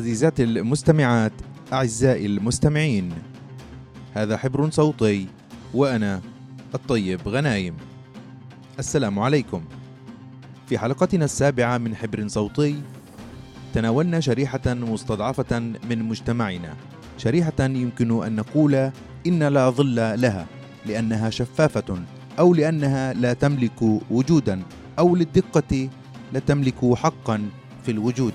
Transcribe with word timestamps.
عزيزاتي 0.00 0.44
المستمعات 0.44 1.32
أعزائي 1.72 2.26
المستمعين 2.26 3.12
هذا 4.14 4.36
حبر 4.36 4.70
صوتي 4.70 5.26
وأنا 5.74 6.20
الطيب 6.74 7.28
غنايم. 7.28 7.76
السلام 8.78 9.18
عليكم. 9.18 9.62
في 10.66 10.78
حلقتنا 10.78 11.24
السابعة 11.24 11.78
من 11.78 11.96
حبر 11.96 12.28
صوتي 12.28 12.82
تناولنا 13.74 14.20
شريحة 14.20 14.60
مستضعفة 14.66 15.58
من 15.90 16.02
مجتمعنا 16.02 16.74
شريحة 17.18 17.60
يمكن 17.60 18.24
أن 18.24 18.36
نقول 18.36 18.90
إن 19.26 19.42
لا 19.42 19.70
ظل 19.70 19.94
لها 20.20 20.46
لأنها 20.86 21.30
شفافة 21.30 21.98
أو 22.38 22.54
لأنها 22.54 23.12
لا 23.12 23.32
تملك 23.32 23.82
وجودا 24.10 24.62
أو 24.98 25.16
للدقة 25.16 25.88
لا 26.32 26.40
تملك 26.40 26.94
حقا 26.94 27.48
في 27.84 27.90
الوجود. 27.90 28.34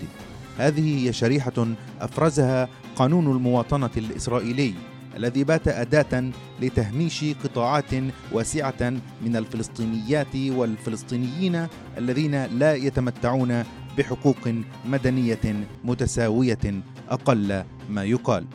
هذه 0.57 1.07
هي 1.07 1.13
شريحة 1.13 1.67
أفرزها 2.01 2.69
قانون 2.95 3.31
المواطنة 3.31 3.89
الإسرائيلي 3.97 4.73
الذي 5.17 5.43
بات 5.43 5.67
أداة 5.67 6.31
لتهميش 6.61 7.25
قطاعات 7.43 7.93
واسعة 8.31 8.93
من 9.25 9.35
الفلسطينيات 9.35 10.35
والفلسطينيين 10.35 11.67
الذين 11.97 12.45
لا 12.45 12.75
يتمتعون 12.75 13.63
بحقوق 13.97 14.49
مدنية 14.85 15.65
متساوية 15.83 16.81
أقل 17.09 17.63
ما 17.89 18.03
يقال. 18.03 18.45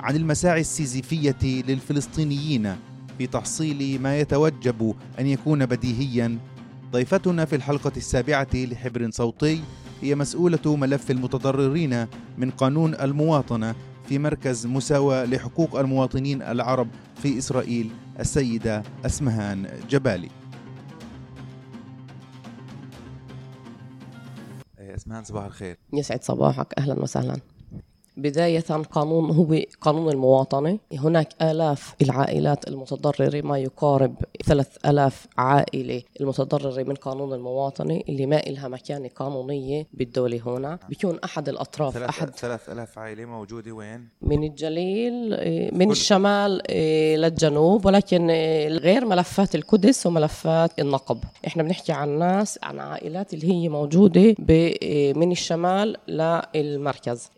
عن 0.00 0.16
المساعي 0.16 0.60
السيزيفية 0.60 1.62
للفلسطينيين 1.68 2.76
في 3.18 3.26
تحصيل 3.26 4.02
ما 4.02 4.18
يتوجب 4.20 4.94
أن 5.18 5.26
يكون 5.26 5.66
بديهيا 5.66 6.38
ضيفتنا 6.92 7.44
في 7.44 7.56
الحلقة 7.56 7.92
السابعة 7.96 8.48
لحبر 8.54 9.10
صوتي 9.10 9.60
هي 10.02 10.14
مسؤولة 10.14 10.76
ملف 10.76 11.10
المتضررين 11.10 12.06
من 12.38 12.50
قانون 12.50 12.94
المواطنة 12.94 13.74
في 14.08 14.18
مركز 14.18 14.66
مساواة 14.66 15.24
لحقوق 15.24 15.78
المواطنين 15.78 16.42
العرب 16.42 16.88
في 17.16 17.38
إسرائيل 17.38 17.90
السيدة 18.20 18.82
أسمهان 19.06 19.68
جبالي. 19.90 20.28
أسمهان 24.78 25.24
صباح 25.24 25.44
الخير. 25.44 25.76
يسعد 25.92 26.24
صباحك. 26.24 26.74
أهلا 26.78 27.02
وسهلا. 27.02 27.36
بداية 28.16 28.60
قانون 28.60 29.30
هو 29.30 29.60
قانون 29.80 30.12
المواطنة. 30.12 30.78
هناك 30.92 31.28
آلاف 31.42 31.94
العائلات 32.02 32.68
المتضررة 32.68 33.40
ما 33.46 33.58
يقارب 33.58 34.16
ثلاث 34.48 34.76
ألاف 34.86 35.26
عائلة 35.38 36.02
المتضررة 36.20 36.82
من 36.82 36.94
قانون 36.94 37.32
المواطنة 37.32 38.00
اللي 38.08 38.26
ما 38.26 38.46
إلها 38.46 38.68
مكانة 38.68 39.08
قانونية 39.16 39.86
بالدولة 39.94 40.40
هنا. 40.46 40.78
بيكون 40.88 41.18
أحد 41.24 41.48
الأطراف 41.48 41.94
ثلاث 41.94 42.08
أحد 42.08 42.30
ثلاث 42.30 42.68
ألاف 42.68 42.98
عائلة 42.98 43.24
موجودة 43.24 43.72
وين؟ 43.72 44.08
من 44.22 44.44
الجليل 44.44 45.34
إيه، 45.34 45.74
من 45.74 45.90
الشمال 45.90 46.70
إيه، 46.70 47.16
للجنوب 47.16 47.86
ولكن 47.86 48.30
إيه، 48.30 48.68
غير 48.68 49.04
ملفات 49.04 49.54
القدس 49.54 50.06
وملفات 50.06 50.80
النقب. 50.80 51.18
إحنا 51.46 51.62
بنحكي 51.62 51.92
عن 51.92 52.18
ناس 52.18 52.58
عن 52.62 52.78
عائلات 52.78 53.34
اللي 53.34 53.52
هي 53.52 53.68
موجودة 53.68 54.34
من 55.16 55.32
الشمال 55.32 55.96
للمركز. 56.08 57.30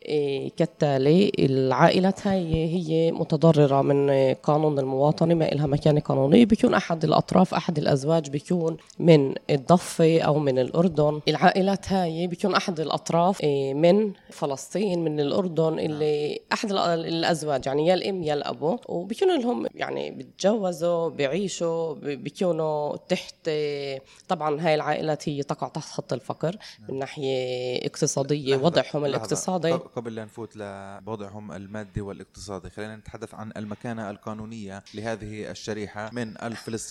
كالتالي 0.56 1.33
العائلات 1.38 2.27
هاي 2.27 2.55
هي 2.55 3.12
متضررة 3.12 3.83
من 3.83 4.11
قانون 4.34 4.78
المواطنة 4.78 5.34
ما 5.34 5.53
إلها 5.53 5.66
مكانة 5.66 6.00
قانونية. 6.00 6.44
بيكون 6.44 6.75
أحد 6.75 7.00
الأطراف 7.05 7.55
أحد 7.55 7.79
الأزواج 7.79 8.31
بيكون 8.31 8.77
من 8.98 9.34
الضفة 9.51 10.20
أو 10.20 10.39
من 10.39 10.59
الأردن. 10.59 11.21
العائلات 11.28 11.93
هاي 11.93 12.27
بيكون 12.27 12.55
أحد 12.55 12.81
الأطراف 12.81 13.44
من 13.75 14.12
فلسطين 14.31 15.05
من 15.05 15.21
الأردن 15.21 15.78
اللي 15.78 16.41
أحد 16.53 16.72
الأزواج 16.72 17.66
يعني 17.66 17.87
يا 17.87 17.94
الأم 17.94 18.22
يا 18.22 18.34
الأبو. 18.34 18.78
وبيكونوا 18.89 19.37
لهم 19.37 19.66
يعني 19.75 20.10
بيتجوزوا 20.10 21.09
بيعيشوا 21.09 21.94
بيكونوا 21.94 22.97
تحت 22.97 23.50
طبعا 24.28 24.60
هاي 24.60 24.75
العائلات 24.75 25.28
هي 25.28 25.43
تقع 25.43 25.69
تحت 25.69 25.89
خط 25.89 26.12
الفقر 26.12 26.56
من 26.89 26.99
ناحية 26.99 27.77
اقتصادية 27.87 28.56
وضعهم 28.56 29.05
الاقتصادي. 29.05 29.72
قبل 29.72 30.15
لا 30.15 30.25
نفوت 30.25 30.56
لوضعهم 30.56 31.53
المادي 31.53 32.00
والاقتصادي 32.00 32.71
خلينا 32.71 32.97
نتحدث 32.97 33.34
عن 33.34 33.53
المكانة 33.56 34.10
القانونية 34.10 34.83
لهذه 34.94 35.50
الشريحة. 35.50 36.10
من 36.12 36.37
الفلسطينيين 36.43 36.90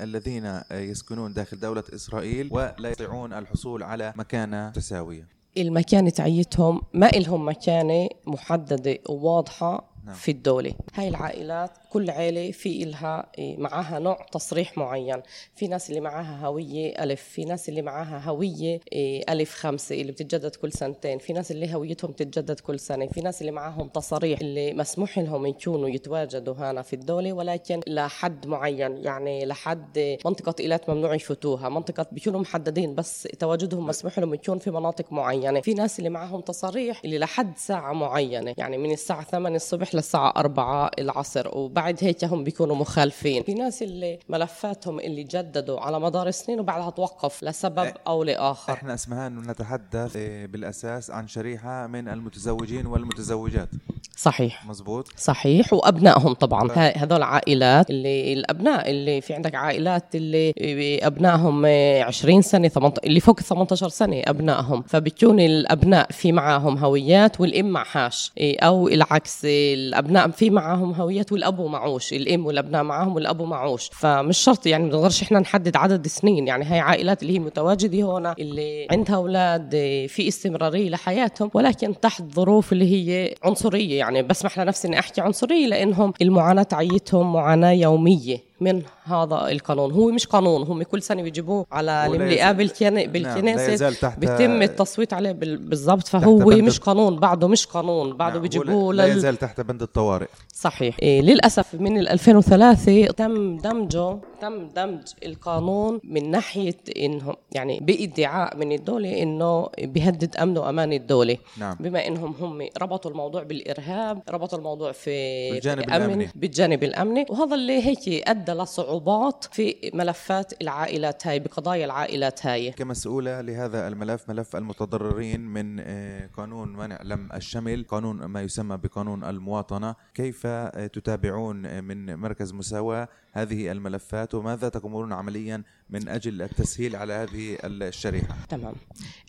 الذين 0.00 0.60
يسكنون 0.70 1.32
داخل 1.32 1.60
دولة 1.60 1.84
إسرائيل 1.94 2.48
ولا 2.52 2.88
يستطيعون 2.90 3.32
الحصول 3.32 3.82
على 3.82 4.12
مكانة 4.16 4.68
متساوية 4.68 5.28
المكانة 5.56 6.10
تعيتهم 6.10 6.80
ما 6.92 7.10
إلهم 7.10 7.48
مكانة 7.48 8.08
محددة 8.26 8.98
وواضحة 9.08 9.91
نعم. 10.04 10.14
في 10.14 10.30
الدولة. 10.30 10.72
هاي 10.94 11.08
العائلات 11.08 11.70
كل 11.90 12.10
عائلة 12.10 12.50
في 12.50 12.82
إلها 12.82 13.26
إيه، 13.38 13.56
معاها 13.58 13.98
نوع 13.98 14.26
تصريح 14.32 14.78
معين. 14.78 15.22
في 15.56 15.68
ناس 15.68 15.90
اللي 15.90 16.00
معاها 16.00 16.46
هوية 16.46 17.02
ألف 17.02 17.22
في 17.22 17.44
ناس 17.44 17.68
اللي 17.68 17.82
معاها 17.82 18.22
هوية 18.30 18.80
إيه، 18.92 19.24
ألف 19.28 19.54
خمسة 19.54 20.00
اللي 20.00 20.12
بتتجدد 20.12 20.56
كل 20.56 20.72
سنتين. 20.72 21.18
في 21.18 21.32
ناس 21.32 21.50
اللي 21.50 21.74
هويتهم 21.74 22.12
تتجدد 22.12 22.60
كل 22.60 22.80
سنة. 22.80 23.06
في 23.06 23.20
ناس 23.20 23.40
اللي 23.40 23.52
معاهم 23.52 23.88
تصاريح 23.88 24.40
اللي 24.40 24.72
مسموح 24.74 25.18
لهم 25.18 25.46
يكونوا 25.46 25.88
يتواجدوا 25.88 26.54
هنا 26.54 26.82
في 26.82 26.92
الدولة 26.92 27.32
ولكن 27.32 27.80
لحد 27.86 28.46
معين. 28.46 28.96
يعني 28.96 29.46
لحد 29.46 30.18
منطقة 30.24 30.54
إيلات 30.60 30.90
ممنوع 30.90 31.14
يفوتوها. 31.14 31.68
منطقة 31.68 32.06
بيكونوا 32.12 32.40
محددين 32.40 32.94
بس 32.94 33.22
تواجدهم 33.22 33.86
مسموح 33.86 34.18
لهم 34.18 34.34
يكون 34.34 34.58
في 34.58 34.70
مناطق 34.70 35.12
معينة. 35.12 35.60
في 35.60 35.74
ناس 35.74 35.98
اللي 35.98 36.10
معاهم 36.10 36.40
تصاريح 36.40 37.00
اللي 37.04 37.18
لحد 37.18 37.58
ساعة 37.58 37.92
معينة. 37.92 38.54
يعني 38.58 38.78
من 38.78 38.92
الساعة 38.92 39.24
8 39.24 39.56
الصبح 39.56 39.91
للساعة 39.94 40.32
4 40.36 40.90
العصر 40.98 41.58
وبعد 41.58 41.82
بعد 41.92 42.04
هيك 42.04 42.24
هم 42.24 42.44
بيكونوا 42.44 42.76
مخالفين. 42.76 43.42
في 43.42 43.54
ناس 43.54 43.82
اللي 43.82 44.18
ملفاتهم 44.28 45.00
اللي 45.00 45.22
جددوا 45.22 45.80
على 45.80 46.00
مدار 46.00 46.28
السنين 46.28 46.60
وبعدها 46.60 46.90
توقف 46.90 47.42
لسبب 47.44 47.92
أو 48.06 48.22
لآخر. 48.22 48.72
إحنا 48.72 48.94
اسمهان 48.94 49.38
نتحدث 49.38 50.16
بالأساس 50.52 51.10
عن 51.10 51.28
شريحة 51.28 51.86
من 51.86 52.08
المتزوجين 52.08 52.86
والمتزوجات. 52.86 53.68
صحيح. 54.16 54.66
مزبوط 54.66 55.08
صحيح. 55.16 55.72
وأبنائهم 55.72 56.32
طبعا. 56.32 56.72
هذول 56.76 57.22
عائلات 57.22 57.90
اللي 57.90 58.32
الأبناء 58.32 58.90
اللي 58.90 59.20
في 59.20 59.34
عندك 59.34 59.54
عائلات 59.54 60.14
اللي 60.14 60.54
أبنائهم 61.02 61.66
20 62.06 62.42
سنة 62.42 62.68
18 62.68 63.00
اللي 63.04 63.20
فوق 63.20 63.40
18 63.40 63.88
سنة 63.88 64.22
أبنائهم. 64.26 64.82
فبتكون 64.82 65.40
الأبناء 65.40 66.12
في 66.12 66.32
معاهم 66.32 66.78
هويات 66.78 67.40
والإم 67.40 67.66
معهاش. 67.66 68.32
أو 68.38 68.88
العكس 68.88 69.46
الأبناء 69.88 70.30
في 70.30 70.50
معاهم 70.50 70.92
هويات 70.92 71.32
والابو 71.32 71.68
معوش 71.68 72.12
الأم 72.12 72.46
والأبناء 72.46 72.82
معاهم 72.82 73.14
والابو 73.14 73.44
معوش. 73.44 73.90
فمش 73.92 74.38
شرط 74.38 74.66
يعني 74.66 74.84
ما 74.84 74.90
نقدرش 74.90 75.22
إحنا 75.22 75.38
نحدد 75.38 75.76
عدد 75.76 76.06
سنين 76.06 76.48
يعني 76.48 76.64
هاي 76.64 76.78
عائلات 76.78 77.22
اللي 77.22 77.34
هي 77.34 77.38
متواجدة 77.38 78.18
هنا 78.18 78.34
اللي 78.38 78.86
عندها 78.90 79.16
أولاد 79.16 79.70
في 80.08 80.28
استمرارية 80.28 80.90
لحياتهم 80.90 81.50
ولكن 81.54 82.00
تحت 82.00 82.22
ظروف 82.34 82.72
اللي 82.72 82.92
هي 82.92 83.34
عنصرية. 83.44 83.98
يعني 83.98 84.22
بسمح 84.22 84.58
لنفسي 84.58 84.88
إني 84.88 84.98
أحكي 84.98 85.20
عنصرية 85.20 85.66
لأنهم 85.66 86.12
المعاناة 86.22 86.62
تعيتهم 86.62 87.32
معاناة 87.32 87.72
يومية. 87.72 88.51
من 88.62 88.82
هذا 89.04 89.48
القانون. 89.50 89.92
هو 89.92 90.10
مش 90.10 90.26
قانون 90.26 90.62
هم 90.62 90.82
كل 90.82 91.02
سنة 91.02 91.22
بيجيبوه 91.22 91.66
على 91.72 92.06
الاملاء 92.06 92.52
بالكنيسة. 92.52 93.06
بالكنيسه 93.06 93.90
نعم 94.02 94.12
بيتم 94.18 94.62
التصويت 94.62 95.12
عليه 95.12 95.32
بالضبط. 95.32 96.08
فهو 96.08 96.38
مش 96.38 96.78
قانون 96.78 97.16
بعده 97.16 97.48
مش 97.48 97.66
قانون 97.66 98.16
بعده 98.16 98.34
نعم 98.34 98.42
بيجيبوه 98.42 98.94
لا 98.94 99.06
يزال 99.06 99.36
تحت 99.36 99.60
بند 99.60 99.82
الطوارئ. 99.82 100.26
صحيح. 100.54 100.96
إيه 101.02 101.22
للأسف 101.22 101.74
من 101.74 101.98
2003 101.98 103.06
تم 103.06 103.56
دمجه 103.56 104.18
تم 104.40 104.68
دمج 104.68 105.02
القانون 105.26 106.00
من 106.04 106.30
ناحية 106.30 106.76
انهم 106.96 107.34
يعني 107.52 107.80
بإدعاء 107.80 108.56
من 108.56 108.72
الدولة 108.72 109.22
إنه 109.22 109.68
بيهدد 109.78 110.36
أمن 110.36 110.58
وأمان 110.58 110.92
الدولة. 110.92 111.36
نعم. 111.58 111.76
بما 111.80 112.06
إنهم 112.06 112.34
هم 112.40 112.68
ربطوا 112.82 113.10
الموضوع 113.10 113.42
بالإرهاب 113.42 114.22
ربطوا 114.30 114.58
الموضوع 114.58 114.92
في 114.92 115.50
بالجانب 115.50 115.78
الأمني. 115.78 116.28
بالجانب 116.34 116.84
الأمني. 116.84 117.26
وهذا 117.30 117.54
اللي 117.54 117.86
هيك 117.86 118.28
أدى 118.28 118.51
لصعوبات 118.54 119.44
في 119.52 119.90
ملفات 119.94 120.62
العائلات 120.62 121.26
هاي 121.26 121.38
بقضايا 121.38 121.84
العائلات 121.84 122.46
هاي. 122.46 122.70
كمسؤولة 122.70 123.40
لهذا 123.40 123.88
الملف 123.88 124.28
ملف 124.28 124.56
المتضررين 124.56 125.40
من 125.40 125.80
آه، 125.80 126.26
قانون 126.36 126.72
منع 126.72 126.98
لم 127.02 127.28
الشمل 127.34 127.84
قانون 127.88 128.24
ما 128.24 128.42
يسمى 128.42 128.76
بقانون 128.76 129.24
المواطنة. 129.24 129.94
كيف 130.14 130.42
آه، 130.46 130.86
تتابعون 130.86 131.84
من 131.84 132.14
مركز 132.14 132.52
مساواة 132.52 133.08
هذه 133.32 133.72
الملفات؟ 133.72 134.34
وماذا 134.34 134.68
تقومون 134.68 135.12
عمليا 135.12 135.62
من 135.90 136.08
أجل 136.08 136.42
التسهيل 136.42 136.96
على 136.96 137.12
هذه 137.12 137.58
الشريحة؟ 137.64 138.36
تمام. 138.48 138.74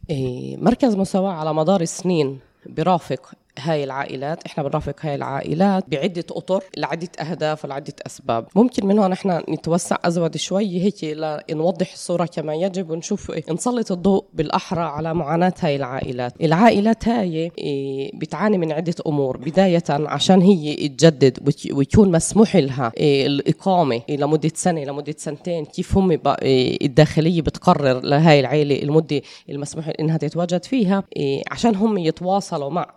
إيه، 0.10 0.58
مركز 0.58 0.96
مساواة 0.96 1.32
على 1.32 1.54
مدار 1.54 1.82
السنين 1.82 2.40
برافق 2.66 3.34
هاي 3.60 3.84
العائلات 3.84 4.46
إحنا 4.46 4.64
بنرافق 4.64 4.96
هاي 5.02 5.16
العائلات 5.16 5.84
بعدة 5.90 6.24
أطر 6.32 6.64
لعدة 6.78 7.10
أهداف 7.20 7.66
ولعدة 7.66 7.94
أسباب. 8.08 8.46
ممكن 8.56 8.86
من 8.86 9.00
هون 9.00 9.12
إحنا 9.12 9.44
نتوسع 9.50 9.98
أزود 10.06 10.38
شوي 10.38 10.84
هيك 10.84 11.04
لنوضح 11.50 11.92
الصورة 11.94 12.26
كما 12.26 12.56
يجب 12.56 12.90
ونشوف 12.90 13.32
نسلط 13.52 13.92
الضوء 13.92 14.26
بالأحرى 14.34 14.82
على 14.82 15.14
معاناة 15.14 15.54
هاي 15.60 15.76
العائلات. 15.76 16.34
العائلات 16.42 17.08
هاي 17.08 17.52
إيه، 17.58 18.12
بتعاني 18.20 18.58
من 18.58 18.72
عدة 18.72 18.96
أمور 19.08 19.38
بداية 19.38 19.84
عشان 19.90 20.42
هي 20.42 20.88
تجدد 20.88 21.54
ويكون 21.72 22.12
مسموح 22.12 22.56
لها 22.56 22.92
إيه، 22.98 23.28
الإقامة 23.28 24.02
لمدة 24.10 24.52
سنة 24.56 24.84
لمدة 24.84 25.16
سنتين 25.18 25.66
كيف 25.66 25.98
هم 25.98 26.20
إيه، 26.42 26.86
الداخلية 26.86 27.42
بتقرر 27.42 28.00
لهاي 28.00 28.40
العائلة 28.40 28.84
المدة 28.84 29.22
المسموح 29.50 29.92
إنها 30.00 30.18
تتواجد 30.18 30.64
فيها 30.64 31.04
عشان 31.52 31.76
هم 31.76 31.98
يتواصلوا 31.98 32.70
مع 32.70 32.88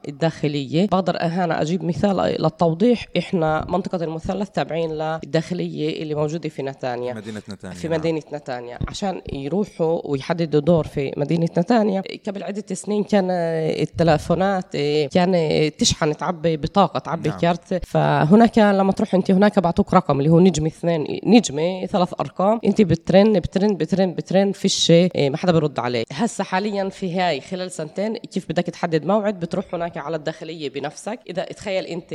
الداخلية. 0.47 0.87
بقدر 0.87 1.21
أنا 1.21 1.63
أجيب 1.63 1.85
مثال 1.85 2.17
للتوضيح. 2.17 3.07
إحنا 3.19 3.67
منطقة 3.69 4.05
المثلث 4.05 4.51
تابعين 4.51 4.91
للداخلية 4.91 6.03
اللي 6.03 6.15
موجودة 6.15 6.49
في 6.49 6.63
نتانيا. 6.63 7.15
مدينة 7.15 7.43
نتانيا 7.51 7.77
في 7.77 7.89
مدينة 7.89 8.23
نتانيا. 8.33 8.79
عشان 8.89 9.21
يروحوا 9.33 10.01
ويحددوا 10.05 10.61
دور 10.61 10.87
في 10.87 11.13
مدينة 11.17 11.49
نتانيا 11.59 12.03
قبل 12.27 12.43
عدة 12.43 12.75
سنين 12.75 13.05
كان 13.05 13.31
التلفونات 13.31 14.77
كان 15.13 15.71
تشحن 15.79 16.17
تعبي 16.17 16.57
بطاقة 16.57 16.99
تعبي 16.99 17.29
نعم. 17.29 17.39
كارت. 17.39 17.87
فهناك 17.87 18.59
لما 18.59 18.93
تروح 18.93 19.15
أنت 19.15 19.31
هناك 19.31 19.59
بعطوك 19.59 19.95
رقم 19.95 20.19
اللي 20.19 20.31
هو 20.31 20.41
نجمة 20.41 20.67
اثنين 20.67 21.21
نجمة 21.27 21.87
ثلاث 21.87 22.15
أرقام. 22.21 22.61
أنت 22.65 22.83
بترن 22.83 23.33
بترن 23.33 23.77
بترن 23.77 24.15
بترن 24.15 24.53
فيش 24.53 24.91
ما 25.19 25.37
حدا 25.37 25.53
بيرد 25.53 25.79
عليه 25.79 26.05
هسه 26.13 26.45
حاليا 26.45 26.89
في 26.89 27.21
هاي 27.21 27.41
خلال 27.41 27.71
سنتين 27.71 28.17
كيف 28.17 28.49
بدك 28.49 28.63
تحدد 28.63 29.05
موعد 29.05 29.41
بتروح 29.41 29.75
هناك 29.75 29.97
على 29.97 30.17
الداخلية 30.43 30.69
بنفسك. 30.69 31.21
إذا 31.31 31.45
تخيل 31.45 31.85
أنت 31.85 32.15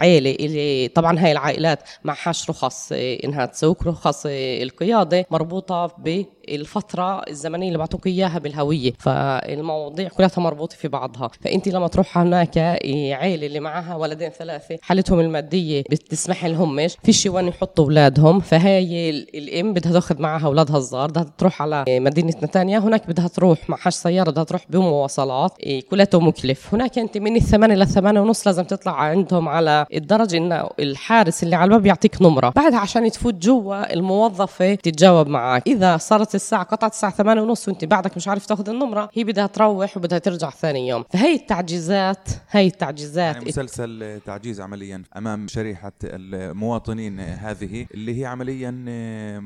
عائلة 0.00 0.30
اللي 0.30 0.88
طبعا 0.88 1.18
هاي 1.18 1.32
العائلات 1.32 1.82
معهاش 2.04 2.50
رخص 2.50 2.92
إنها 2.92 3.46
تسوق 3.46 3.88
رخص 3.88 4.26
القيادة 4.26 5.26
مربوطة 5.30 5.86
ب 5.86 6.24
الفترة 6.50 7.22
الزمنية 7.28 7.66
اللي 7.66 7.78
بعطوك 7.78 8.06
إياها 8.06 8.38
بالهوية 8.38 8.92
فالمواضيع 8.98 10.08
كلها 10.08 10.30
مربوطه 10.36 10.76
في 10.76 10.88
بعضها. 10.88 11.30
فأنت 11.40 11.68
لما 11.68 11.88
تروح 11.88 12.18
هناك 12.18 12.58
عيلة 12.58 13.46
اللي 13.46 13.60
معها 13.60 13.96
ولدين 13.96 14.28
ثلاثة 14.30 14.78
حالتهم 14.82 15.20
المادية 15.20 15.82
بتسمح 15.90 16.44
لهمش 16.44 16.96
فيش 17.04 17.26
وين 17.26 17.48
يحطوا 17.48 17.84
أولادهم. 17.84 18.40
فهي 18.40 19.10
الأم 19.10 19.72
بدها 19.74 19.92
تاخذ 19.92 20.22
معها 20.22 20.46
أولادها 20.46 20.76
الصغار 20.76 21.08
بدها 21.10 21.26
تروح 21.38 21.62
على 21.62 21.84
مدينة 21.88 22.34
نتانيا. 22.42 22.78
هناك 22.78 23.06
بدها 23.06 23.28
تروح 23.28 23.70
معهاش 23.70 23.94
سيارة 23.94 24.30
بدها 24.30 24.44
تروح 24.44 24.66
بمواصلات. 24.70 25.52
كلته 25.90 26.20
مكلف. 26.20 26.74
هناك 26.74 26.98
أنت 26.98 27.18
من 27.18 27.36
الثمانية 27.36 27.74
للثمانية 27.74 28.20
ونص 28.20 28.46
لازم 28.46 28.64
تطلع 28.64 28.92
عندهم 28.92 29.48
على 29.48 29.86
الدرجة 29.94 30.36
انه 30.36 30.68
الحارس 30.80 31.42
اللي 31.42 31.56
على 31.56 31.64
الباب 31.64 31.86
يعطيك 31.86 32.22
نمرة. 32.22 32.52
بعدها 32.56 32.78
عشان 32.78 33.10
تفوت 33.10 33.34
جوا 33.34 33.92
الموظفة 33.92 34.74
تتجاوب 34.74 35.28
معك 35.28 35.62
إذا 35.66 35.96
صارت 35.96 36.34
الساعة 36.40 36.62
قطعت 36.62 36.92
الساعة 36.92 37.12
8 37.12 37.40
ونص 37.40 37.68
وانت 37.68 37.84
بعدك 37.84 38.16
مش 38.16 38.28
عارف 38.28 38.46
تاخذ 38.46 38.68
النمرة. 38.68 39.10
هي 39.14 39.24
بدها 39.24 39.46
تروح 39.46 39.96
وبدها 39.96 40.18
ترجع 40.18 40.50
ثاني 40.50 40.88
يوم. 40.88 41.04
فهي 41.10 41.34
التعجيزات 41.34 42.28
هي 42.50 42.66
التعجيزات. 42.66 43.34
يعني 43.34 43.48
مسلسل 43.48 44.20
تعجيز 44.26 44.60
عمليا 44.60 45.02
أمام 45.16 45.48
شريحة 45.48 45.92
المواطنين 46.04 47.20
هذه 47.20 47.86
اللي 47.94 48.20
هي 48.20 48.26
عمليا 48.26 48.70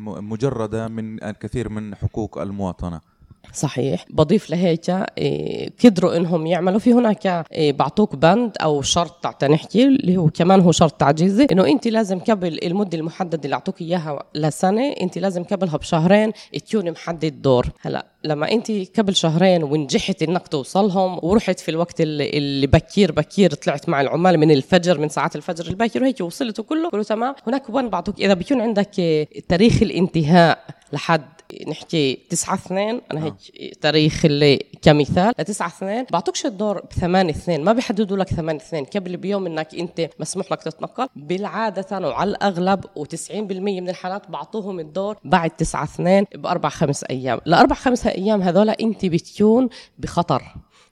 مجردة 0.05 0.88
من 0.88 1.25
الكثير 1.25 1.69
من 1.69 1.94
حقوق 1.94 2.38
المواطنة. 2.38 3.14
صحيح. 3.52 4.05
بضيف 4.11 4.50
لهيك 4.50 4.91
إيه، 4.91 5.70
قدروا 5.85 6.17
إنهم 6.17 6.46
يعملوا. 6.46 6.79
في 6.79 6.93
هناك 6.93 7.46
إيه، 7.52 7.73
بعطوك 7.73 8.17
بند 8.17 8.56
أو 8.62 8.82
شرط 8.82 9.11
تعطي 9.23 9.49
نحكي 9.49 9.85
اللي 9.85 10.17
هو 10.17 10.29
كمان 10.31 10.61
هو 10.61 10.73
شرط 10.73 10.93
تعجيزي 10.93 11.46
إنه 11.52 11.67
انت 11.67 11.88
لازم 11.88 12.19
قبل 12.19 12.58
المدة 12.62 12.99
المحددة 12.99 13.41
اللي 13.44 13.55
أعطوك 13.55 13.81
إياها 13.81 14.25
لسنة 14.35 14.93
انت 15.00 15.19
لازم 15.19 15.44
قبلها 15.44 15.76
بشهرين 15.76 16.32
تكون 16.69 16.91
محدد 16.91 17.43
دور. 17.43 17.67
هلا 17.81 18.06
لما 18.25 18.52
انت 18.52 18.70
قبل 18.99 19.14
شهرين 19.17 19.62
ونجحت 19.62 20.23
إنك 20.23 20.49
توصلهم 20.49 21.19
ورحت 21.23 21.61
في 21.61 21.70
الوقت 21.70 22.00
اللي, 22.00 22.31
اللي 22.31 22.67
بكير 22.67 23.12
بكير 23.12 23.55
طلعت 23.55 23.88
مع 23.88 24.00
العمال 24.00 24.38
من 24.38 24.50
الفجر 24.50 24.99
من 24.99 25.08
ساعات 25.08 25.37
الفجر 25.37 25.67
الباكر 25.67 26.02
وهيك 26.02 26.20
وصلت 26.20 26.58
وكله 26.61 26.91
كله 26.91 27.02
تمام. 27.02 27.35
هناك 27.46 27.70
وين 27.70 27.88
بعطوك. 27.88 28.20
إذا 28.20 28.35
بيكون 28.35 28.61
عندك 28.61 28.91
تاريخ 29.49 29.82
الانتهاء 29.82 30.58
لحد 30.93 31.34
نحكي 31.69 32.19
9 32.31 32.55
2 32.55 33.01
أنا 33.12 33.25
هيك 33.25 33.35
آه. 33.61 33.73
تاريخ 33.81 34.25
اللي 34.25 34.65
كمثال. 34.83 35.33
ل 35.39 35.45
9 35.45 35.69
2 35.69 36.06
بعطوكش 36.12 36.47
الدور 36.47 36.81
ب 36.81 36.93
8 36.93 37.31
2 37.31 37.65
ما 37.65 37.73
بيحددوا 37.73 38.17
لك 38.17 38.29
8 38.29 38.61
2 38.61 38.85
قبل 38.85 39.17
بيوم 39.17 39.47
إنك 39.47 39.75
أنت 39.75 40.11
مسموح 40.21 40.53
لك 40.53 40.62
تتنقل. 40.62 41.09
بالعادة 41.17 42.09
وعلى 42.09 42.31
الأغلب 42.31 42.85
و90% 42.85 43.33
من 43.53 43.89
الحالات 43.89 44.31
بعطوهم 44.31 44.81
الدور 44.81 45.17
بعد 45.25 45.51
9 45.51 45.85
2 45.85 46.25
بأربع 46.35 46.69
خمس 46.69 47.05
أيام. 47.05 47.41
الاربع 47.47 47.75
خمس 47.75 48.06
أيام 48.06 48.43
هذول 48.43 48.71
أنت 48.71 49.06
بتكون 49.06 49.69
بخطر. 49.99 50.43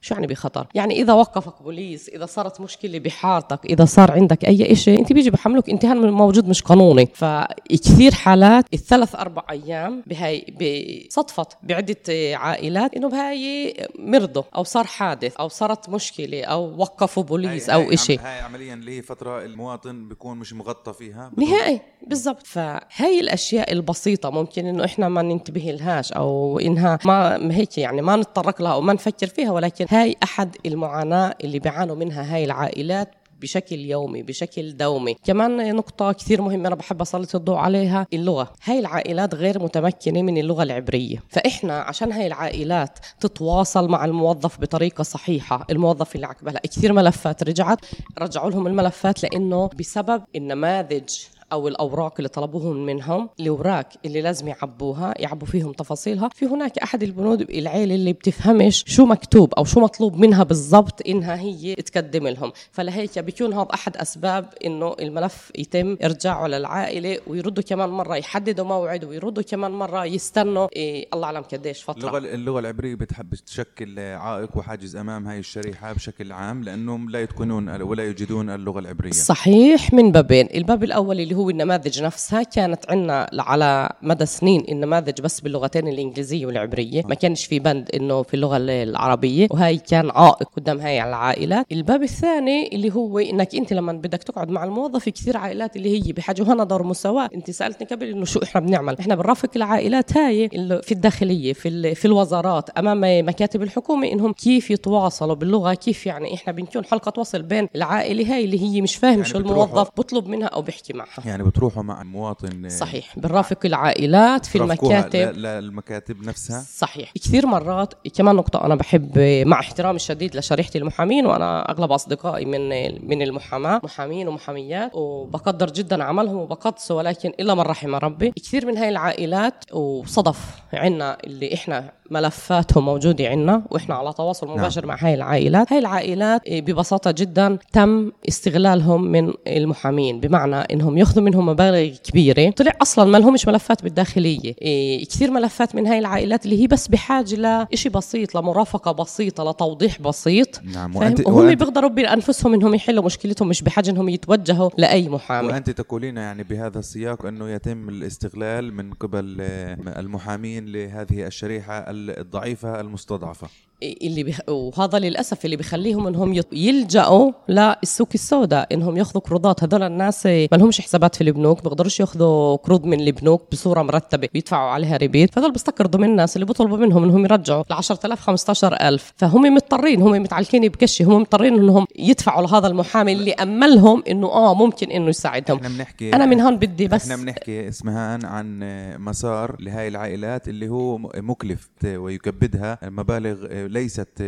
شو 0.02 0.14
يعني 0.14 0.26
بخطر؟ 0.26 0.66
يعني 0.74 1.02
إذا 1.02 1.12
وقفك 1.12 1.62
بوليس 1.62 2.08
إذا 2.08 2.26
صارت 2.26 2.60
مشكلة 2.60 2.98
بحارتك 2.98 3.64
إذا 3.64 3.84
صار 3.84 4.12
عندك 4.12 4.44
أي 4.44 4.74
شيء 4.74 4.98
أنت 4.98 5.12
بيجي 5.12 5.30
بحملك 5.30 5.70
انتهاء 5.70 5.96
موجود 5.96 6.48
مش 6.48 6.62
قانوني. 6.62 7.08
فكثير 7.14 8.14
حالات 8.14 8.64
الثلاث 8.74 9.14
أربع 9.14 9.42
أيام 9.50 10.02
بهاي 10.06 10.46
بصدفت 10.60 11.56
بعدة 11.62 11.96
عائلات 12.36 12.94
إنه 12.94 13.08
بهاي 13.08 13.74
مرضوا 13.98 14.42
أو 14.56 14.64
صار 14.64 14.84
حادث 14.84 15.36
أو 15.36 15.48
صارت 15.48 15.88
مشكلة 15.88 16.44
أو 16.44 16.76
وقفوا 16.78 17.22
بوليس 17.22 17.70
هاي 17.70 17.84
أو 17.84 17.96
شيء 17.96 18.20
هاي 18.20 18.40
عمليا 18.40 18.74
اللي 18.74 18.98
هي 18.98 19.02
فتره 19.02 19.44
المواطن 19.44 20.08
بيكون 20.08 20.38
مش 20.38 20.52
مغطى 20.52 20.92
فيها؟ 20.92 21.32
نهائي 21.36 21.80
بالضبط. 22.06 22.46
فهي 22.46 23.20
الأشياء 23.20 23.72
البسيطة 23.72 24.30
ممكن 24.30 24.66
إنه 24.66 24.84
إحنا 24.84 25.08
ما 25.08 25.22
ننتبه 25.22 25.60
لهاش 25.60 26.12
أو 26.12 26.58
إنها 26.58 26.98
ما 27.04 27.54
هيك 27.54 27.78
يعني 27.78 28.02
ما 28.02 28.16
نتطرق 28.16 28.62
لها 28.62 28.72
أو 28.72 28.80
ما 28.80 28.92
نفكر 28.92 29.26
فيها 29.26 29.50
ولكن 29.50 29.86
هاي 29.92 30.16
أحد 30.22 30.56
المعاناة 30.66 31.34
اللي 31.44 31.58
بيعانوا 31.58 31.96
منها 31.96 32.34
هاي 32.34 32.44
العائلات 32.44 33.14
بشكل 33.40 33.78
يومي 33.78 34.22
بشكل 34.22 34.76
دومي. 34.76 35.16
كمان 35.24 35.76
نقطة 35.76 36.12
كثير 36.12 36.42
مهمة 36.42 36.68
أنا 36.68 36.74
بحب 36.74 37.00
أسلط 37.00 37.34
الضوء 37.34 37.56
عليها 37.56 38.06
اللغة. 38.12 38.52
هاي 38.64 38.78
العائلات 38.78 39.34
غير 39.34 39.62
متمكنة 39.62 40.22
من 40.22 40.38
اللغة 40.38 40.62
العبرية. 40.62 41.22
فإحنا 41.28 41.80
عشان 41.80 42.12
هاي 42.12 42.26
العائلات 42.26 42.98
تتواصل 43.20 43.88
مع 43.88 44.04
الموظف 44.04 44.60
بطريقة 44.60 45.02
صحيحة 45.02 45.66
الموظف 45.70 46.14
اللي 46.14 46.26
عقبها 46.26 46.60
كثير 46.64 46.92
ملفات 46.92 47.42
رجعت 47.42 47.78
رجعوا 48.18 48.50
لهم 48.50 48.66
الملفات 48.66 49.22
لأنه 49.22 49.70
بسبب 49.78 50.22
النماذج 50.36 51.08
أو 51.52 51.68
الأوراق 51.68 52.14
اللي 52.18 52.28
طلبوهم 52.28 52.86
منهم 52.86 53.28
الأوراق 53.40 53.88
اللي 54.04 54.20
لازم 54.20 54.48
يعبوها 54.48 55.14
يعبوا 55.16 55.46
فيهم 55.46 55.72
تفاصيلها. 55.72 56.28
في 56.28 56.46
هناك 56.46 56.78
أحد 56.78 57.02
البنود 57.02 57.40
العيله 57.40 57.94
اللي 57.94 58.12
بتفهمش 58.12 58.84
شو 58.86 59.06
مكتوب 59.06 59.54
أو 59.54 59.64
شو 59.64 59.80
مطلوب 59.80 60.16
منها 60.16 60.42
بالضبط 60.42 61.06
إنها 61.08 61.40
هي 61.40 61.74
تقدم 61.74 62.28
لهم. 62.28 62.52
فلهيك 62.70 63.18
بيكون 63.18 63.52
هذا 63.52 63.68
أحد 63.74 63.96
أسباب 63.96 64.46
إنه 64.64 64.96
الملف 65.00 65.52
يتم 65.58 65.96
إرجاعه 66.04 66.46
للعائلة 66.46 67.18
ويردوا 67.26 67.62
كمان 67.62 67.88
مرة 67.88 68.16
يحددوا 68.16 68.64
موعد 68.64 69.04
ويردوا 69.04 69.42
كمان 69.42 69.70
مرة 69.70 70.04
يستنوا. 70.04 70.68
إيه 70.76 71.06
الله 71.14 71.26
أعلم 71.26 71.42
قديش 71.42 71.82
فترة. 71.82 72.18
اللغة 72.18 72.34
اللغة 72.34 72.60
العبرية 72.60 72.94
بتحب 72.94 73.34
تشكل 73.34 73.98
عائق 73.98 74.56
وحاجز 74.56 74.96
أمام 74.96 75.26
هاي 75.28 75.38
الشريحة 75.38 75.92
بشكل 75.92 76.32
عام 76.32 76.62
لأنهم 76.62 77.10
لا 77.10 77.22
يتقنون 77.22 77.82
ولا 77.82 78.04
يجدون 78.04 78.50
اللغة 78.50 78.78
العبرية. 78.78 79.10
صحيح 79.10 79.92
من 79.92 80.12
بابين. 80.12 80.48
الباب 80.54 80.84
الأول 80.84 81.20
اللي 81.20 81.34
هو 81.34 81.41
هو 81.42 81.50
النماذج 81.50 82.02
نفسها 82.02 82.42
كانت 82.42 82.90
عندنا 82.90 83.30
على 83.38 83.88
مدى 84.02 84.26
سنين 84.26 84.64
النماذج 84.68 85.20
بس 85.20 85.40
باللغتين 85.40 85.88
الإنجليزية 85.88 86.46
والعبرية. 86.46 87.02
ما 87.08 87.14
كانش 87.14 87.44
في 87.44 87.58
بند 87.58 87.90
إنه 87.94 88.22
في 88.22 88.34
اللغة 88.34 88.56
العربية. 88.56 89.48
وهي 89.50 89.78
كان 89.78 90.10
عائق 90.10 90.48
قدام 90.56 90.80
هاي 90.80 91.04
العائلات 91.04 91.66
الباب 91.72 92.02
الثاني 92.02 92.74
اللي 92.74 92.94
هو 92.94 93.18
إنك 93.18 93.54
أنت 93.54 93.72
لما 93.72 93.92
بدك 93.92 94.22
تقعد 94.22 94.48
مع 94.50 94.64
الموظف 94.64 95.08
كثير 95.08 95.36
عائلات 95.36 95.76
اللي 95.76 96.06
هي 96.06 96.12
بحاجة 96.12 96.42
وهنا 96.42 96.64
دور 96.64 96.82
مساواة. 96.82 97.28
أنت 97.34 97.50
سألتني 97.50 97.86
قبل 97.86 98.06
إنه 98.06 98.24
شو 98.24 98.40
إحنا 98.42 98.60
بنعمل. 98.60 98.96
إحنا 99.00 99.14
بنرافق 99.14 99.50
العائلات 99.56 100.16
هاي 100.16 100.48
في 100.82 100.92
الداخلية 100.92 101.52
في 101.52 101.94
في 101.94 102.04
الوزارات 102.04 102.70
أمام 102.70 103.28
مكاتب 103.28 103.62
الحكومة 103.62 104.06
إنهم 104.08 104.32
كيف 104.32 104.70
يتواصلوا 104.70 105.34
باللغة 105.34 105.74
كيف 105.74 106.06
يعني 106.06 106.34
إحنا 106.34 106.52
بنكون 106.52 106.84
حلقة 106.84 107.20
وصل 107.20 107.42
بين 107.42 107.68
العائلة 107.76 108.34
هاي 108.34 108.44
اللي 108.44 108.60
هي 108.62 108.80
مش 108.80 108.96
فاهم 108.96 109.12
يعني 109.12 109.24
شو 109.24 109.38
الموظف 109.38 109.88
بطلب 109.96 110.26
منها 110.26 110.46
أو 110.46 110.62
بيحكي 110.62 110.92
معها. 110.92 111.22
يعني 111.26 111.31
بتروحوا 111.36 111.82
مع 111.82 112.02
المواطن 112.02 112.68
صحيح. 112.68 113.18
بنرافق 113.18 113.58
العائلات 113.64 114.46
في 114.46 114.58
المكاتب. 114.58 115.36
للمكاتب 115.36 116.22
نفسها؟ 116.26 116.64
صحيح. 116.76 117.12
كثير 117.12 117.46
مرات 117.46 117.94
كمان 118.14 118.36
نقطة 118.36 118.64
أنا 118.64 118.74
بحب 118.74 119.18
مع 119.46 119.60
احترامي 119.60 119.96
الشديد 119.96 120.36
لشريحة 120.36 120.70
المحامين 120.76 121.26
وأنا 121.26 121.70
أغلب 121.70 121.92
أصدقائي 121.92 122.44
من 122.44 122.68
من 123.08 123.22
المحاماة 123.22 123.80
محامين 123.84 124.28
ومحاميات 124.28 124.90
وبقدر 124.94 125.70
جدا 125.70 126.04
عملهم 126.04 126.36
وبقدسه 126.36 126.94
ولكن 126.94 127.32
إلا 127.40 127.54
من 127.54 127.60
رحم 127.60 127.94
ربي. 127.94 128.30
كثير 128.30 128.66
من 128.66 128.76
هاي 128.76 128.88
العائلات 128.88 129.64
وصدف 129.74 130.62
عنا 130.72 131.18
اللي 131.24 131.54
إحنا 131.54 131.92
ملفاتهم 132.12 132.84
موجودة 132.84 133.28
عندنا 133.28 133.62
وإحنا 133.70 133.94
على 133.94 134.12
تواصل 134.12 134.46
نعم. 134.46 134.56
مباشر 134.56 134.86
مع 134.86 134.96
هاي 135.00 135.14
العائلات. 135.14 135.72
هاي 135.72 135.78
العائلات 135.78 136.48
آه، 136.48 136.60
ببساطة 136.60 137.10
جدا 137.10 137.58
تم 137.72 138.12
استغلالهم 138.28 139.04
من 139.04 139.32
المحامين 139.46 140.20
بمعنى 140.20 140.56
إنهم 140.56 140.98
يأخذوا 140.98 141.24
منهم 141.24 141.46
مبالغ 141.46 141.96
كبيرة. 142.04 142.50
طلع 142.50 142.72
أصلا 142.82 143.04
ما 143.04 143.18
لهمش 143.18 143.48
ملفات 143.48 143.82
بالداخلية. 143.82 144.54
إيه 144.62 145.04
كثير 145.04 145.30
ملفات 145.30 145.74
من 145.74 145.86
هاي 145.86 145.98
العائلات 145.98 146.44
اللي 146.44 146.62
هي 146.62 146.66
بس 146.66 146.88
بحاجة 146.88 147.66
لشيء 147.72 147.92
بسيط 147.92 148.34
لمرافقة 148.34 148.92
بسيطة 148.92 149.50
لتوضيح 149.50 150.00
بسيط. 150.00 150.60
نعم؟ 150.64 150.96
وأنت, 150.96 151.26
وهم 151.26 151.36
وأنت, 151.36 151.58
بيقدروا 151.58 151.90
بأنفسهم 151.90 152.54
إنهم 152.54 152.74
يحلوا 152.74 153.04
مشكلتهم 153.04 153.48
مش 153.48 153.62
بحاجة 153.62 153.90
إنهم 153.90 154.08
يتوجهوا 154.08 154.70
لأي 154.78 155.08
محامي. 155.08 155.48
وأنت 155.48 155.70
تقولين 155.70 156.16
يعني 156.16 156.42
بهذا 156.42 156.78
السياق 156.78 157.26
أنه 157.26 157.50
يتم 157.50 157.88
الاستغلال 157.88 158.74
من 158.74 158.92
قبل 158.92 159.36
آه، 159.40 159.76
المحامين 160.00 160.66
لهذه 160.66 161.26
الشريحة 161.26 161.90
الضعيفة 162.10 162.80
المستضعفة. 162.80 163.48
اللي 163.82 164.22
بخ... 164.22 164.40
وهذا 164.48 164.98
للأسف 164.98 165.44
اللي 165.44 165.56
بيخليهم 165.56 166.06
إنهم 166.06 166.40
يلجأوا 166.52 167.32
للسوق 167.48 168.08
السوداء 168.14 168.74
إنهم 168.74 168.96
ياخذوا 168.96 169.22
قروضات 169.22 169.64
هذول 169.64 169.82
الناس 169.82 170.26
ما 170.26 170.48
لهمش 170.52 170.80
حسابات 170.80 171.14
في 171.14 171.20
البنوك 171.24 171.62
بيقدروش 171.62 172.00
ياخذوا 172.00 172.56
قروض 172.56 172.84
من 172.84 173.00
البنوك 173.00 173.42
بصورة 173.52 173.82
مرتبة 173.82 174.28
بيدفعوا 174.32 174.70
عليها 174.70 174.96
ريبيت. 174.96 175.34
فهذول 175.34 175.52
بيستقرضوا 175.52 176.00
من 176.00 176.10
الناس 176.10 176.36
اللي 176.36 176.46
بيطلبوا 176.46 176.76
منهم 176.78 177.04
إنهم 177.04 177.24
يرجعوا 177.24 177.64
ل 177.70 177.72
10000 177.72 178.20
15000 178.20 179.12
فهم 179.16 179.54
مضطرين 179.54 180.02
هم 180.02 180.12
متعلقين 180.12 180.68
بكشي 180.68 181.04
هم 181.04 181.20
مضطرين 181.20 181.54
إنهم 181.54 181.86
يدفعوا 181.96 182.46
لهذا 182.46 182.66
المحامي 182.66 183.12
اللي 183.12 183.32
أملهم 183.32 184.02
إنه 184.08 184.26
آه 184.26 184.54
ممكن 184.54 184.90
إنه 184.90 185.08
يساعدهم. 185.08 185.56
إحنا 185.56 185.68
بنحكي 185.68 186.14
أنا 186.14 186.26
من 186.26 186.40
هون 186.40 186.56
بدي 186.56 186.88
بس 186.88 187.10
إحنا 187.10 187.24
بنحكي 187.24 187.68
اسمهان 187.68 188.24
عن 188.24 188.60
مسار 188.98 189.56
لهاي 189.60 189.88
العائلات 189.88 190.48
اللي 190.48 190.68
هو 190.68 190.98
مكلف 190.98 191.68
ويكبدها 191.84 192.78
مبالغ 192.82 193.46
ليست 193.72 194.22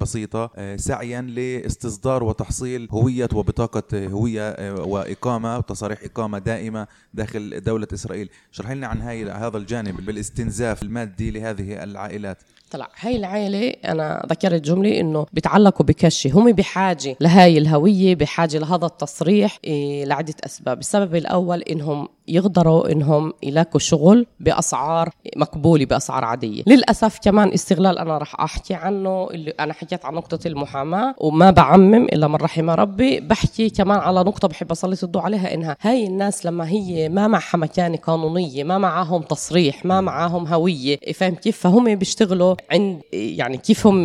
بسيطة 0.00 0.76
سعيا 0.76 1.20
لاستصدار 1.20 2.24
وتحصيل 2.24 2.88
هوية 2.90 3.28
وبطاقة 3.34 4.06
هوية 4.06 4.72
وإقامة 4.72 5.58
وتصاريح 5.58 5.98
إقامة 6.02 6.38
دائمة 6.38 6.86
داخل 7.14 7.60
دولة 7.60 7.88
إسرائيل. 7.94 8.30
شرح 8.52 8.70
لنا 8.70 8.86
عن 8.86 9.00
هذا 9.00 9.56
الجانب 9.56 10.06
بالإستنزاف 10.06 10.82
المادي 10.82 11.30
لهذه 11.30 11.82
العائلات. 11.84 12.38
طلع. 12.70 12.88
هاي 13.00 13.16
العائلة 13.16 13.68
أنا 13.84 14.26
ذكرت 14.30 14.60
جملة 14.60 15.00
إنه 15.00 15.26
بيتعلقوا 15.32 15.86
بكشي. 15.86 16.30
هم 16.30 16.52
بحاجة 16.52 17.16
لهاي 17.20 17.58
الهوية 17.58 18.14
بحاجة 18.14 18.58
لهذا 18.58 18.86
التصريح 18.86 19.58
إيه 19.64 20.04
لعدة 20.04 20.34
أسباب. 20.46 20.78
السبب 20.78 21.14
الأول 21.14 21.62
إنهم 21.62 22.08
يقدروا 22.28 22.92
إنهم 22.92 23.32
يلاقوا 23.42 23.80
شغل 23.80 24.26
بأسعار 24.40 25.10
مقبولة 25.36 25.84
بأسعار 25.84 26.24
عادية. 26.24 26.62
للأسف 26.66 27.18
كمان 27.22 27.52
استغلال 27.52 27.98
أنا 27.98 28.18
رح 28.18 28.40
أحكي 28.40 28.74
عنه 28.74 29.28
اللي 29.30 29.50
أنا 29.60 29.72
حكيت 29.72 30.04
عن 30.04 30.14
نقطة 30.14 30.48
المحاماة 30.48 31.14
وما 31.18 31.50
بعمم 31.50 31.94
إلا 32.04 32.28
من 32.28 32.34
رحم 32.34 32.70
ربي 32.70 33.20
بحكي 33.20 33.70
كمان 33.70 33.98
على 33.98 34.20
نقطة 34.20 34.48
بحب 34.48 34.70
أسلط 34.70 35.04
الضوء 35.04 35.22
عليها 35.22 35.54
إنها 35.54 35.76
هاي 35.80 36.06
الناس 36.06 36.46
لما 36.46 36.68
هي 36.68 37.08
ما 37.08 37.26
معها 37.28 37.56
مكانة 37.56 37.96
قانونية 37.96 38.64
ما 38.64 38.78
معاهم 38.78 39.22
تصريح 39.22 39.84
ما 39.84 40.00
معاهم 40.00 40.46
هوية 40.46 40.98
فاهم 41.14 41.34
كيف؟ 41.34 41.58
فهم 41.60 41.94
بيشتغلوا 41.94 42.54
عند 42.70 43.00
يعني 43.12 43.56
كيف 43.56 43.86
هم 43.86 44.04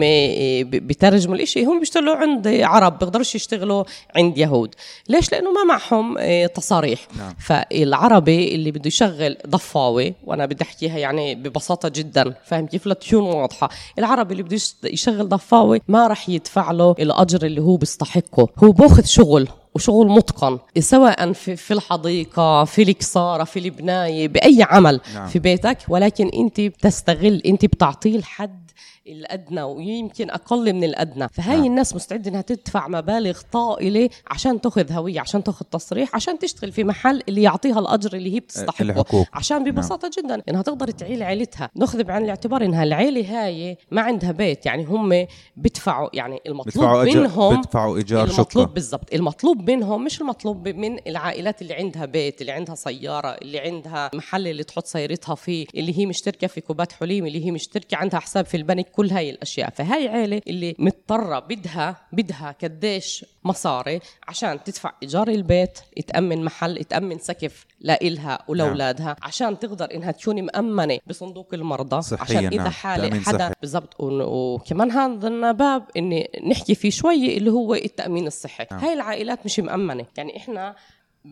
بترجموا 0.69 1.35
الإشي. 1.35 1.63
هم 1.65 1.79
بيشتغلوا 1.79 2.15
عند 2.15 2.47
عرب 2.47 2.99
بيقدروش 2.99 3.35
يشتغلوا 3.35 3.83
عند 4.15 4.37
يهود. 4.37 4.75
ليش؟ 5.09 5.31
لأنه 5.31 5.51
ما 5.51 5.63
معهم 5.63 6.17
تصاريح. 6.47 7.07
نعم. 7.17 7.33
فالعربي 7.39 8.55
اللي 8.55 8.71
بده 8.71 8.87
يشغل 8.87 9.37
ضفاوي 9.47 10.13
وأنا 10.23 10.45
بدي 10.45 10.63
أحكيها 10.63 10.97
يعني 10.97 11.35
ببساطة 11.35 11.89
جدا 11.89 12.33
فاهم 12.45 12.67
كيف؟ 12.67 12.87
لتكون 12.87 13.23
واضحة. 13.23 13.69
العربي 13.99 14.31
اللي 14.31 14.43
بده 14.43 14.57
يشغل 14.83 15.29
ضفاوي 15.29 15.81
ما 15.87 16.07
راح 16.07 16.29
يدفع 16.29 16.71
له 16.71 16.95
الأجر 16.99 17.45
اللي 17.45 17.61
هو 17.61 17.77
بيستحقه. 17.77 18.47
هو 18.63 18.71
بأخذ 18.71 19.03
شغل. 19.03 19.47
وشغل 19.75 20.07
متقن 20.07 20.59
سواء 20.79 21.33
في, 21.33 21.55
في 21.55 21.73
الحديقة 21.73 22.63
في 22.63 22.81
الكسارة 22.81 23.43
في 23.43 23.59
البناية 23.59 24.27
بأي 24.27 24.63
عمل 24.63 25.01
نعم. 25.13 25.27
في 25.27 25.39
بيتك 25.39 25.77
ولكن 25.89 26.27
أنت 26.27 26.61
بتستغل 26.61 27.41
أنت 27.45 27.65
بتعطيه 27.65 28.15
الحد 28.15 28.65
الأدنى 29.07 29.61
ويمكن 29.61 30.29
أقل 30.29 30.73
من 30.73 30.83
الأدنى 30.83 31.27
فهي 31.27 31.55
نعم. 31.55 31.65
الناس 31.65 31.95
مستعدة 31.95 32.29
إنها 32.29 32.41
تدفع 32.41 32.87
مبالغ 32.87 33.41
طائلة 33.51 34.09
عشان 34.27 34.61
تاخذ 34.61 34.91
هوية 34.91 35.19
عشان 35.19 35.43
تاخذ 35.43 35.65
تصريح 35.65 36.15
عشان 36.15 36.39
تشتغل 36.39 36.71
في 36.71 36.83
محل 36.83 37.23
اللي 37.29 37.41
يعطيها 37.41 37.79
الأجر 37.79 38.13
اللي 38.13 38.35
هي 38.35 38.39
بتستحقه 38.39 38.83
الحقوق. 38.83 39.27
عشان 39.33 39.63
ببساطة 39.63 40.11
نعم. 40.17 40.27
جدا 40.37 40.43
إنها 40.49 40.61
تقدر 40.61 40.91
تعيل 40.91 41.23
عيلتها 41.23 41.69
ناخذ 41.75 42.03
بعين 42.03 42.23
الاعتبار 42.23 42.65
إنها 42.65 42.83
العيلة 42.83 43.45
هاي 43.45 43.77
ما 43.91 44.01
عندها 44.01 44.31
بيت 44.31 44.65
يعني 44.65 44.85
هم 44.85 45.25
بيدفعوا 45.57 46.09
يعني 46.13 46.39
المطلوب 46.47 46.85
بدفعوا 46.85 47.03
أجر 47.03 47.19
منهم 47.19 47.61
بدفعوا 47.61 47.97
إيجار 47.97 48.27
المطلوب 48.27 48.73
بالضبط 48.73 49.13
المطلوب 49.13 49.69
منهم 49.69 50.03
مش 50.03 50.21
المطلوب 50.21 50.67
من 50.67 51.07
العائلات 51.07 51.61
اللي 51.61 51.73
عندها 51.73 52.05
بيت 52.05 52.41
اللي 52.41 52.51
عندها 52.51 52.75
سيارة 52.75 53.27
اللي 53.27 53.59
عندها 53.59 54.11
محل 54.13 54.47
اللي 54.47 54.63
تحط 54.63 54.85
سيارتها 54.85 55.35
فيه 55.35 55.65
اللي 55.75 55.99
هي 55.99 56.05
مشتركة 56.05 56.47
في 56.47 56.61
كوبات 56.61 56.91
حليم 56.91 57.25
اللي 57.25 57.45
هي 57.45 57.51
مشتركة 57.51 57.97
عندها 57.97 58.19
حساب 58.19 58.45
في 58.45 58.57
البنك 58.57 58.94
كل 58.95 59.09
هاي 59.11 59.29
الأشياء 59.29 59.69
فهاي 59.69 60.07
عيلة 60.07 60.41
اللي 60.47 60.75
مضطرة 60.79 61.39
بدها 61.39 61.97
بدها 62.11 62.55
قديش 62.63 63.25
مصاري 63.43 63.99
عشان 64.27 64.63
تدفع 64.63 64.91
إيجار 65.03 65.27
البيت 65.27 65.79
تامن 66.07 66.43
محل 66.43 66.83
تامن 66.83 67.19
سقف 67.19 67.65
لإلها 67.79 68.39
ولأولادها 68.47 69.05
نعم. 69.05 69.15
عشان 69.21 69.59
تقدر 69.59 69.93
إنها 69.93 70.11
تكون 70.11 70.41
مأمنة 70.43 70.99
بصندوق 71.07 71.53
المرضى 71.53 72.01
صحيا 72.01 72.37
عشان 72.37 72.45
إذا 72.45 72.57
نعم. 72.57 72.69
حاله 72.71 73.19
حدا. 73.19 73.51
بالضبط 73.61 73.95
وكمان 73.99 74.91
هذا 74.91 75.51
باب 75.51 75.83
إني 75.97 76.29
نحكي 76.47 76.75
فيه 76.75 76.89
شوي 76.89 77.37
اللي 77.37 77.51
هو 77.51 77.75
التأمين 77.75 78.27
الصحي 78.27 78.67
نعم. 78.71 78.79
هاي 78.79 78.93
العائلات 78.93 79.45
مش 79.45 79.59
مأمنة 79.59 80.05
يعني 80.17 80.37
إحنا 80.37 80.75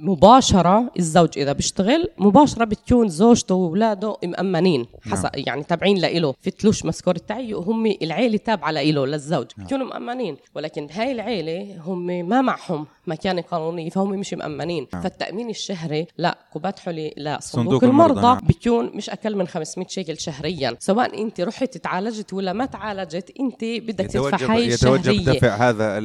مباشرة 0.02 0.92
الزوج 1.00 1.30
إذا 1.38 1.54
بيشتغل 1.54 2.10
مباشرة 2.18 2.66
بتكون 2.66 3.10
زوجته 3.10 3.56
وأولاده 3.56 4.18
مأمنين. 4.24 4.86
حسب 5.12 5.24
نعم. 5.24 5.44
يعني 5.48 5.64
تابعين 5.64 5.98
لإله. 5.98 6.34
في 6.42 6.52
تلوش 6.52 6.86
مسكور 6.86 7.16
التعي 7.16 7.54
وهم 7.54 7.86
العيلة 8.02 8.38
تابعة 8.38 8.72
لإله 8.72 9.06
للزوج. 9.06 9.46
نعم. 9.58 9.66
بتكونوا 9.66 9.88
مأمنين. 9.88 10.38
ولكن 10.56 10.88
هاي 10.92 11.12
العيلة 11.12 11.78
هم 11.86 12.06
ما 12.06 12.42
معهم 12.42 12.86
مكانة 13.08 13.42
قانونية 13.42 13.90
فهم 13.90 14.10
مش 14.10 14.34
مأمنين. 14.34 14.88
نعم. 14.94 15.04
فالتأمين 15.04 15.50
الشهري 15.50 16.08
لا 16.18 16.38
كوبات 16.54 16.80
حلي 16.80 17.14
لا 17.18 17.40
صندوق 17.42 17.84
المرضى، 17.84 18.12
المرضى 18.12 18.28
نعم. 18.28 18.48
بيكون 18.48 18.92
مش 18.96 19.10
أقل 19.10 19.36
من 19.36 19.48
500 19.48 19.88
شيكل 19.88 20.20
شهريا. 20.20 20.76
سواء 20.80 21.22
أنت 21.22 21.42
رحت 21.42 21.78
تعالجت 21.78 22.34
ولا 22.34 22.54
ما 22.54 22.66
تعالجت 22.66 23.32
أنت 23.40 23.64
بدك 23.64 24.06
تدفع 24.06 24.56
يتوجب 24.56 25.30
دفع 25.30 25.70
هذا 25.70 25.98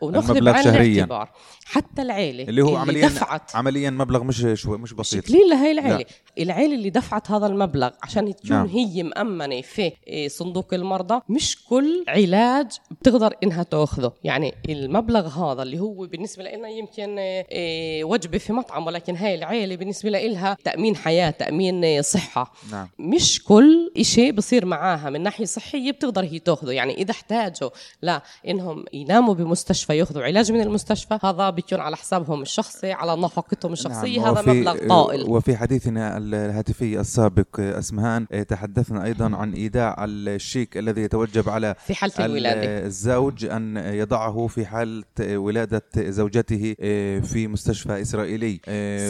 وناخذ 0.00 0.36
المبلغ 0.36 0.52
بعين 0.52 0.64
شهريا. 0.64 0.92
الاعتبار. 0.92 1.30
حتى 1.64 2.02
العيلة 2.02 2.44
اللي 2.44 2.62
هو 2.62 2.76
عمليا 2.76 3.08
دفعت. 3.36 3.56
عمليا 3.56 3.90
مبلغ 3.90 4.24
مش 4.24 4.46
شوي 4.54 4.78
مش 4.78 4.92
بسيط. 4.92 5.28
قليل 5.28 5.48
لهي 5.50 5.70
العيلة. 5.72 5.98
لا. 5.98 6.04
العيلة 6.38 6.74
اللي 6.74 6.90
دفعت 6.90 7.30
هذا 7.30 7.46
المبلغ 7.46 7.90
عشان 8.02 8.36
تكون 8.36 8.50
نعم. 8.50 8.66
هي 8.66 9.02
مأمنة 9.02 9.60
في 9.60 9.92
إيه، 10.06 10.28
صندوق 10.28 10.74
المرضى 10.74 11.20
مش 11.28 11.64
كل 11.64 12.04
علاج 12.08 12.66
بتقدر 12.90 13.34
إنها 13.42 13.62
تأخذه. 13.62 14.12
يعني 14.24 14.54
المبلغ 14.68 15.28
هذا 15.28 15.62
اللي 15.62 15.78
هو 15.78 16.06
بالنسبة 16.06 16.42
لنا 16.42 16.68
يمكن 16.68 17.18
إيه، 17.18 18.04
وجبة 18.04 18.38
في 18.38 18.52
مطعم 18.52 18.86
ولكن 18.86 19.16
هاي 19.16 19.34
العيلة 19.34 19.76
بالنسبة 19.76 20.10
لها 20.10 20.56
تأمين 20.64 20.96
حياة 20.96 21.30
تأمين 21.30 21.84
إيه، 21.84 22.00
صحة. 22.00 22.52
نعم. 22.72 22.88
مش 22.98 23.44
كل 23.44 23.92
إشي 23.96 24.32
بصير 24.32 24.66
معاها 24.66 25.10
من 25.10 25.22
ناحية 25.22 25.44
صحية 25.44 25.92
بتقدر 25.92 26.24
هي 26.24 26.38
تأخذه. 26.38 26.70
يعني 26.72 26.94
إذا 26.94 27.10
احتاجوا 27.10 27.70
لا 28.02 28.22
إنهم 28.48 28.84
يناموا 28.92 29.34
بمستشفى 29.34 29.98
يأخذوا 29.98 30.22
علاج 30.22 30.52
من 30.52 30.60
المستشفى 30.60 31.18
هذا 31.22 31.50
بيكون 31.50 31.80
على 31.80 31.96
حسابهم 31.96 32.42
الشخصي 32.42 32.92
على 32.92 33.16
نفقتهم 33.24 33.72
الشخصية 33.72 34.20
نعم، 34.20 34.28
هذا 34.36 34.40
وفي- 34.40 34.50
مبلغ 34.60 34.88
طائل. 34.88 35.22
وفي 35.30 35.56
حديثنا 35.56 36.16
الهاتفي 36.18 37.00
السابق 37.00 37.60
أسمهان 37.60 38.26
تحدثنا 38.48 39.04
أيضا 39.04 39.36
عن 39.36 39.52
إيداع 39.52 40.04
الشيك 40.08 40.76
الذي 40.78 41.00
يتوجب 41.02 41.48
على 41.48 41.74
في 41.86 41.94
حالة 41.94 42.24
الولادة. 42.24 42.86
الزوج 42.86 43.44
أن 43.44 43.76
يضعه 43.76 44.46
في 44.46 44.66
حالة 44.66 45.04
ولادة 45.36 45.82
زوجته 45.96 46.74
في 47.22 47.48
مستشفى 47.48 48.00
إسرائيلي. 48.02 48.60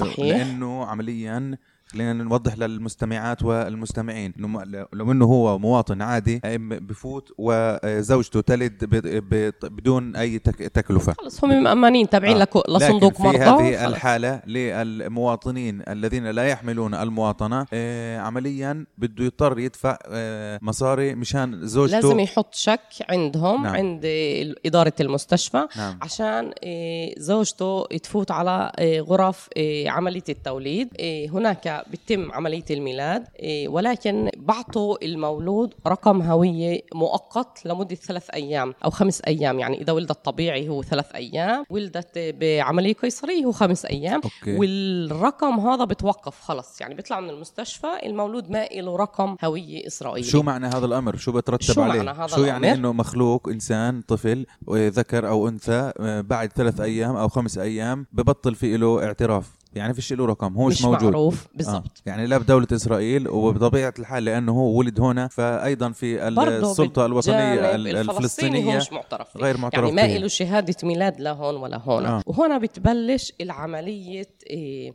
صحيح. 0.00 0.37
لأنه 0.37 0.85
عمليا 0.85 1.57
خلينا 1.93 2.13
نوضح 2.13 2.59
للمستمعات 2.59 3.43
والمستمعين 3.43 4.35
إنه 4.39 4.63
لو 4.93 5.13
إنه 5.13 5.25
هو 5.25 5.59
مواطن 5.59 6.03
عادي 6.03 6.41
بفوت 6.61 7.29
وزوجته 7.39 8.41
تلد 8.41 8.85
بدون 9.63 10.17
أي 10.17 10.39
تك- 10.39 10.57
تكلفة 10.69 11.13
خلص 11.13 11.45
هم 11.45 11.63
مأمنين 11.63 12.09
تابعين 12.09 12.37
آه. 12.37 12.47
لصندوق 12.69 13.13
لكن 13.13 13.23
في 13.23 13.23
مرضى 13.23 13.39
هذه 13.39 13.77
خلص. 13.77 13.89
الحالة 13.89 14.43
للمواطنين 14.47 15.83
الذين 15.89 16.27
لا 16.27 16.49
يحملون 16.49 16.95
المواطنة 16.95 17.67
آه 17.73 18.19
عمليا 18.19 18.87
بده 18.99 19.25
يضطر 19.25 19.59
يدفع 19.59 19.99
آه 20.07 20.59
مصاري 20.63 21.15
مشان 21.15 21.67
زوجته 21.67 21.97
لازم 22.01 22.21
يحط 22.21 22.55
شك 22.55 22.81
عندهم 23.11 23.63
نعم. 23.63 23.75
عند 23.77 24.01
إدارة 24.67 24.93
المستشفى 25.01 25.67
نعم. 25.77 25.99
عشان 26.03 26.53
آه، 26.65 27.11
زوجته 27.19 27.85
تفوت 28.03 28.31
على 28.31 28.73
آه، 28.79 29.01
غرف 29.01 29.49
آه، 29.57 29.89
عملية 29.89 30.23
التوليد 30.29 30.89
آه، 31.01 31.27
هناك 31.27 31.82
فبتم 31.87 32.33
عملية 32.33 32.65
الميلاد 32.71 33.25
إيه، 33.39 33.69
ولكن 33.69 34.31
بعطوا 34.37 35.05
المولود 35.05 35.75
رقم 35.87 36.23
هوية 36.23 36.81
مؤقت 36.95 37.67
لمدة 37.67 37.95
ثلاث 37.95 38.31
أيام 38.31 38.75
أو 38.85 38.91
خمس 38.91 39.21
أيام. 39.27 39.59
يعني 39.59 39.81
إذا 39.81 39.93
ولدت 39.93 40.25
طبيعي 40.25 40.69
هو 40.69 40.83
ثلاث 40.83 41.15
أيام 41.15 41.65
ولدت 41.71 42.19
بعملية 42.19 42.95
قيصرية 42.95 43.45
هو 43.45 43.53
خمس 43.53 43.87
أيام. 43.87 44.21
okay. 44.25 44.57
والرقم 44.57 45.61
هذا 45.61 45.85
بتوقف 45.85 46.41
خلص. 46.41 46.81
يعني 46.81 46.95
بيطلع 46.95 47.21
من 47.21 47.31
المستشفى 47.31 47.87
المولود 48.07 48.51
ما 48.51 48.65
له 48.65 48.97
رقم 48.97 49.37
هوية 49.45 49.87
اسرائيلي 49.87 50.29
شو 50.29 50.43
معنى 50.43 50.67
هذا 50.67 50.87
الأمر؟ 50.87 51.17
شو 51.17 51.33
بترتب 51.33 51.75
شو 51.75 51.83
عليه؟ 51.83 52.03
معنى 52.03 52.19
هذا 52.19 52.27
شو 52.27 52.45
يعني؟ 52.45 52.73
إنه 52.73 52.93
مخلوق 52.93 53.49
إنسان 53.49 54.03
طفل 54.03 54.47
ذكر 54.71 55.29
أو 55.29 55.49
أنثى 55.49 55.93
آه، 56.01 56.21
بعد 56.21 56.53
ثلاث 56.53 56.81
أيام 56.81 57.17
أو 57.17 57.29
خمس 57.29 57.59
أيام 57.59 58.07
ببطل 58.12 58.55
في 58.55 58.77
له 58.77 59.05
اعتراف؟ 59.05 59.62
يعني 59.75 59.95
فيش 59.95 60.12
له 60.12 60.26
رقم 60.26 60.57
هو 60.57 60.67
مش, 60.67 60.75
مش 60.75 60.83
موجود 60.85 61.02
معروف 61.02 61.47
آه. 61.47 61.57
بالضبط 61.57 62.02
يعني 62.07 62.26
لا 62.26 62.38
بدولة 62.38 62.67
إسرائيل 62.73 63.29
وبطبيعة 63.29 63.95
الحال 63.99 64.25
لأنه 64.25 64.52
هو 64.52 64.79
ولد 64.79 65.00
هنا 65.00 65.29
فأيضا 65.29 65.93
في 65.93 66.29
السلطة 66.29 67.07
الوطنية 67.07 67.75
الفلسطينية 67.75 68.76
مش 68.76 68.93
معترف 68.93 69.31
فيه. 69.31 69.41
غير 69.41 69.57
معترف 69.57 69.95
يعني 69.95 70.14
ما. 70.14 70.19
له 70.19 70.29
شهادة 70.29 70.76
ميلاد 70.83 71.21
لا 71.21 71.33
هون 71.33 71.57
ولا 71.57 71.76
هون 71.76 72.07
آه. 72.07 72.19
آه. 72.19 72.23
وهنا 72.26 72.59
بتبلش 72.59 73.33
العملية 73.41 74.29
إيه 74.50 74.95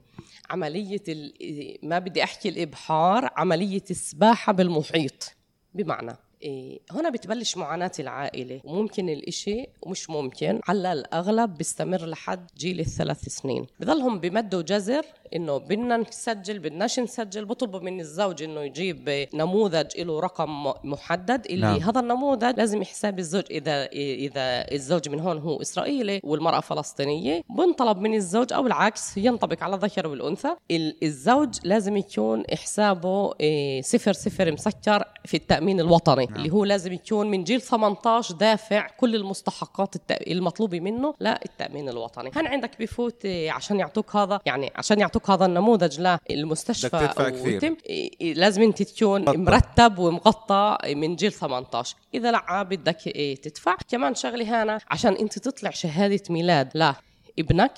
عملية 0.49 1.03
إيه 1.07 1.77
ما 1.83 1.99
بدي 1.99 2.23
أحكي 2.23 2.49
الإبحار 2.49 3.29
عملية 3.35 3.83
السباحة 3.91 4.53
بالمحيط 4.53 5.35
بمعنى 5.73 6.17
إيه 6.43 6.79
هنا 6.91 7.09
بتبلش 7.09 7.57
معاناة 7.57 7.91
العائلة. 7.99 8.61
وممكن 8.63 9.09
الإشي 9.09 9.65
ومش 9.81 10.09
ممكن. 10.09 10.59
على 10.67 10.93
الأغلب 10.93 11.57
بيستمر 11.57 12.05
لحد 12.05 12.47
جيل 12.57 12.79
الثلاث 12.79 13.29
سنين. 13.29 13.67
بضلهم 13.79 14.19
بمدوا 14.19 14.61
جزر 14.61 15.05
إنه 15.35 15.57
بدنا 15.57 15.97
نسجل 15.97 16.59
بدناش 16.59 16.99
نسجل 16.99 17.45
بطلبوا 17.45 17.79
من 17.79 17.99
الزوج 17.99 18.43
إنه 18.43 18.61
يجيب 18.61 19.27
نموذج 19.33 20.01
له 20.01 20.19
رقم 20.19 20.73
محدد 20.83 21.45
اللي 21.49 21.61
نعم. 21.65 21.79
هذا 21.79 21.99
النموذج 21.99 22.57
لازم 22.57 22.81
يحساب 22.81 23.19
الزوج 23.19 23.43
إذا 23.51 23.85
إذا 23.85 24.71
الزوج 24.71 25.09
من 25.09 25.19
هون 25.19 25.37
هو 25.37 25.61
إسرائيلي 25.61 26.21
والمرأة 26.23 26.59
فلسطينية 26.59 27.41
بنطلب 27.49 27.97
من 27.97 28.13
الزوج 28.13 28.53
أو 28.53 28.67
العكس 28.67 29.17
ينطبق 29.17 29.63
على 29.63 29.75
الذكر 29.75 30.07
والأنثى 30.07 30.55
ال- 30.71 30.95
الزوج 31.03 31.59
لازم 31.63 31.97
يكون 31.97 32.43
حسابه 32.53 33.33
إيه، 33.39 33.81
صفر 33.81 34.13
صفر 34.13 34.51
مسكر 34.51 35.03
في 35.25 35.37
التأمين 35.37 35.79
الوطني 35.79 36.25
نعم. 36.25 36.35
اللي 36.35 36.49
هو 36.53 36.65
لازم 36.65 36.93
يكون 36.93 37.31
من 37.31 37.43
جيل 37.43 37.61
18 37.61 38.35
دافع 38.35 38.87
كل 38.87 39.15
المستحقات 39.15 39.95
المطلوبة 40.11 40.79
منه 40.79 41.13
للتأمين 41.21 41.89
الوطني 41.89 42.31
هن 42.35 42.47
عندك 42.47 42.71
بفوت 42.81 43.25
إيه، 43.25 43.51
عشان 43.51 43.79
يعطوك 43.79 44.15
هذا 44.15 44.39
يعني 44.45 44.71
عشان 44.75 44.99
يعطوك 44.99 45.16
هذا 45.29 45.45
النموذج 45.45 46.07
للمستشفى 46.29 46.87
بدك 46.97 47.07
تدفع 47.07 47.25
أو 47.25 47.31
كثير. 47.31 47.53
يتم 47.53 47.75
إيه، 47.85 48.33
لازم 48.33 48.61
انت 48.61 48.83
تكون. 48.83 49.23
مرتب 49.27 49.99
ومغطى 49.99 50.77
من 50.87 51.15
جيل 51.15 51.31
18 51.31 51.95
إذا 52.13 52.31
لا 52.31 52.63
بدك 52.63 53.07
إيه 53.07 53.35
تدفع 53.35 53.75
كمان 53.89 54.15
شغلة 54.15 54.63
هنا 54.63 54.79
عشان 54.91 55.13
انت 55.13 55.39
تطلع 55.39 55.69
شهادة 55.69 56.23
ميلاد 56.29 56.69
لا 56.73 56.95
ابنك 57.39 57.71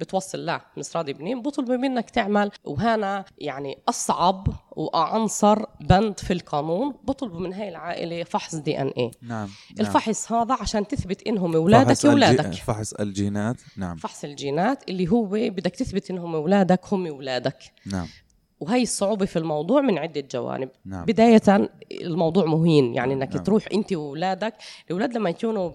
بتوصل 0.00 0.38
لا 0.38 0.60
نصراد 0.76 1.08
ابنين 1.08 1.42
بطلب 1.42 1.70
منك 1.70 2.10
تعمل. 2.10 2.50
وهنا 2.64 3.24
يعني 3.38 3.78
أصعب 3.88 4.46
وأعنصر 4.70 5.64
بند 5.80 6.20
في 6.20 6.32
القانون 6.32 6.94
بطلبوا 7.04 7.40
من 7.40 7.52
هاي 7.52 7.68
العائلة 7.68 8.24
فحص 8.24 8.54
دي 8.54 8.80
إن 8.80 8.88
اي 8.88 9.10
نعم 9.22 9.30
نعم. 9.30 9.48
الفحص 9.80 10.32
هذا 10.32 10.54
عشان 10.60 10.86
تثبت 10.86 11.22
إنهم 11.26 11.54
اولادك 11.54 11.86
فحص 11.88 12.04
الجي- 12.04 12.12
اولادك 12.14 12.54
فحص 12.54 12.92
الجينات 12.92 13.56
نعم. 13.76 13.96
فحص 13.96 14.24
الجينات 14.24 14.88
اللي 14.88 15.08
هو 15.08 15.24
بدك 15.30 15.76
تثبت 15.76 16.10
إنهم 16.10 16.34
اولادك 16.34 16.80
هم 16.92 17.06
اولادك 17.06 17.58
نعم. 17.86 18.06
وهي 18.60 18.82
الصعوبة 18.82 19.26
في 19.26 19.38
الموضوع 19.38 19.80
من 19.80 19.98
عدة 19.98 20.24
جوانب. 20.32 20.68
نعم. 20.84 21.04
بداية 21.04 21.68
الموضوع 21.92 22.44
مهين 22.44 22.94
يعني 22.94 23.14
إنك 23.14 23.34
نعم. 23.34 23.44
تروح 23.44 23.64
أنت 23.72 23.92
وأولادك 23.92 24.54
الأولاد 24.86 25.14
لما 25.14 25.30
يكونوا 25.30 25.70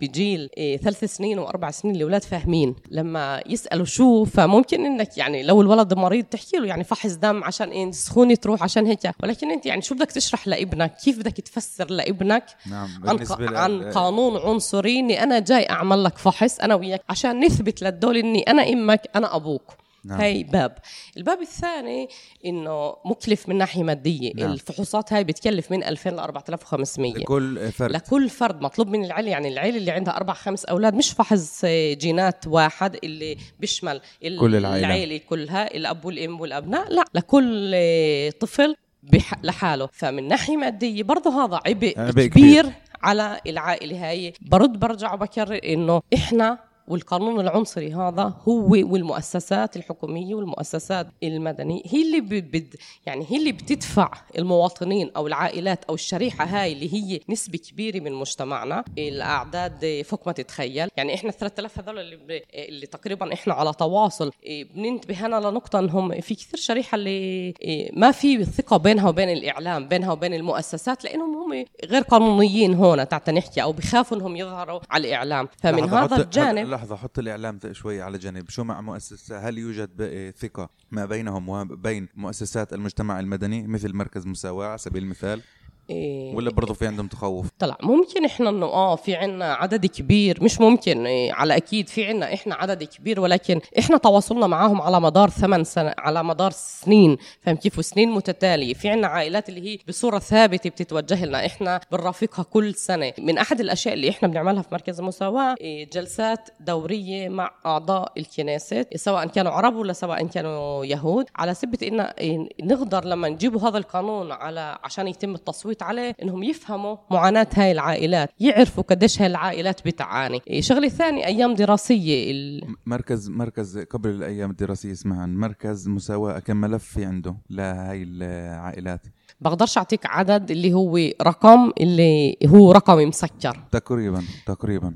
بجيل 0.00 0.50
إيه 0.56 0.76
ثلاث 0.76 1.04
سنين 1.04 1.38
وأربع 1.38 1.70
سنين 1.70 1.96
الأولاد 1.96 2.22
فاهمين. 2.24 2.74
لما 2.90 3.42
يسألوا 3.46 3.84
شو 3.84 4.24
فممكن 4.24 4.84
إنك 4.86 5.18
يعني 5.18 5.42
لو 5.42 5.62
الولد 5.62 5.94
مريض 5.94 6.24
تحكي 6.24 6.56
له 6.56 6.66
يعني 6.66 6.84
فحص 6.84 7.12
دم 7.12 7.44
عشان 7.44 7.68
إيه 7.68 7.90
سخونة 7.90 8.34
تروح 8.34 8.62
عشان 8.62 8.86
هيك. 8.86 9.10
ولكن 9.22 9.50
أنت 9.50 9.66
يعني 9.66 9.82
شو 9.82 9.94
بدك 9.94 10.10
تشرح 10.12 10.48
لابنك؟ 10.48 10.96
كيف 10.96 11.18
بدك 11.18 11.32
تفسر 11.32 11.90
لابنك؟ 11.90 12.44
نعم 12.70 12.88
عن, 13.04 13.16
ل- 13.16 13.56
عن 13.56 13.82
قانون 13.90 14.36
عنصري 14.36 14.98
إني 15.00 15.22
أنا 15.22 15.38
جاي 15.38 15.70
أعمل 15.70 16.04
لك 16.04 16.18
فحص 16.18 16.60
أنا 16.60 16.74
وياك 16.74 17.02
عشان 17.08 17.44
نثبت 17.44 17.82
للدول 17.82 18.16
إني 18.16 18.42
أنا 18.42 18.68
أمك 18.68 19.00
أنا 19.16 19.36
أبوك. 19.36 19.62
نعم. 20.06 20.20
هاي 20.20 20.42
باب 20.44 20.78
الباب 21.16 21.40
الثاني 21.40 22.08
إنه 22.46 22.96
مكلف 23.04 23.48
من 23.48 23.58
ناحية 23.58 23.82
مادية 23.82 24.32
نعم. 24.36 24.52
الفحوصات 24.52 25.12
هاي 25.12 25.24
بتكلف 25.24 25.70
من 25.70 25.84
2000 25.84 26.10
ل 26.10 26.18
4500 26.18 27.12
لكل 27.14 27.72
فرد 27.72 27.92
لكل 27.92 28.28
فرد 28.28 28.60
مطلوب 28.62 28.88
من 28.88 29.04
العيلة 29.04 29.30
يعني 29.30 29.48
العيلة 29.48 29.76
اللي 29.78 29.90
عندها 29.90 30.16
أربع 30.16 30.32
خمس 30.34 30.64
أولاد 30.64 30.94
مش 30.94 31.12
فحص 31.12 31.60
آه، 31.64 31.92
جينات 31.94 32.46
واحد 32.46 32.96
اللي 33.04 33.36
بيشمل 33.60 34.00
كل 34.40 34.56
العائلة. 34.56 34.86
العيلة 34.86 35.16
كلها 35.28 35.74
الأب 35.76 36.04
والأم 36.04 36.40
والأبناء 36.40 36.92
لا 36.92 37.04
لكل 37.14 37.72
آه، 37.74 38.30
طفل 38.30 38.76
بح- 39.02 39.44
لحاله 39.44 39.88
فمن 39.92 40.28
ناحية 40.28 40.56
مادية 40.56 41.02
برضه 41.02 41.44
هذا 41.44 41.60
عبء, 41.66 41.94
عبء 41.96 42.00
عبء 42.00 42.26
كبير. 42.26 42.62
كبير 42.62 42.72
على 43.02 43.40
العائلة 43.46 44.08
هاي 44.10 44.32
برد 44.40 44.80
برجع 44.80 45.14
وبكرر 45.14 45.60
إنه 45.64 46.02
إحنا 46.14 46.58
والقانون 46.88 47.40
العنصري 47.40 47.94
هذا 47.94 48.34
هو 48.48 48.68
والمؤسسات 48.68 49.76
الحكومية 49.76 50.34
والمؤسسات 50.34 51.06
المدنية. 51.22 51.82
هي 51.86 52.02
اللي 52.02 52.20
بد 52.20 52.74
يعني 53.06 53.26
هي 53.28 53.36
اللي 53.36 53.52
بتدفع 53.52 54.10
المواطنين 54.38 55.10
أو 55.16 55.26
العائلات 55.26 55.84
أو 55.84 55.94
الشريحة 55.94 56.44
هاي 56.44 56.72
اللي 56.72 56.94
هي 56.94 57.20
نسبة 57.28 57.58
كبيرة 57.58 58.00
من 58.00 58.12
مجتمعنا. 58.12 58.84
الأعداد 58.98 60.02
فوق 60.04 60.26
ما 60.26 60.32
تتخيل. 60.32 60.88
يعني 60.96 61.14
إحنا 61.14 61.30
3000 61.30 61.78
هذول 61.78 61.98
اللي, 61.98 62.16
ب... 62.16 62.42
اللي 62.54 62.86
تقريبا 62.86 63.32
إحنا 63.32 63.54
على 63.54 63.72
تواصل. 63.72 64.30
بننتبه 64.74 65.14
هنا 65.14 65.36
لنقطة 65.36 65.78
إنهم 65.78 66.20
في 66.20 66.34
كثير 66.34 66.60
شريحة 66.60 66.94
اللي 66.96 67.54
ما 67.92 68.10
في 68.10 68.44
ثقة 68.44 68.76
بينها 68.76 69.08
وبين 69.08 69.28
الإعلام 69.28 69.88
بينها 69.88 70.12
وبين 70.12 70.34
المؤسسات 70.34 71.04
لأنهم 71.04 71.36
هم 71.36 71.64
غير 71.84 72.02
قانونيين 72.02 72.74
هون 72.74 73.08
تعال 73.08 73.34
نحكي 73.34 73.62
أو 73.62 73.72
بخافوا 73.72 74.16
إنهم 74.16 74.36
يظهروا 74.36 74.80
على 74.90 75.08
الإعلام. 75.08 75.48
فمن 75.62 75.88
هذا 75.88 76.16
الجانب 76.16 76.75
لحظة 76.76 76.96
حط 76.96 77.18
الإعلام 77.18 77.58
شوي 77.72 78.02
على 78.02 78.18
جنب. 78.18 78.50
شو 78.50 78.64
مع 78.64 78.80
مؤسسة 78.80 79.48
هل 79.48 79.58
يوجد 79.58 80.32
ثقة 80.38 80.70
ما 80.90 81.06
بينهم 81.06 81.48
وبين 81.48 82.08
مؤسسات 82.14 82.72
المجتمع 82.72 83.20
المدني 83.20 83.66
مثل 83.66 83.94
مركز 83.94 84.26
مساواة 84.26 84.66
على 84.66 84.78
سبيل 84.78 85.02
المثال؟ 85.02 85.42
إيه. 85.90 86.34
ولا 86.34 86.50
برضه 86.50 86.74
في 86.74 86.86
عندهم 86.86 87.06
تخوف؟ 87.08 87.46
طلع 87.58 87.76
ممكن 87.82 88.24
إحنا 88.24 88.50
إنه 88.50 88.66
آه 88.66 88.96
في 88.96 89.14
عنا 89.14 89.54
عدد 89.54 89.86
كبير 89.86 90.44
مش 90.44 90.60
ممكن 90.60 91.06
إيه 91.06 91.32
على 91.32 91.56
أكيد 91.56 91.88
في 91.88 92.04
عنا 92.06 92.34
إحنا 92.34 92.54
عدد 92.54 92.84
كبير 92.84 93.20
ولكن 93.20 93.60
إحنا 93.78 93.96
تواصلنا 93.96 94.46
معاهم 94.46 94.80
على 94.82 95.00
مدار 95.00 95.30
ثمان 95.30 95.64
سنة 95.64 95.94
على 95.98 96.24
مدار 96.24 96.50
سنين 96.50 97.16
فاهم 97.42 97.56
كيف؟ 97.56 97.78
وسنين 97.78 98.10
متتالية. 98.10 98.74
في 98.74 98.88
عنا 98.88 99.06
عائلات 99.06 99.48
اللي 99.48 99.60
هي 99.74 99.78
بصورة 99.88 100.18
ثابتة 100.18 100.70
بتتوجه 100.70 101.24
لنا 101.24 101.46
إحنا 101.46 101.80
بنرافقها 101.92 102.42
كل 102.42 102.74
سنة. 102.74 103.12
من 103.18 103.38
أحد 103.38 103.60
الأشياء 103.60 103.94
اللي 103.94 104.10
إحنا 104.10 104.28
بنعملها 104.28 104.62
في 104.62 104.68
مركز 104.72 105.00
المساواة 105.00 105.54
إيه 105.60 105.90
جلسات 105.90 106.48
دورية 106.60 107.28
مع 107.28 107.50
أعضاء 107.66 108.12
الكنيسة 108.16 108.86
سواء 108.96 109.26
كانوا 109.26 109.52
عرب 109.52 109.76
ولا 109.76 109.92
سواء 109.92 110.26
كانوا 110.26 110.84
يهود 110.84 111.26
على 111.36 111.54
سبة 111.54 111.78
ان 111.88 112.00
إيه 112.00 112.48
نقدر 112.62 113.04
لما 113.04 113.28
نجيبوا 113.28 113.60
هذا 113.68 113.78
القانون 113.78 114.32
على 114.32 114.78
عشان 114.84 115.08
يتم 115.08 115.34
التصويت 115.34 115.75
عليه 115.82 116.16
إنهم 116.22 116.42
يفهموا 116.42 116.96
معاناة 117.10 117.46
هاي 117.54 117.72
العائلات 117.72 118.30
يعرفوا 118.40 118.82
قديش 118.82 119.20
هاي 119.20 119.26
العائلات 119.26 119.86
بتعاني. 119.86 120.40
إيه 120.48 120.60
شغلة 120.60 120.88
ثانية 120.88 121.26
أيام 121.26 121.54
دراسية 121.54 122.30
ال... 122.30 122.74
مركز 122.86 123.30
مركز 123.30 123.78
قبل 123.78 124.10
الأيام 124.10 124.50
الدراسية 124.50 124.92
اسمها 124.92 125.26
مركز 125.26 125.88
مساواة 125.88 126.38
كم 126.38 126.56
ملف 126.56 126.84
في 126.84 127.04
عنده 127.04 127.36
لهي 127.50 128.02
العائلات؟ 128.02 129.00
بقدرش 129.40 129.78
أعطيك 129.78 130.06
عدد 130.06 130.50
اللي 130.50 130.72
هو 130.72 130.98
رقم 131.22 131.72
اللي 131.80 132.36
هو 132.46 132.72
رقم 132.72 133.08
مسكر. 133.08 133.62
تقريبا 133.72 134.22
تقريبا. 134.46 134.94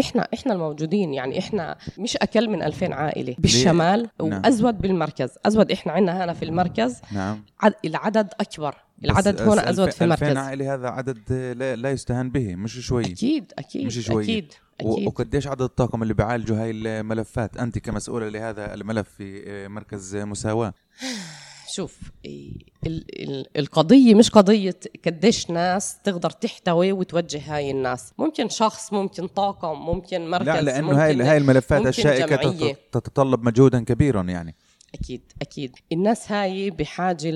إحنا 0.00 0.28
إحنا 0.34 0.52
الموجودين 0.52 1.14
يعني 1.14 1.38
إحنا 1.38 1.76
مش 1.98 2.16
أقل 2.16 2.50
من 2.50 2.62
2000 2.62 2.94
عائلة. 2.94 3.34
بالشمال 3.38 4.08
نعم. 4.22 4.42
وأزود 4.44 4.78
بالمركز. 4.78 5.30
أزود 5.46 5.72
إحنا 5.72 5.92
عندنا 5.92 6.24
هنا 6.24 6.32
في 6.32 6.44
المركز 6.44 7.00
نعم. 7.12 7.42
عد... 7.60 7.74
العدد 7.84 8.28
أكبر. 8.40 8.74
العدد 9.04 9.40
هون 9.42 9.58
ازود 9.58 9.90
في 9.90 10.04
2000 10.04 10.26
المركز 10.26 10.36
عائلة 10.46 10.74
هذا 10.74 10.88
عدد 10.88 11.32
لا, 11.58 11.76
لا 11.76 11.90
يستهان 11.90 12.30
به 12.30 12.54
مش 12.56 12.78
شوي. 12.86 13.04
أكيد 13.06 13.52
أكيد 13.58 13.86
مش 13.86 13.98
شوي. 13.98 14.22
أكيد 14.24 14.52
أكيد. 14.80 15.06
وقديش 15.06 15.46
عدد 15.46 15.62
الطاقم 15.62 16.02
اللي 16.02 16.14
بيعالجوا 16.14 16.56
هاي 16.62 16.70
الملفات؟ 16.70 17.56
أنت 17.56 17.78
كمسؤولة 17.78 18.28
لهذا 18.28 18.74
الملف 18.74 19.08
في 19.18 19.42
آه، 19.46 19.68
مركز 19.68 20.16
مساواة. 20.16 20.74
شوف 21.74 21.98
ال- 22.26 22.64
ال- 22.86 23.46
القضية 23.58 24.14
مش 24.14 24.30
قضية 24.30 24.76
قديش 25.06 25.50
ناس 25.50 25.96
تقدر 26.04 26.30
تحتوي 26.30 26.92
وتوجه 26.92 27.40
هاي 27.56 27.70
الناس. 27.70 28.12
ممكن 28.18 28.48
شخص 28.48 28.92
ممكن 28.92 29.26
طاقم 29.26 29.78
ممكن 29.78 30.30
مركز 30.30 30.46
لا 30.48 30.60
لأنه 30.62 30.86
ممكن 30.86 30.98
هاي 30.98 31.22
هاي 31.22 31.36
الملفات. 31.36 31.82
تت- 31.88 32.78
تتطلب 32.92 33.44
مجهودا 33.44 33.84
كبيرا 33.84 34.22
يعني. 34.22 34.54
أكيد 34.94 35.22
أكيد. 35.42 35.76
الناس 35.92 36.32
هاي 36.32 36.70
بحاجة 36.70 37.30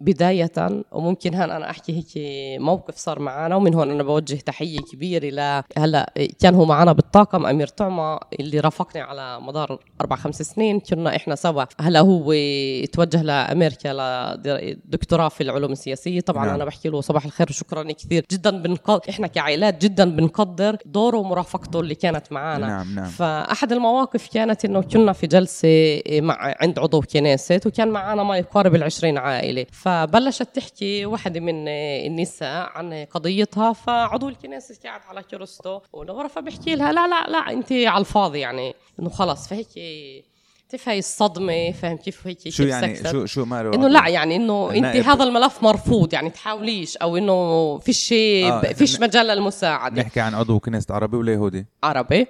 بداية 0.00 0.82
وممكن 0.92 1.34
هان 1.34 1.50
أنا 1.50 1.70
أحكي 1.70 1.96
هيك 1.96 2.12
موقف 2.60 2.96
صار 2.96 3.18
معنا 3.18 3.56
ومن 3.56 3.74
هون 3.74 3.90
أنا 3.90 4.02
بوجه 4.02 4.34
تحية 4.34 4.80
كبيرة 4.92 5.26
ل 5.26 5.62
هلأ 5.78 6.12
كان 6.38 6.54
هو 6.54 6.64
معنا 6.64 6.92
بالطاقم 6.92 7.46
أمير 7.46 7.66
طعمة 7.66 8.18
اللي 8.40 8.60
رافقني 8.60 9.02
على 9.02 9.40
مدار 9.40 9.78
أربع 10.00 10.16
خمس 10.16 10.42
سنين. 10.42 10.80
كنا 10.80 11.16
إحنا 11.16 11.34
سوا. 11.34 11.64
هلأ 11.80 12.00
هو 12.00 12.34
توجه 12.92 13.22
لامريكا 13.22 13.88
لدكتوراه 14.44 15.28
في 15.28 15.42
العلوم 15.42 15.72
السياسية. 15.72 16.20
طبعا 16.20 16.46
نعم. 16.46 16.54
أنا 16.54 16.64
بحكي 16.64 16.88
له 16.88 17.00
صباح 17.00 17.24
الخير 17.24 17.46
وشكرا 17.50 17.92
كثير. 17.92 18.24
جدا 18.32 18.50
بنقدر 18.50 19.00
إحنا 19.10 19.26
كعائلات 19.26 19.82
جدا 19.82 20.16
بنقدر 20.16 20.76
دوره 20.86 21.18
ومرافقته 21.18 21.80
اللي 21.80 21.94
كانت 21.94 22.32
معنا 22.32 22.66
نعم 22.66 22.94
نعم. 22.94 23.04
فأحد 23.04 23.72
المواقف 23.72 24.28
كانت 24.32 24.64
إنه 24.64 24.80
كنا 24.80 25.12
في 25.12 25.26
جلسة 25.26 25.68
إيه، 25.68 26.20
مع 26.20 26.54
عند 26.60 26.78
عضو 26.78 27.00
كنيسة 27.00 27.60
وكان 27.66 27.88
معنا 27.88 28.22
ما 28.22 28.36
يقارب 28.36 28.74
العشرين 28.74 29.18
عائلة. 29.18 29.59
فبلشت 29.72 30.48
تحكي 30.54 31.06
واحدة 31.06 31.40
من 31.40 31.68
النساء 31.68 32.70
عن 32.74 33.06
قضيتها 33.10 33.72
فعضو 33.72 34.28
الكنيسة 34.28 34.74
قاعد 34.84 35.00
على 35.08 35.22
كرسته 35.22 35.80
ولورا 35.92 36.28
فبحكي 36.28 36.74
لها 36.74 36.92
لا 36.92 37.08
لا 37.08 37.26
لا 37.26 37.38
انت 37.38 37.72
على 37.72 38.00
الفاضي 38.00 38.38
يعني. 38.38 38.74
إنه 39.00 39.08
خلص 39.08 39.48
فهيك 39.48 39.68
كيف 40.70 40.88
هي 40.88 40.98
الصدمة؟ 40.98 41.72
فاهم؟ 41.72 41.96
كيف 41.96 42.26
هيك 42.26 42.48
شو 42.48 42.62
يعني؟ 42.62 43.10
شو 43.10 43.26
شو 43.26 43.44
ماله 43.44 43.74
إنه 43.74 43.88
لا 43.88 44.08
يعني 44.08 44.36
إنه 44.36 44.70
انت 44.70 44.96
هذا 44.96 45.24
الملف 45.24 45.62
مرفوض 45.62 46.14
يعني 46.14 46.30
تحاوليش 46.30 46.96
أو 46.96 47.16
إنه 47.16 47.78
فيش 47.78 48.12
آه 48.12 48.60
فيش 48.60 49.00
مجال 49.00 49.26
للمساعدة. 49.26 50.02
نحكي 50.02 50.20
عن 50.20 50.34
عضو 50.34 50.58
كنيسة 50.58 50.94
عربي 50.94 51.16
ولا 51.16 51.32
يهودي؟ 51.32 51.66
عربي. 51.82 52.26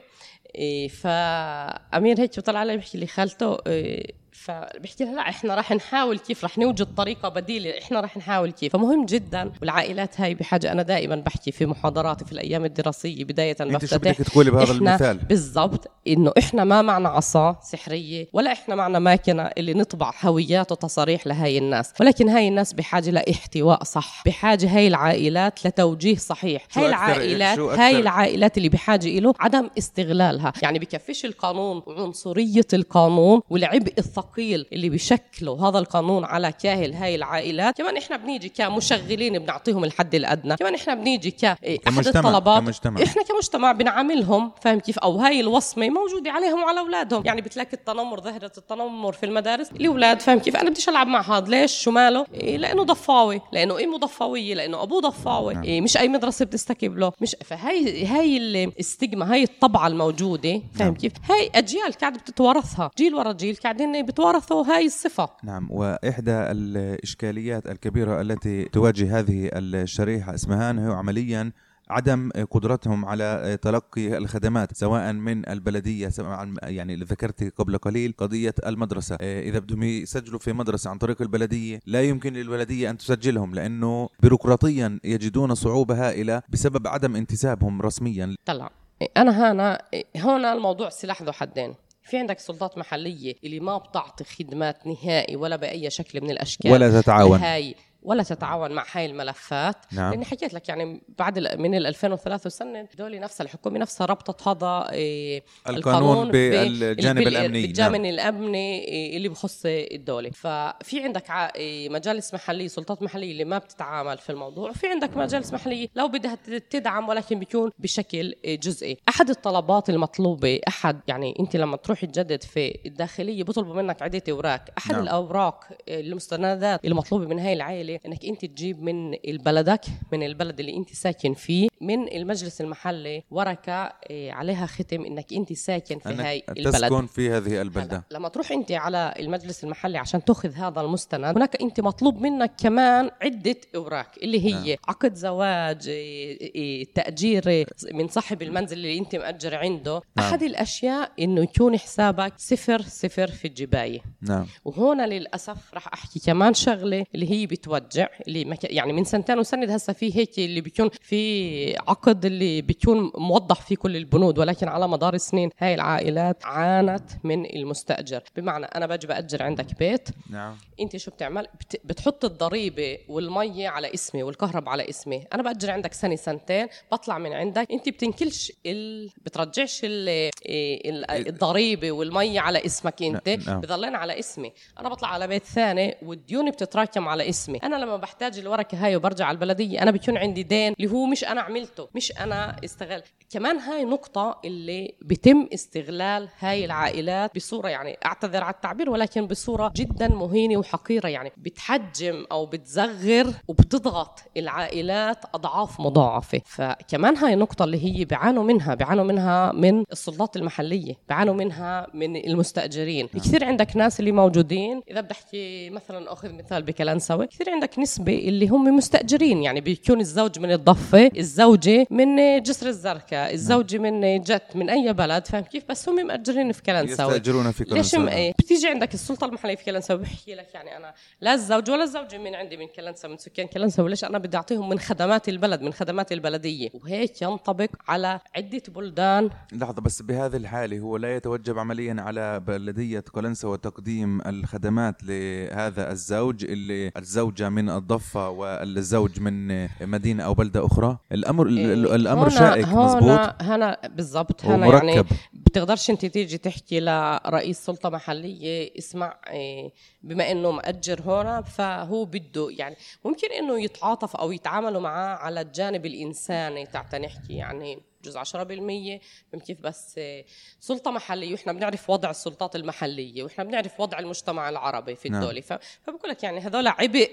إيه 0.54 0.88
فأمير 0.88 2.20
هيك 2.20 2.40
طلع 2.40 2.58
علي 2.58 2.76
بيحكي 2.76 2.98
لي 2.98 3.06
خالته 3.06 3.58
إيه 3.66 4.19
فبحكي 4.40 5.04
لها 5.04 5.14
لا 5.14 5.28
إحنا 5.28 5.54
راح 5.54 5.72
نحاول 5.72 6.18
كيف 6.18 6.42
راح 6.42 6.58
نوجد 6.58 6.94
طريقة 6.94 7.28
بديلة 7.28 7.78
إحنا 7.78 8.00
راح 8.00 8.16
نحاول 8.16 8.50
كيف. 8.50 8.72
فمهم 8.72 9.06
جدا 9.06 9.52
والعائلات 9.60 10.20
هاي 10.20 10.34
بحاجة 10.34 10.72
أنا 10.72 10.82
دائما 10.82 11.16
بحكي 11.16 11.52
في 11.52 11.66
محاضراتي 11.66 12.24
في 12.24 12.32
الأيام 12.32 12.64
الدراسية 12.64 13.24
بداية 13.24 13.56
أنت 13.60 13.84
شو 13.84 13.98
بدك 13.98 14.16
تقولي 14.16 14.50
بهذا 14.50 14.72
المثال؟ 14.72 15.18
بالضبط 15.18 15.90
إنه 16.06 16.32
إحنا 16.38 16.64
ما 16.64 16.82
معنا 16.82 17.08
عصا 17.08 17.56
سحرية 17.62 18.28
ولا 18.32 18.52
إحنا 18.52 18.74
معنا 18.74 18.98
ماكينة 18.98 19.42
اللي 19.42 19.74
نطبع 19.74 20.12
هويات 20.22 20.72
وتصاريح 20.72 21.26
لهي 21.26 21.58
الناس. 21.58 21.92
ولكن 22.00 22.28
هاي 22.28 22.48
الناس 22.48 22.72
بحاجة 22.72 23.10
لإحتواء 23.10 23.84
صح 23.84 24.22
بحاجة 24.26 24.76
هاي 24.76 24.88
العائلات 24.88 25.66
لتوجيه 25.66 26.16
صحيح. 26.16 26.66
هاي 26.76 26.86
العائلات 26.86 27.58
هاي 27.58 28.00
العائلات 28.00 28.58
اللي 28.58 28.68
بحاجة 28.68 29.18
له 29.18 29.34
عدم 29.40 29.70
استغلالها. 29.78 30.52
يعني 30.62 30.78
بكفيش 30.78 31.24
القانون 31.24 31.82
وعنصريه 31.86 32.66
القانون 32.72 33.40
والعبء 33.50 33.94
الثقافي 33.98 34.29
الثقيل 34.30 34.66
اللي 34.72 34.88
بيشكلوا 34.88 35.68
هذا 35.68 35.78
القانون 35.78 36.24
على 36.24 36.52
كاهل 36.52 36.92
هاي 36.92 37.14
العائلات. 37.14 37.78
كمان 37.78 37.96
إحنا 37.96 38.16
بنيجي 38.16 38.48
كمشغلين 38.48 39.38
بنعطيهم 39.38 39.84
الحد 39.84 40.14
الأدنى. 40.14 40.56
كمان 40.56 40.74
إحنا 40.74 40.94
بنيجي 40.94 41.30
كاحد 41.30 41.58
الطلبات 41.88 42.62
كمجتمع. 42.62 43.02
إحنا 43.02 43.22
كمجتمع 43.22 43.72
بنعاملهم 43.72 44.52
فاهم 44.60 44.80
كيف؟ 44.80 44.98
أو 44.98 45.16
هاي 45.16 45.40
الوصمة 45.40 45.90
موجودة 45.90 46.30
عليهم 46.30 46.62
وعلى 46.62 46.80
أولادهم. 46.80 47.22
يعني 47.26 47.40
بتلاقي 47.40 47.72
التنمر 47.72 48.20
ظاهره 48.20 48.52
التنمر 48.58 49.12
في 49.12 49.26
المدارس. 49.26 49.70
الأولاد 49.72 50.20
فاهم 50.20 50.38
كيف؟ 50.38 50.56
أنا 50.56 50.70
بديش 50.70 50.88
ألعب 50.88 51.06
مع 51.06 51.20
هذا 51.20 51.50
ليش؟ 51.50 51.72
شو 51.72 51.90
ماله؟ 51.90 52.26
إيه 52.34 52.56
لأنه 52.56 52.82
ضفاوي 52.82 53.40
لأنه 53.52 53.84
امه 53.84 53.98
ضفاوية 53.98 54.54
لأنه 54.54 54.82
أبوه 54.82 55.00
ضفاوي. 55.00 55.54
نعم. 55.54 55.64
إيه 55.64 55.80
مش 55.80 55.96
أي 55.96 56.08
مدرسة 56.08 56.44
بتستكب 56.44 56.98
له. 56.98 57.12
مش 57.20 57.36
فهي 57.44 58.06
هاي 58.06 58.36
الاستجما 58.36 59.32
هاي 59.32 59.42
الطبعة 59.42 59.86
الموجودة 59.86 60.62
فاهم 60.74 60.88
نعم. 60.88 60.94
كيف؟ 60.94 61.12
هاي 61.30 61.50
أجيال 61.54 61.92
قاعدة 61.92 62.18
بتتوارثها. 62.18 62.90
جيل 62.98 63.14
ورا 63.14 63.32
جيل 63.32 63.56
قاعدين 63.56 63.92
بتوارثوا 64.20 64.64
هاي 64.64 64.86
الصفة. 64.86 65.28
نعم 65.44 65.68
وإحدى 65.70 66.32
الإشكاليات 66.32 67.66
الكبيرة 67.66 68.20
التي 68.20 68.64
تواجه 68.64 69.18
هذه 69.18 69.50
الشريحة 69.54 70.34
اسمها 70.34 70.70
أنه 70.70 70.94
عمليا 70.94 71.52
عدم 71.90 72.30
قدرتهم 72.50 73.04
على 73.04 73.58
تلقي 73.62 74.16
الخدمات 74.18 74.76
سواء 74.76 75.12
من 75.12 75.48
البلدية 75.48 76.08
سواء 76.08 76.54
يعني 76.62 76.94
اللي 76.94 77.04
ذكرت 77.04 77.52
قبل 77.58 77.78
قليل 77.78 78.14
قضية 78.18 78.54
المدرسة. 78.66 79.16
إذا 79.20 79.58
بدهم 79.58 79.82
يسجلوا 79.82 80.38
في 80.38 80.52
مدرسة 80.52 80.90
عن 80.90 80.98
طريق 80.98 81.22
البلدية 81.22 81.80
لا 81.86 82.02
يمكن 82.02 82.32
للبلدية 82.32 82.90
أن 82.90 82.96
تسجلهم 82.98 83.54
لأنه 83.54 84.08
بيروقراطيا 84.22 85.00
يجدون 85.04 85.54
صعوبة 85.54 86.08
هائلة 86.08 86.42
بسبب 86.48 86.86
عدم 86.86 87.16
انتسابهم 87.16 87.82
رسميا. 87.82 88.34
طلع. 88.44 88.70
أنا 89.16 89.52
هنا 89.52 89.82
هون 90.16 90.44
الموضوع 90.44 90.88
سلاح 90.88 91.22
ذو 91.22 91.32
حدين. 91.32 91.74
في 92.10 92.18
عندك 92.18 92.38
سلطات 92.38 92.78
محلية 92.78 93.34
اللي 93.44 93.60
ما 93.60 93.78
بتعطي 93.78 94.24
خدمات 94.24 94.86
نهائي 94.86 95.36
ولا 95.36 95.56
بأي 95.56 95.90
شكل 95.90 96.20
من 96.20 96.30
الأشكال. 96.30 96.72
ولا 96.72 97.00
تتعاون. 97.00 97.38
هاي 97.40 97.74
ولا 98.02 98.22
تتعاون 98.22 98.72
مع 98.72 98.84
هاي 98.92 99.06
الملفات 99.06 99.76
نعم. 99.92 100.10
لأني 100.10 100.24
حكيت 100.24 100.54
لك 100.54 100.68
يعني 100.68 101.02
بعد 101.18 101.38
من 101.38 101.74
ال 101.74 101.86
2003 101.86 102.50
سنه 102.50 102.88
دولي 102.98 103.18
نفسها 103.18 103.44
الحكومة 103.44 103.78
نفسها 103.78 104.06
ربطت 104.06 104.48
هذا 104.48 104.88
إيه 104.92 105.42
القانون, 105.68 106.30
بالجانب 106.30 107.28
الأمني 107.28 107.62
بالجانب 107.62 107.96
نعم. 107.96 108.04
الأمني 108.04 108.84
إيه 108.84 109.16
اللي 109.16 109.28
بخص 109.28 109.62
الدولة 109.66 110.30
ففي 110.30 111.04
عندك 111.04 111.30
إيه 111.30 111.88
مجالس 111.88 112.34
محلية 112.34 112.68
سلطات 112.68 113.02
محلية 113.02 113.32
اللي 113.32 113.44
ما 113.44 113.58
بتتعامل 113.58 114.18
في 114.18 114.30
الموضوع 114.30 114.70
وفي 114.70 114.86
عندك 114.86 115.16
مجالس 115.16 115.52
محلية 115.52 115.88
لو 115.96 116.08
بدها 116.08 116.38
تدعم 116.70 117.08
ولكن 117.08 117.38
بيكون 117.38 117.70
بشكل 117.78 118.34
جزئي 118.46 118.96
أحد 119.08 119.30
الطلبات 119.30 119.90
المطلوبة 119.90 120.60
أحد 120.68 121.00
يعني 121.08 121.36
أنت 121.40 121.56
لما 121.56 121.76
تروحي 121.76 122.06
تجدد 122.06 122.42
في 122.42 122.78
الداخلية 122.86 123.44
بيطلبوا 123.44 123.74
منك 123.74 124.02
عدة 124.02 124.22
أوراق 124.30 124.64
أحد 124.78 124.92
نعم. 124.92 125.02
الأوراق 125.02 125.64
المستندات 125.88 126.84
المطلوبة 126.84 127.26
من 127.26 127.38
هاي 127.38 127.52
العائلة 127.52 127.89
العائله 127.90 128.00
انك 128.06 128.24
انت 128.24 128.44
تجيب 128.44 128.82
من 128.82 129.16
بلدك 129.24 129.80
من 130.12 130.22
البلد 130.22 130.60
اللي 130.60 130.76
انت 130.76 130.92
ساكن 130.92 131.34
فيه 131.34 131.68
من 131.80 132.12
المجلس 132.12 132.60
المحلي 132.60 133.22
ورقه 133.30 133.92
إيه، 134.10 134.32
عليها 134.32 134.66
ختم 134.66 135.04
انك 135.04 135.32
انت 135.32 135.52
ساكن 135.52 135.98
في 135.98 136.08
هاي 136.08 136.42
البلد. 136.48 136.72
تسكن 136.72 137.06
في 137.06 137.30
هذه 137.30 137.60
البلدة. 137.60 138.04
لما 138.10 138.28
تروح 138.28 138.52
انت 138.52 138.72
على 138.72 139.14
المجلس 139.18 139.64
المحلي 139.64 139.98
عشان 139.98 140.24
تاخذ 140.24 140.52
هذا 140.52 140.80
المستند 140.80 141.24
هناك 141.36 141.62
انت 141.62 141.80
مطلوب 141.80 142.20
منك 142.20 142.52
كمان 142.58 143.10
عدة 143.22 143.56
أوراق 143.74 144.10
اللي 144.22 144.44
هي 144.44 144.52
نعم. 144.52 144.76
عقد 144.88 145.14
زواج 145.14 145.88
إيه، 145.88 146.54
إيه، 146.54 146.84
تأجير 146.94 147.66
من 147.92 148.08
صاحب 148.08 148.42
المنزل 148.42 148.76
اللي 148.76 148.98
انت 148.98 149.16
مأجر 149.16 149.54
عنده. 149.54 150.02
نعم. 150.16 150.26
أحد 150.26 150.42
الأشياء 150.42 151.12
إنه 151.18 151.42
يكون 151.42 151.78
حسابك 151.78 152.32
صفر 152.36 152.82
صفر 152.82 153.26
في 153.26 153.48
الجباية. 153.48 154.00
نعم. 154.22 154.46
وهنا 154.64 155.06
للأسف 155.06 155.74
راح 155.74 155.88
أحكي 155.92 156.20
كمان 156.20 156.54
شغلة 156.54 157.06
اللي 157.14 157.30
هي 157.30 157.46
بتوجه 157.46 157.79
بترجع 157.80 158.08
اللي 158.28 158.44
مك... 158.44 158.64
يعني 158.64 158.92
من 158.92 159.04
سنتين 159.04 159.38
وسند 159.38 159.70
هسه 159.70 159.92
في 159.92 160.16
هيك 160.16 160.38
اللي 160.38 160.60
بيكون 160.60 160.90
في 161.02 161.76
عقد 161.76 162.24
اللي 162.24 162.62
بيكون 162.62 163.12
موضح 163.14 163.60
في 163.60 163.76
كل 163.76 163.96
البنود 163.96 164.38
ولكن 164.38 164.68
على 164.68 164.88
مدار 164.88 165.14
السنين 165.14 165.50
هاي 165.58 165.74
العائلات 165.74 166.44
عانت 166.44 167.10
من 167.24 167.56
المستأجر. 167.56 168.22
بمعنى 168.36 168.66
أنا 168.66 168.86
باجي 168.86 169.06
بأجر 169.06 169.42
عندك 169.42 169.78
بيت. 169.78 170.08
نعم. 170.30 170.56
أنت 170.80 170.96
شو 170.96 171.10
بتعمل؟ 171.10 171.46
بت... 171.60 171.80
بتحط 171.84 172.24
الضريبة 172.24 172.98
والمية 173.08 173.68
على 173.68 173.94
اسمي 173.94 174.22
والكهرباء 174.22 174.70
على 174.70 174.88
اسمي. 174.90 175.24
أنا 175.34 175.42
بأجر 175.42 175.70
عندك 175.70 175.92
سنة 175.92 176.16
سنتين 176.16 176.66
بطلع 176.92 177.18
من 177.18 177.32
عندك. 177.32 177.70
أنت 177.72 177.88
بتنكلش 177.88 178.52
ال... 178.66 179.10
بترجعش 179.24 179.80
ال... 179.84 180.30
ال... 180.48 181.28
الضريبة 181.28 181.92
والمية 181.92 182.40
على 182.40 182.66
اسمك 182.66 183.02
أنت. 183.02 183.28
نعم. 183.28 183.60
بضلين 183.60 183.94
على 183.94 184.18
اسمي. 184.18 184.52
أنا 184.80 184.88
بطلع 184.88 185.08
على 185.08 185.26
بيت 185.26 185.44
ثاني 185.44 185.96
والديون 186.02 186.50
بتتراكم 186.50 187.08
على 187.08 187.28
اسمي. 187.28 187.58
أنا 187.74 187.84
لما 187.84 187.96
بحتاج 187.96 188.38
الورقه 188.38 188.86
هاي 188.86 188.96
وبرجع 188.96 189.26
على 189.26 189.34
البلدية 189.34 189.82
أنا 189.82 189.90
بيكون 189.90 190.16
عندي 190.16 190.42
دين 190.42 190.74
اللي 190.80 190.90
هو 190.92 191.06
مش 191.06 191.24
أنا 191.24 191.40
عملته 191.40 191.88
مش 191.94 192.12
أنا 192.20 192.56
استغل. 192.64 193.02
كمان 193.30 193.56
هاي 193.58 193.84
نقطة 193.84 194.40
اللي 194.44 194.94
بيتم 195.02 195.48
استغلال 195.54 196.28
هاي 196.38 196.64
العائلات 196.64 197.34
بصورة 197.36 197.68
يعني 197.68 197.98
أعتذر 198.04 198.44
على 198.44 198.54
التعبير 198.54 198.90
ولكن 198.90 199.26
بصورة 199.26 199.72
جدا 199.76 200.08
مهينة 200.08 200.56
وحقيرة 200.56 201.08
يعني. 201.08 201.32
بتحجم 201.36 202.24
أو 202.32 202.46
بتزغر 202.46 203.26
وبتضغط 203.48 204.22
العائلات 204.36 205.24
أضعاف 205.34 205.80
مضاعفة. 205.80 206.40
فكمان 206.44 207.16
هاي 207.16 207.34
النقطة 207.34 207.64
اللي 207.64 207.84
هي 208.00 208.04
بيعانوا 208.04 208.44
منها 208.44 208.74
بيعانوا 208.74 209.04
منها 209.04 209.52
من 209.52 209.84
السلطات 209.92 210.36
المحلية 210.36 210.94
بيعانوا 211.08 211.34
منها 211.34 211.86
من 211.94 212.16
المستأجرين. 212.16 213.08
نعم. 213.14 213.22
كثير 213.24 213.44
عندك 213.44 213.76
ناس 213.76 214.00
اللي 214.00 214.12
موجودين 214.12 214.82
إذا 214.90 215.00
بدي 215.00 215.12
أحكي 215.12 215.70
مثلا 215.70 216.12
أخذ 216.12 216.32
مثال 216.32 216.62
بكلانسوي 216.62 217.26
كثير 217.26 217.50
عندك 217.50 217.59
نسبة 217.78 218.18
اللي 218.18 218.48
هم 218.48 218.76
مستأجرين 218.76 219.42
يعني 219.42 219.60
بيكون 219.60 220.00
الزوج 220.00 220.38
من 220.38 220.52
الضفة 220.52 221.10
الزوج 221.18 221.50
الزوجة 221.50 221.86
من 221.90 222.42
جسر 222.42 222.66
الزرقاء 222.68 223.34
الزوجة 223.34 223.78
من 223.78 224.20
جت 224.20 224.42
من 224.54 224.70
أي 224.70 224.92
بلد 224.92 225.26
فاهم 225.26 225.42
كيف؟ 225.42 225.64
بس 225.68 225.88
هم 225.88 226.06
مأجرين 226.06 226.52
في 226.52 226.62
كلنساوي 226.62 227.12
يستأجرون 227.14 227.50
في 227.50 227.64
ليش 227.64 227.72
كلنساوي 227.72 228.04
م... 228.04 228.08
إيه؟ 228.08 228.32
بتيجي 228.38 228.68
عندك 228.68 228.94
السلطة 228.94 229.24
المحلية 229.24 229.54
في 229.56 229.64
كلنساوي 229.64 230.00
بحكي 230.00 230.34
لك 230.34 230.54
يعني 230.54 230.76
أنا 230.76 230.94
لا 231.20 231.34
الزوج 231.34 231.70
ولا 231.70 231.84
الزوجة 231.84 232.18
من 232.18 232.34
عندي 232.34 232.56
من 232.56 232.66
كلنساوي 232.66 233.12
من 233.12 233.18
سكان 233.18 233.46
كلنساوي 233.46 233.90
ليش 233.90 234.04
أنا 234.04 234.18
بدي 234.18 234.36
أعطيهم 234.36 234.68
من 234.68 234.78
خدمات 234.78 235.28
البلد 235.28 235.62
من 235.62 235.72
خدمات 235.72 236.12
البلدية؟ 236.12 236.68
وهيك 236.74 237.22
ينطبق 237.22 237.68
على 237.88 238.20
عدة 238.36 238.62
بلدان. 238.68 239.30
لحظة 239.52 239.82
بس 239.82 240.02
بهذه 240.02 240.36
الحالة 240.36 240.78
هو 240.78 240.96
لا 240.96 241.16
يتوجب 241.16 241.58
عمليا 241.58 241.96
على 241.98 242.40
بلدية 242.40 243.04
قلنسوة 243.12 243.56
تقديم 243.56 244.20
الخدمات 244.26 245.04
لهذا 245.04 245.92
الزوج 245.92 246.44
اللي 246.44 246.92
الزوجة 246.96 247.48
من 247.50 247.70
الضفة 247.70 248.28
والزوج 248.30 249.20
من 249.20 249.68
مدينة 249.80 250.24
أو 250.24 250.34
بلدة 250.34 250.66
أخرى؟ 250.66 250.98
الأمر 251.12 251.46
إيه، 251.48 251.74
الأمر 251.74 252.28
هنا- 252.28 252.38
شائك 252.38 252.68
مزبوط 252.68 253.02
هنا 253.02 253.36
هنا 253.40 253.78
بالضبط 253.88 254.44
هنا 254.44 254.66
يعني 254.66 255.04
بتقدرش 255.32 255.90
انت 255.90 256.06
تيجي 256.06 256.38
تحكي 256.38 256.80
لرئيس 256.80 257.58
سلطة 257.66 257.88
محلية 257.88 258.70
اسمع 258.78 259.16
إيه، 259.30 259.72
بما 260.02 260.30
إنه 260.32 260.50
مأجر 260.50 261.00
هنا 261.00 261.40
فهو 261.42 262.04
بده 262.04 262.48
يعني 262.50 262.76
ممكن 263.04 263.28
إنه 263.32 263.62
يتعاطف 263.62 264.16
أو 264.16 264.32
يتعاملوا 264.32 264.80
معاه 264.80 265.16
على 265.16 265.40
الجانب 265.40 265.86
الإنساني 265.86 266.66
تاعتا 266.66 266.98
نحكي 266.98 267.32
يعني 267.32 267.78
جزء 268.04 268.18
10% 268.18 269.00
من 269.34 269.40
كيف 269.46 269.60
بس 269.60 269.98
إيه، 269.98 270.26
سلطة 270.60 270.90
محلية. 270.90 271.32
وإحنا 271.32 271.52
بنعرف 271.52 271.90
وضع 271.90 272.10
السلطات 272.10 272.56
المحلية 272.56 273.22
وإحنا 273.22 273.44
بنعرف 273.44 273.80
وضع 273.80 273.98
المجتمع 273.98 274.48
العربي 274.48 274.94
في 274.96 275.08
نعم. 275.08 275.22
الدولة. 275.22 275.40
ف- 275.40 275.58
فبقول 275.82 276.10
لك 276.10 276.22
يعني 276.22 276.40
هذول 276.40 276.66
عبء 276.66 277.10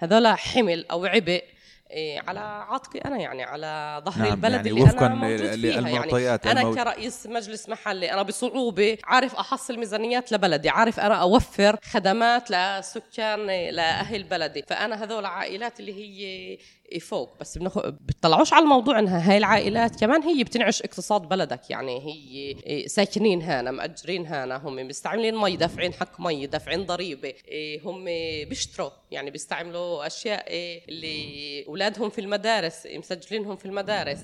هذول 0.00 0.26
حمل 0.26 0.86
أو 0.90 1.04
عبء 1.04 1.42
إيه، 1.90 2.20
على 2.28 2.40
عاتقي 2.40 2.98
أنا 2.98 3.16
يعني 3.16 3.42
على 3.42 4.02
ظهر 4.04 4.22
نعم، 4.22 4.32
البلد 4.32 4.54
يعني 4.54 4.70
اللي 4.70 4.82
وفقاً 4.82 5.06
أنا 5.06 5.14
موجود 5.14 5.54
فيها 5.54 5.80
يعني. 6.20 6.60
أنا 6.60 6.74
كرئيس 6.74 7.26
مجلس 7.26 7.68
محلي 7.68 8.12
أنا 8.12 8.22
بصعوبة 8.22 8.98
عارف 9.04 9.34
أحصل 9.34 9.78
ميزانيات 9.78 10.32
لبلدي 10.32 10.68
عارف 10.68 11.00
أنا 11.00 11.14
أوفر 11.14 11.76
خدمات 11.82 12.50
لسكان 12.50 13.46
لأهل 13.46 14.22
بلدي. 14.22 14.62
فأنا 14.62 15.04
هذول 15.04 15.24
عائلات 15.24 15.80
اللي 15.80 15.94
هي 15.94 16.58
فوق 16.98 17.30
بس 17.40 17.58
بنخ... 17.58 17.78
بتطلعوش 17.78 18.52
على 18.52 18.62
الموضوع 18.62 18.98
إنها 18.98 19.30
هاي 19.30 19.36
العائلات. 19.36 20.00
كمان 20.00 20.22
هي 20.22 20.44
بتنعش 20.44 20.82
اقتصاد 20.82 21.22
بلدك 21.22 21.70
يعني 21.70 21.98
هي 21.98 22.88
ساكنين 22.88 23.42
هنا 23.42 23.70
مأجرين 23.70 24.26
هنا 24.26 24.56
هم 24.56 24.76
مستعملين 24.88 25.36
مي 25.36 25.56
دافعين 25.56 25.92
حق 25.92 26.20
مي 26.20 26.46
دافعين 26.46 26.86
ضريبة. 26.86 27.34
إيه، 27.48 27.80
هم 27.84 28.04
بيشتروا 28.48 28.90
يعني 29.10 29.30
بيستعملوا 29.30 30.06
أشياء 30.06 30.48
إيه، 30.48 30.82
اللي 30.88 31.64
أولادهم 31.68 32.10
في 32.10 32.20
المدارس 32.20 32.86
مسجلينهم 32.86 33.56
في 33.56 33.66
المدارس. 33.66 34.18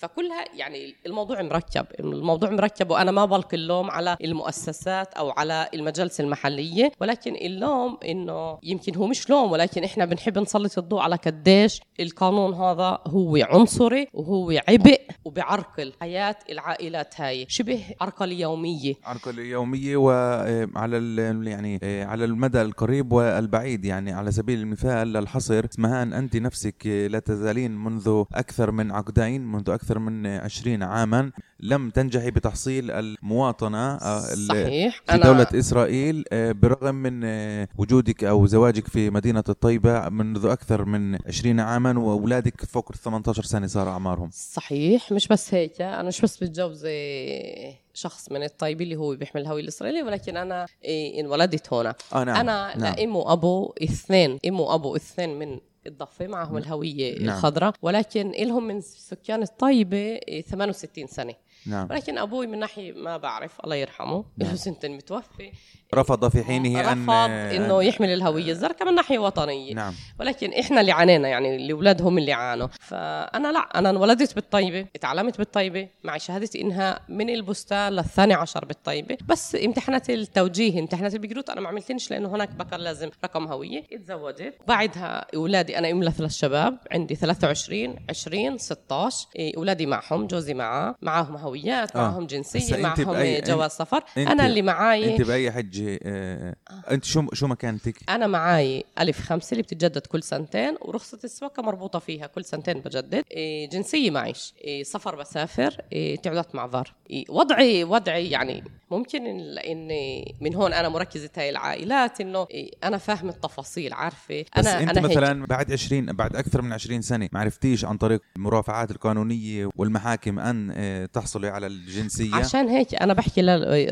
فكلها 0.00 0.44
يعني 0.56 0.94
الموضوع 1.06 1.42
مركب 1.42 1.86
الموضوع 2.00 2.50
مركب 2.50 2.90
وأنا 2.90 3.10
ما 3.10 3.24
بلقي 3.24 3.56
اللوم 3.56 3.90
على 3.90 4.16
المؤسسات 4.24 5.14
أو 5.14 5.30
على 5.30 5.68
المجالس 5.74 6.20
المحلية. 6.20 6.92
ولكن 7.00 7.34
اللوم 7.36 7.98
إنه 8.04 8.58
يمكن 8.62 8.94
هو 8.96 9.06
مش 9.06 9.30
لوم 9.30 9.52
ولكن 9.52 9.84
إحنا 9.84 10.04
بنحب 10.04 10.38
نسلط 10.38 10.78
الضوء 10.78 11.00
على 11.00 11.16
قديش 11.16 11.80
القانون 12.00 12.54
هذا 12.54 12.98
هو 13.06 13.36
عنصري 13.36 14.06
وهو 14.12 14.50
عبء 14.68 15.00
وبعرقل 15.24 15.92
حياه 16.00 16.36
العائلات 16.50 17.20
هاي. 17.20 17.46
شبه 17.48 17.84
عرقلة 18.00 18.32
يومية. 18.34 18.94
عرقل 19.04 19.38
يومية 19.38 19.96
وعلى 19.96 20.96
ال- 20.96 21.46
يعني 21.48 21.78
آه، 21.82 22.04
على 22.04 22.24
المدى 22.24 22.62
القريب 22.62 23.12
والبعيد. 23.12 23.84
يعني 23.84 24.12
على 24.12 24.32
سبيل 24.32 24.58
المثال 24.60 25.12
للحصر 25.12 25.64
اسمهان 25.72 26.12
أنت 26.12 26.36
نفسك 26.36 26.86
لا 26.86 27.18
تزالين 27.18 27.70
منذ 27.84 28.24
أكثر 28.34 28.70
من 28.70 28.92
عقدين 28.92 29.46
منذ 29.52 29.70
أكثر 29.70 29.89
من 29.98 30.26
عشرين 30.26 30.82
عاما 30.82 31.30
لم 31.60 31.90
تنجحي 31.90 32.30
بتحصيل 32.30 32.90
المواطنة 32.90 33.94
آه، 33.94 34.20
صحيح. 34.48 35.02
في 35.06 35.18
دولة 35.18 35.46
إسرائيل 35.54 36.24
آه، 36.32 36.52
برغم 36.52 36.94
من 36.94 37.20
آه، 37.24 37.68
وجودك 37.78 38.24
أو 38.24 38.46
زواجك 38.46 38.88
في 38.88 39.10
مدينة 39.10 39.44
الطيبة 39.48 40.08
منذ 40.08 40.46
أكثر 40.46 40.84
من 40.84 41.18
20 41.26 41.60
عاما 41.60 41.98
وأولادك 41.98 42.64
فوق 42.64 42.90
ال 42.94 42.98
18 42.98 43.42
سنة 43.42 43.66
صار 43.66 43.88
أعمارهم. 43.88 44.30
صحيح. 44.32 45.12
مش 45.12 45.28
بس 45.28 45.54
هيك 45.54 45.80
أنا 45.80 46.02
مش 46.08 46.20
بس 46.20 46.36
بتجوز 46.44 46.84
إيه، 46.84 47.74
شخص 47.94 48.32
من 48.32 48.42
الطيب 48.42 48.80
اللي 48.80 48.96
هو 48.96 49.16
بيحمل 49.16 49.42
الهوية 49.42 49.62
الإسرائيلية 49.62 50.02
ولكن 50.02 50.36
أنا 50.36 50.66
إيه، 50.84 51.20
انولدت 51.20 51.72
هنا. 51.72 51.94
آه 52.12 52.24
نعم. 52.24 52.36
أنا 52.36 52.76
نعم. 52.76 52.94
لأم 52.94 53.16
وأبو 53.16 53.74
اثنين. 53.82 54.38
أم 54.48 54.60
وأبو 54.60 54.96
اثنين 54.96 55.38
من 55.38 55.58
الضفه 55.86 56.26
معهم 56.26 56.56
الهوية 56.56 57.18
نعم. 57.18 57.36
الخضراء 57.36 57.74
ولكن 57.82 58.30
لهم 58.30 58.64
من 58.64 58.80
سكان 58.80 59.42
الطيبة 59.42 59.96
إيه، 59.96 60.42
68 60.42 61.06
سنة 61.06 61.34
نعم. 61.66 61.88
ولكن 61.90 62.18
أبوي 62.18 62.46
من 62.46 62.58
ناحية 62.58 62.92
ما 62.92 63.16
بعرف 63.16 63.60
الله 63.64 63.76
يرحمه 63.76 64.24
له 64.38 64.54
سنتين 64.54 64.96
متوفي. 64.96 65.52
رفض 65.94 66.28
في 66.28 66.44
حينه 66.44 66.80
أن 66.80 67.02
رفض 67.02 67.30
إنه 67.54 67.82
يحمل 67.82 68.08
الهوية 68.08 68.52
الزرقاء 68.52 68.88
من 68.88 68.94
ناحية 68.94 69.18
وطنية. 69.18 69.74
نعم. 69.74 69.94
ولكن 70.20 70.52
إحنا 70.52 70.80
اللي 70.80 70.92
عانينا 70.92 71.28
يعني 71.28 71.56
الاولاد 71.56 72.02
هم 72.02 72.18
اللي 72.18 72.32
عانوا. 72.32 72.68
فأنا 72.80 73.52
لا 73.52 73.58
أنا 73.58 73.90
انولدت 73.90 74.34
بالطيبة 74.34 74.86
اتعلمت 74.96 75.38
بالطيبة 75.38 75.88
معي 76.04 76.18
شهاده 76.18 76.48
انهاء 76.60 77.02
من 77.08 77.30
البستان 77.30 77.92
للثاني 77.92 78.34
عشر 78.34 78.64
بالطيبة. 78.64 79.18
بس 79.28 79.54
امتحانات 79.54 80.10
التوجيه 80.10 80.80
امتحانات 80.80 81.14
البقروت 81.14 81.50
أنا 81.50 81.60
ما 81.60 81.68
عملتنش 81.68 82.10
لأنه 82.10 82.28
هناك 82.28 82.50
بكر 82.50 82.76
لازم 82.76 83.10
رقم 83.24 83.46
هوية. 83.46 83.84
اتزوجت. 83.92 84.54
بعدها 84.68 85.26
أولادي 85.34 85.78
أنا 85.78 85.90
أم 85.90 86.04
لثلاث 86.04 86.32
شباب 86.32 86.78
عندي 86.92 87.14
23 87.14 87.96
20 88.08 88.58
16 88.58 89.28
إيه، 89.36 89.56
أولادي 89.56 89.86
معهم 89.86 90.26
جوزي 90.26 90.54
معاه 90.54 90.94
معاهم 91.02 91.36
هويات 91.50 91.96
آه. 91.96 92.00
معهم 92.00 92.26
جنسية 92.26 92.76
معهم 92.76 92.94
بأي- 92.96 93.44
جواز 93.46 93.70
سفر. 93.70 94.04
أنا 94.16 94.46
اللي 94.46 94.62
معاي. 94.62 95.12
أنت 95.16 95.22
بأي 95.28 95.52
حجه 95.52 96.00
آه 96.02 96.54
أنت 96.90 97.04
شو 97.04 97.26
شو 97.32 97.46
مكانتك؟ 97.46 97.96
أنا 98.08 98.26
معاي 98.26 98.84
ألف 99.00 99.20
خمسة 99.20 99.52
اللي 99.52 99.62
بتتجدد 99.62 100.06
كل 100.06 100.22
سنتين 100.22 100.76
ورخصة 100.80 101.18
السواقه 101.24 101.62
مربوطة 101.62 101.98
فيها 101.98 102.26
كل 102.26 102.44
سنتين 102.44 102.80
بجدد. 102.80 103.24
إيه 103.30 103.68
جنسية 103.68 104.10
معيش. 104.10 104.54
إيه 104.64 104.82
سفر 104.82 105.14
بسافر. 105.16 105.76
إيه 105.92 106.16
تعداد 106.16 106.44
معذر. 106.54 106.94
إيه 107.10 107.24
وضعي 107.28 107.84
وضعي 107.84 108.30
يعني 108.30 108.64
ممكن 108.90 109.26
اني 109.58 110.34
من 110.40 110.54
هون 110.54 110.72
أنا 110.72 110.88
مركزة 110.88 111.30
هاي 111.36 111.50
العائلات 111.50 112.20
إنه 112.20 112.46
أنا 112.84 112.98
فاهم 112.98 113.28
التفاصيل 113.28 113.92
عارفة. 113.92 114.44
بس 114.58 114.66
أنا 114.66 114.80
أنت 114.80 114.90
أنا 114.98 115.08
هيك. 115.08 115.16
مثلا 115.16 115.46
بعد 115.46 115.72
20 115.72 116.06
بعد 116.06 116.36
أكثر 116.36 116.62
من 116.62 116.72
20 116.72 117.02
سنة 117.02 117.28
ما 117.32 117.40
عرفتيش 117.40 117.84
عن 117.84 117.96
طريق 117.96 118.20
المرافعات 118.36 118.90
القانونية 118.90 119.68
والمحاكم 119.76 120.38
أن 120.38 120.72
آه، 120.76 121.06
تحصلي 121.06 121.48
على 121.48 121.66
الجنسية؟ 121.66 122.34
عشان 122.34 122.68
هيك 122.68 122.94
أنا 123.02 123.14
بحكي 123.14 123.40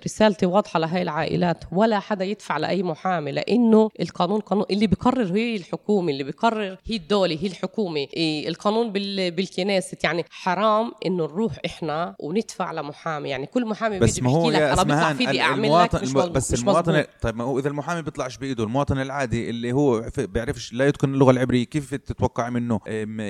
رسالتي 0.04 0.46
واضحة 0.46 0.80
لهي 0.80 1.02
العائلات. 1.02 1.64
ولا 1.72 2.00
حدا 2.00 2.24
يدفع 2.24 2.56
لأي 2.56 2.82
محامي 2.82 3.32
لأنه 3.32 3.90
القانون 4.00 4.40
قانون 4.40 4.64
اللي 4.70 4.86
بيقرر 4.86 5.36
هي 5.36 5.56
الحكومة 5.56 6.12
اللي 6.12 6.24
بيقرر 6.24 6.78
هي 6.86 6.96
الدولة 6.96 7.38
هي 7.40 7.46
الحكومة. 7.46 7.96
إيه 8.00 8.48
القانون 8.48 8.92
بال 8.92 9.30
بالكنيست. 9.30 10.04
يعني 10.04 10.24
حرام 10.30 10.92
إنه 11.06 11.24
نروح 11.24 11.58
إحنا 11.66 12.14
وندفع 12.20 12.72
لمحامي. 12.72 13.28
يعني 13.28 13.46
كل 13.46 13.66
محامي 13.66 13.98
بس 13.98 14.14
بيجي 14.14 14.22
ما 14.22 14.30
هو 14.30 14.48
بيحكي 14.48 14.64
لك 14.64 14.87
اسمهان 14.94 15.16
فيدي 15.16 15.40
اعمل 15.40 15.58
لك 15.58 15.64
المواطن 15.64 15.98
مش 16.02 16.08
الم- 16.08 16.16
مظبوط 16.18 16.30
بس 16.36 16.52
مش 16.52 16.60
المواطن 16.60 16.92
مظبوط. 16.92 17.08
طيب 17.22 17.36
ما 17.36 17.44
هو 17.44 17.58
إذا 17.58 17.68
المحامي 17.68 18.02
بيطلعش 18.02 18.36
بإيده 18.36 18.64
المواطن 18.64 18.98
العادي 18.98 19.50
اللي 19.50 19.72
هو 19.72 20.04
بيعرفش 20.18 20.72
لا 20.72 20.86
يتقن 20.88 21.14
اللغة 21.14 21.30
العبرية 21.30 21.64
كيف 21.64 21.94
تتوقع 21.94 22.50
منه 22.50 22.80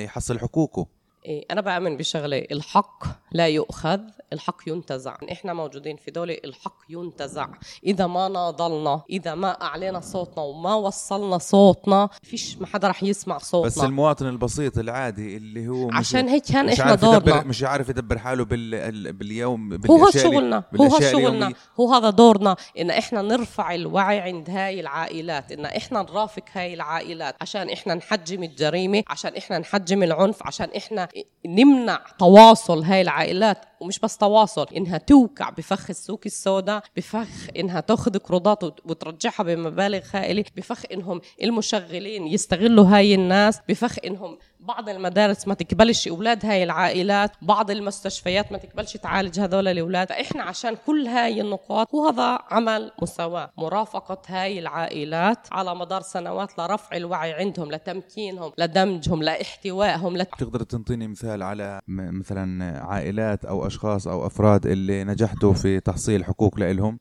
يحصل 0.04 0.38
حقوقه 0.38 0.86
أنا 1.26 1.60
بآمن 1.60 1.96
بشغلة 1.96 2.38
الحق 2.52 3.04
لا 3.32 3.48
يؤخذ 3.48 4.00
الحق 4.32 4.56
ينتزع. 4.66 5.16
إحنا 5.32 5.52
موجودين 5.54 5.96
في 5.96 6.10
دولة 6.10 6.36
الحق 6.44 6.76
ينتزع. 6.88 7.48
إذا 7.86 8.06
ما 8.06 8.28
ناضلنا 8.28 9.02
إذا 9.10 9.34
ما 9.34 9.62
أعلينا 9.62 10.00
صوتنا 10.00 10.42
وما 10.42 10.74
وصلنا 10.74 11.38
صوتنا 11.38 12.08
فيش 12.22 12.58
ما 12.58 12.66
حدا 12.66 12.88
رح 12.88 13.02
يسمع 13.02 13.38
صوتنا. 13.38 13.66
بس 13.70 13.78
المواطن 13.78 14.26
البسيط 14.26 14.78
العادي 14.78 15.36
اللي 15.36 15.68
هو 15.68 15.86
مش 15.88 15.94
عشان 15.94 16.28
هيك 16.28 16.44
كان 16.44 16.68
يدبر 16.68 16.94
دورنا. 16.94 17.42
مش 17.42 17.62
عارف 17.62 17.88
يدبر 17.88 18.18
حاله 18.18 18.44
بال 18.44 18.74
ال- 18.74 19.12
باليوم 19.12 19.80
هو 19.90 20.06
هذا 20.06 20.22
شغلنا 20.22 20.64
هو 20.80 20.84
هذا 20.96 21.12
شغلنا. 21.12 21.52
هو 21.80 21.94
هذا 21.94 22.10
دورنا. 22.10 22.56
إن 22.78 22.90
إحنا 22.90 23.22
نرفع 23.22 23.74
الوعي 23.74 24.20
عند 24.20 24.50
هاي 24.50 24.80
العائلات 24.80 25.52
إن 25.52 25.64
إحنا 25.64 26.02
نرافق 26.02 26.44
هاي 26.52 26.74
العائلات. 26.74 27.36
عشان 27.40 27.70
إحنا 27.70 27.94
نحجم 27.94 28.42
الجريمة 28.42 29.02
عشان 29.08 29.36
إحنا 29.36 29.58
نحجم 29.58 30.02
العنف 30.02 30.46
عشان 30.46 30.68
إحنا 30.76 31.08
نمنع 31.46 32.00
تواصل 32.18 32.82
هاي 32.82 33.00
العائلات 33.00 33.64
ومش 33.80 33.98
بس 33.98 34.16
تواصل 34.16 34.66
إنها 34.76 34.98
توقع 34.98 35.50
بفخ 35.50 35.90
السوق 35.90 36.20
السوداء 36.26 36.82
بفخ 36.96 37.48
إنها 37.56 37.80
تأخذ 37.80 38.18
قروضات 38.18 38.64
وترجعها 38.64 39.42
بمبالغ 39.42 40.00
خائله 40.00 40.44
بفخ 40.56 40.82
إنهم 40.92 41.20
المشغلين 41.42 42.26
يستغلوا 42.26 42.86
هاي 42.86 43.14
الناس 43.14 43.60
بفخ 43.68 43.96
إنهم 44.04 44.38
بعض 44.60 44.88
المدارس 44.88 45.48
ما 45.48 45.54
تقبلش 45.54 46.08
أولاد 46.08 46.46
هاي 46.46 46.64
العائلات 46.64 47.32
بعض 47.42 47.70
المستشفيات 47.70 48.52
ما 48.52 48.58
تقبلش 48.58 48.96
تعالج 48.96 49.40
هذول 49.40 49.68
الأولاد. 49.68 50.08
فإحنا 50.08 50.42
عشان 50.42 50.76
كل 50.86 51.06
هاي 51.06 51.40
النقاط 51.40 51.94
وهذا 51.94 52.38
عمل 52.50 52.92
مساواة 53.02 53.50
مرافقة 53.56 54.22
هاي 54.28 54.58
العائلات 54.58 55.38
على 55.52 55.74
مدار 55.74 56.00
سنوات 56.00 56.58
لرفع 56.58 56.96
الوعي 56.96 57.32
عندهم 57.32 57.72
لتمكينهم 57.72 58.52
لدمجهم 58.58 59.22
لإحتوائهم 59.22 60.16
لت... 60.16 60.28
تقدر 60.38 60.62
تنطيني 60.62 61.08
مثال 61.08 61.42
على 61.42 61.80
مثلا 61.88 62.78
عائلات 62.84 63.44
أو 63.44 63.66
أشخاص 63.68 64.08
أو 64.08 64.26
أفراد 64.26 64.66
اللي 64.66 65.04
نجحتوا 65.04 65.52
في 65.52 65.80
تحصيل 65.80 66.24
حقوق 66.24 66.58
لهم 66.72 66.98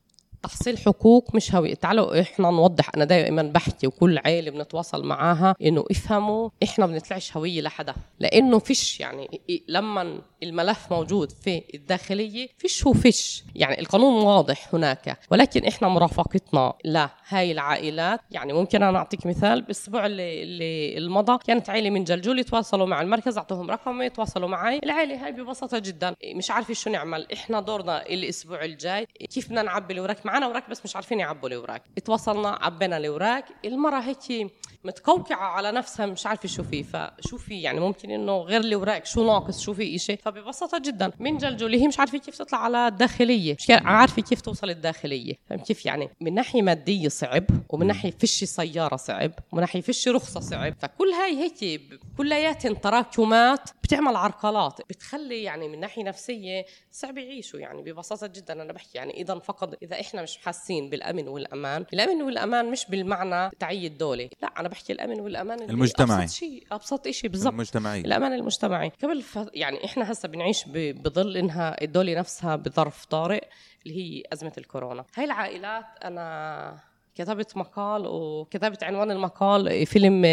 تحصيل 0.47 0.77
حقوق 0.77 1.35
مش 1.35 1.55
هوية 1.55 1.73
تعالوا 1.73 2.21
إحنا 2.21 2.51
نوضح. 2.51 2.91
أنا 2.95 3.05
دائما 3.05 3.43
بحكي 3.43 3.87
وكل 3.87 4.17
عائله 4.17 4.51
بنتواصل 4.51 5.05
معاها 5.05 5.55
إنه 5.61 5.85
افهموا 5.91 6.49
إحنا 6.63 6.85
بنطلعش 6.85 7.37
هوية 7.37 7.61
لحدا. 7.61 7.95
لأنه 8.19 8.59
فيش 8.59 8.99
يعني 8.99 9.41
لما 9.67 10.21
الملف 10.43 10.91
موجود 10.91 11.31
في 11.31 11.63
الداخلية 11.73 12.47
فيش 12.57 12.87
هو 12.87 12.93
فيش 12.93 13.43
يعني 13.55 13.79
القانون 13.79 14.23
واضح 14.23 14.75
هناك. 14.75 15.19
ولكن 15.31 15.65
إحنا 15.65 15.87
مرافقتنا 15.87 16.73
لهاي 16.85 17.51
العائلات 17.51 18.19
يعني 18.31 18.53
ممكن 18.53 18.83
أنا 18.83 18.97
أعطيك 18.97 19.25
مثال. 19.25 19.61
بالأسبوع 19.61 20.05
اللي, 20.05 20.43
اللي 20.43 20.97
المضى 20.97 21.37
كانت 21.47 21.69
عائله 21.69 21.89
من 21.89 22.03
جلجول 22.03 22.39
يتواصلوا 22.39 22.85
مع 22.87 23.01
المركز 23.01 23.37
أعطوهم 23.37 23.71
رقم 23.71 24.01
يتواصلوا 24.01 24.49
معي 24.49 24.79
العائله 24.83 25.25
هاي 25.25 25.31
ببساطة 25.31 25.79
جدا. 25.79 26.15
مش 26.35 26.51
عارفة 26.51 26.73
شو 26.73 26.89
نعمل 26.89 27.27
إحنا 27.33 27.59
دورنا 27.59 28.05
الأسبوع 28.05 28.65
الجاي 28.65 29.05
كيف 29.05 29.45
بدنا 29.47 29.61
نعبي 29.61 29.93
الوراك 29.93 30.25
معنا 30.37 30.45
اوراق 30.45 30.69
بس 30.69 30.85
مش 30.85 30.95
عارفين 30.95 31.19
يعبوا 31.19 31.49
الاوراق 31.49 31.81
اتواصلنا 31.97 32.49
عبينا 32.61 32.97
الاوراق 32.97 33.45
المرة 33.65 33.99
هيك 33.99 34.51
متقوقعه 34.83 35.45
على 35.45 35.71
نفسها 35.71 36.05
مش 36.05 36.25
عارفه 36.25 36.47
شو 36.47 36.63
في. 36.63 36.83
فشو 36.83 37.37
في 37.37 37.61
يعني 37.61 37.79
ممكن 37.79 38.11
إنه 38.11 38.37
غير 38.37 38.61
الاوراق 38.61 39.05
شو 39.05 39.25
ناقص؟ 39.25 39.59
شو 39.59 39.73
في 39.73 39.97
شيء 39.97 40.19
فببساطة 40.23 40.77
جدا. 40.79 41.11
من 41.19 41.37
جلجولي 41.37 41.81
هي 41.81 41.87
مش 41.87 41.99
عارفة 41.99 42.17
كيف 42.17 42.37
تطلع 42.37 42.59
على 42.59 42.87
الداخلية. 42.87 43.55
مش 43.59 43.67
عارفة 43.69 44.21
كيف 44.21 44.41
توصل 44.41 44.69
الداخلية. 44.69 45.33
فهم 45.49 45.59
كيف؟ 45.59 45.85
يعني 45.85 46.09
من 46.21 46.33
ناحية 46.33 46.61
مادية 46.61 47.07
صعب 47.07 47.45
ومن 47.69 47.87
ناحية 47.87 48.11
فيش 48.11 48.43
سيارة 48.43 48.95
صعب 48.95 49.31
ومن 49.51 49.61
ناحية 49.61 49.81
فيش 49.81 50.07
رخصة 50.07 50.39
صعب. 50.39 50.73
فكل 50.79 51.09
هاي 51.09 51.37
هيك 51.37 51.81
كليات 52.17 52.67
تراكمات 52.67 53.69
بتعمل 53.83 54.15
عرقلات. 54.15 54.79
بتخلي 54.89 55.43
يعني 55.43 55.67
من 55.67 55.79
ناحية 55.79 56.03
نفسية 56.03 56.65
صعب 56.91 57.17
يعيشوا 57.17 57.59
يعني. 57.59 57.81
ببساطة 57.81 58.27
جدا 58.27 58.53
أنا 58.61 58.73
بحكي 58.73 58.97
يعني 58.97 59.21
إذا 59.21 59.39
فقط 59.39 59.73
إذا 59.83 59.99
إحنا 60.17 60.23
مش 60.23 60.37
حاسين 60.37 60.89
بالأمن 60.89 61.27
والأمان. 61.27 61.85
الأمن 61.93 62.21
والأمان 62.21 62.71
مش 62.71 62.85
بالمعنى 62.89 63.51
تعيي 63.59 63.87
الدولة. 63.87 64.29
لا 64.41 64.47
أنا 64.59 64.67
بحكي 64.67 64.93
الأمن 64.93 65.19
والأمان 65.19 65.61
المجتمعي. 65.61 66.23
أبسط 66.23 66.35
شيء 66.35 66.63
أبسط 66.71 67.07
شيء 67.07 67.29
بالضبط. 67.29 67.53
المجتمعي. 67.53 68.01
الامان 68.01 68.33
المجتمعي. 68.33 68.91
قبل 69.03 69.21
ف... 69.21 69.39
يعني 69.53 69.85
إحنا 69.85 70.11
هسه 70.11 70.27
بنعيش 70.27 70.63
بظل 70.67 71.37
إنها 71.37 71.81
الدولة 71.81 72.13
نفسها 72.13 72.55
بظرف 72.55 73.05
طارئ 73.05 73.43
اللي 73.85 73.97
هي 73.97 74.23
أزمة 74.33 74.51
الكورونا. 74.57 75.05
هاي 75.15 75.25
العائلات 75.25 75.85
أنا 76.03 76.77
كتبت 77.15 77.57
مقال 77.57 78.07
وكتبت 78.07 78.83
عنوان 78.83 79.11
المقال 79.11 79.85
فيلم 79.85 80.25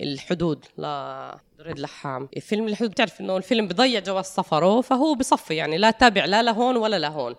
الحدود 0.00 0.64
لدريد 0.78 1.78
لحام. 1.78 2.28
فيلم 2.40 2.68
الحدود 2.68 2.90
بتعرف 2.90 3.20
إنه 3.20 3.36
الفيلم 3.36 3.68
بضيع 3.68 4.00
جواز 4.00 4.24
سفره 4.24 4.80
فهو 4.80 5.14
بصفي 5.14 5.54
يعني 5.54 5.78
لا 5.78 5.90
تابع 5.90 6.24
لا 6.24 6.42
لهون 6.42 6.76
ولا 6.76 6.98
لهون. 6.98 7.34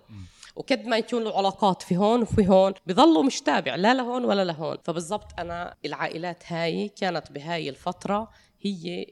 وكد 0.56 0.86
ما 0.88 0.98
يكون 0.98 1.24
له 1.24 1.38
علاقات 1.38 1.82
في 1.82 1.98
هون 1.98 2.22
وفي 2.22 2.48
هون 2.50 2.74
بضلوا 2.88 3.24
مش 3.24 3.42
تابع 3.42 3.76
لا 3.76 3.94
لهون 3.94 4.26
ولا 4.26 4.46
لهون. 4.46 4.78
فبالضبط 4.84 5.40
أنا 5.40 5.76
العائلات 5.86 6.44
هاي 6.48 6.90
كانت 6.90 7.32
بهاي 7.32 7.70
الفترة 7.70 8.30
هي 8.62 9.06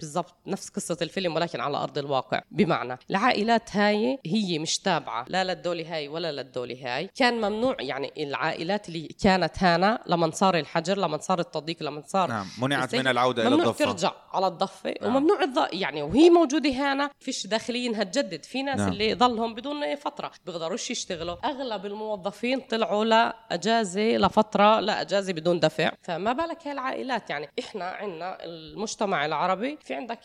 بالضبط 0.00 0.34
نفس 0.46 0.68
قصة 0.68 0.96
الفيلم 1.02 1.36
ولكن 1.36 1.60
على 1.60 1.76
أرض 1.76 1.98
الواقع. 1.98 2.42
بمعنى 2.50 2.98
العائلات 3.10 3.76
هاي 3.76 4.18
هي 4.26 4.58
مش 4.58 4.78
تابعة. 4.78 5.24
لا 5.28 5.44
للدولة 5.44 5.94
هاي 5.94 6.08
ولا 6.08 6.32
للدولة 6.32 6.78
هاي. 6.82 7.10
كان 7.16 7.34
ممنوع 7.34 7.76
يعني 7.80 8.12
العائلات 8.16 8.88
اللي 8.88 9.08
كانت 9.22 9.62
هنا 9.62 10.02
لما 10.06 10.30
صار 10.30 10.58
الحجر 10.58 10.98
لما 10.98 11.18
صار 11.18 11.40
التضييق 11.40 11.82
لما 11.82 12.02
صار 12.06 12.28
نعم 12.28 12.46
منعت 12.62 12.94
من 12.94 13.06
العودة 13.06 13.42
إلى 13.42 13.54
الضفة. 13.54 13.84
ممنوع 13.84 13.92
ترجع 13.92 14.12
على 14.32 14.46
الضفة 14.46 14.94
نعم. 15.02 15.16
وممنوع 15.16 15.42
الض... 15.42 15.58
يعني 15.72 16.02
وهي 16.02 16.30
موجودة 16.30 16.70
هنا 16.70 17.10
فيش 17.20 17.46
داخليا 17.46 18.04
تجدد 18.04 18.44
في 18.44 18.62
ناس 18.62 18.78
نعم. 18.78 18.88
اللي 18.88 19.14
ضلهم 19.14 19.54
بدون 19.54 19.94
فترة 19.94 20.30
بيقدروش 20.46 20.90
يشتغلوا. 20.90 21.36
أغلب 21.44 21.86
الموظفين 21.86 22.60
طلعوا 22.60 23.04
لأجازة 23.04 24.00
لفترة 24.02 24.80
لأجازة 24.80 25.32
بدون 25.32 25.60
دفع. 25.60 25.92
فما 26.02 26.32
بالك 26.32 26.66
هاي 26.66 26.72
العائلات؟ 26.72 27.30
يعني 27.30 27.48
إحنا 27.58 27.84
عندنا 27.84 28.44
المجتمع 28.44 29.26
العربي 29.26 29.78
في 29.90 29.96
عندك 29.96 30.18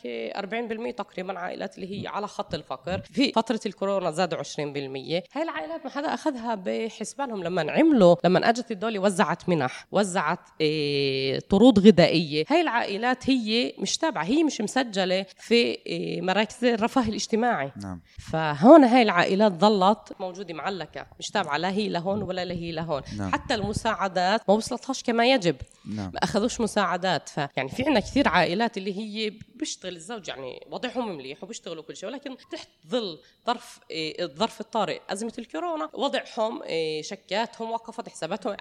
40% 0.92 0.96
تقريبا 0.96 1.40
عائلات 1.40 1.78
اللي 1.78 2.02
هي 2.02 2.08
على 2.08 2.28
خط 2.28 2.54
الفقر. 2.54 3.00
في 3.00 3.32
فترة 3.32 3.60
الكورونا 3.66 4.12
زادوا 4.12 4.44
20% 4.44 4.44
هاي 4.58 5.44
العائلات 5.44 5.86
ما 5.86 5.90
حدا 5.90 6.14
أخذها 6.14 6.56
بحسبانهم 6.56 7.44
لما 7.44 7.72
عملوا 7.72 8.16
لما 8.26 8.50
أجت 8.50 8.72
الدولة 8.72 9.00
وزعت 9.00 9.50
منح 9.50 9.86
وزعت 9.92 10.40
إيه 10.62 11.40
طرود 11.40 11.80
غذائية. 11.80 12.46
هاي 12.50 12.62
العائلات 12.62 13.30
هي 13.30 13.74
مش 13.80 13.98
تابعة 13.98 14.24
هي 14.24 14.44
مش 14.44 14.62
مسجلة 14.62 15.26
في 15.38 15.56
إيه 15.56 16.22
مراكز 16.22 16.66
الرفاه 16.66 17.08
الاجتماعي. 17.08 17.72
نعم. 17.84 18.02
فهون 18.32 18.84
هاي 18.84 19.02
العائلات 19.02 19.52
ظلت 19.52 20.14
موجودة 20.20 20.54
معلقة 20.54 21.06
مش 21.20 21.28
تابعة 21.28 21.58
لا 21.58 21.70
هي 21.70 21.90
لهون 21.90 22.24
ولا 22.24 22.54
هي 22.54 22.72
لهون 22.72 23.02
نعم. 23.18 23.32
حتى 23.32 23.56
المساعدات 23.56 24.42
ما 24.50 24.56
وصلتهاش 24.56 25.04
كما 25.04 25.28
يجب. 25.28 25.56
نعم. 25.86 26.12
ما 26.14 26.20
أخذوش 26.24 26.62
مساعدات. 26.62 27.30
فيعني 27.30 27.70
في 27.70 27.84
عندنا 27.84 28.00
كثير 28.00 28.28
عائلات 28.28 28.78
اللي 28.78 28.98
هي 28.98 29.34
بيشتغل 29.56 29.96
الزوج 29.96 30.28
يعني 30.28 30.68
وضعهم 30.72 31.18
مليح 31.18 31.44
وبيشتغلوا 31.44 31.84
كل 31.84 31.96
شيء 31.96 32.10
ولكن 32.10 32.38
تحت 32.52 32.70
ظل 32.88 33.20
ظرف 33.48 33.80
إيه، 33.92 34.24
الظرف 34.24 34.62
الطارئ 34.62 35.02
أزمة 35.10 35.34
الكورونا 35.40 35.90
وضعهم 35.94 36.64
إيه، 36.64 37.02
شكاتهم 37.02 37.72
وقفت 37.72 38.10
حساباتهم 38.10 38.56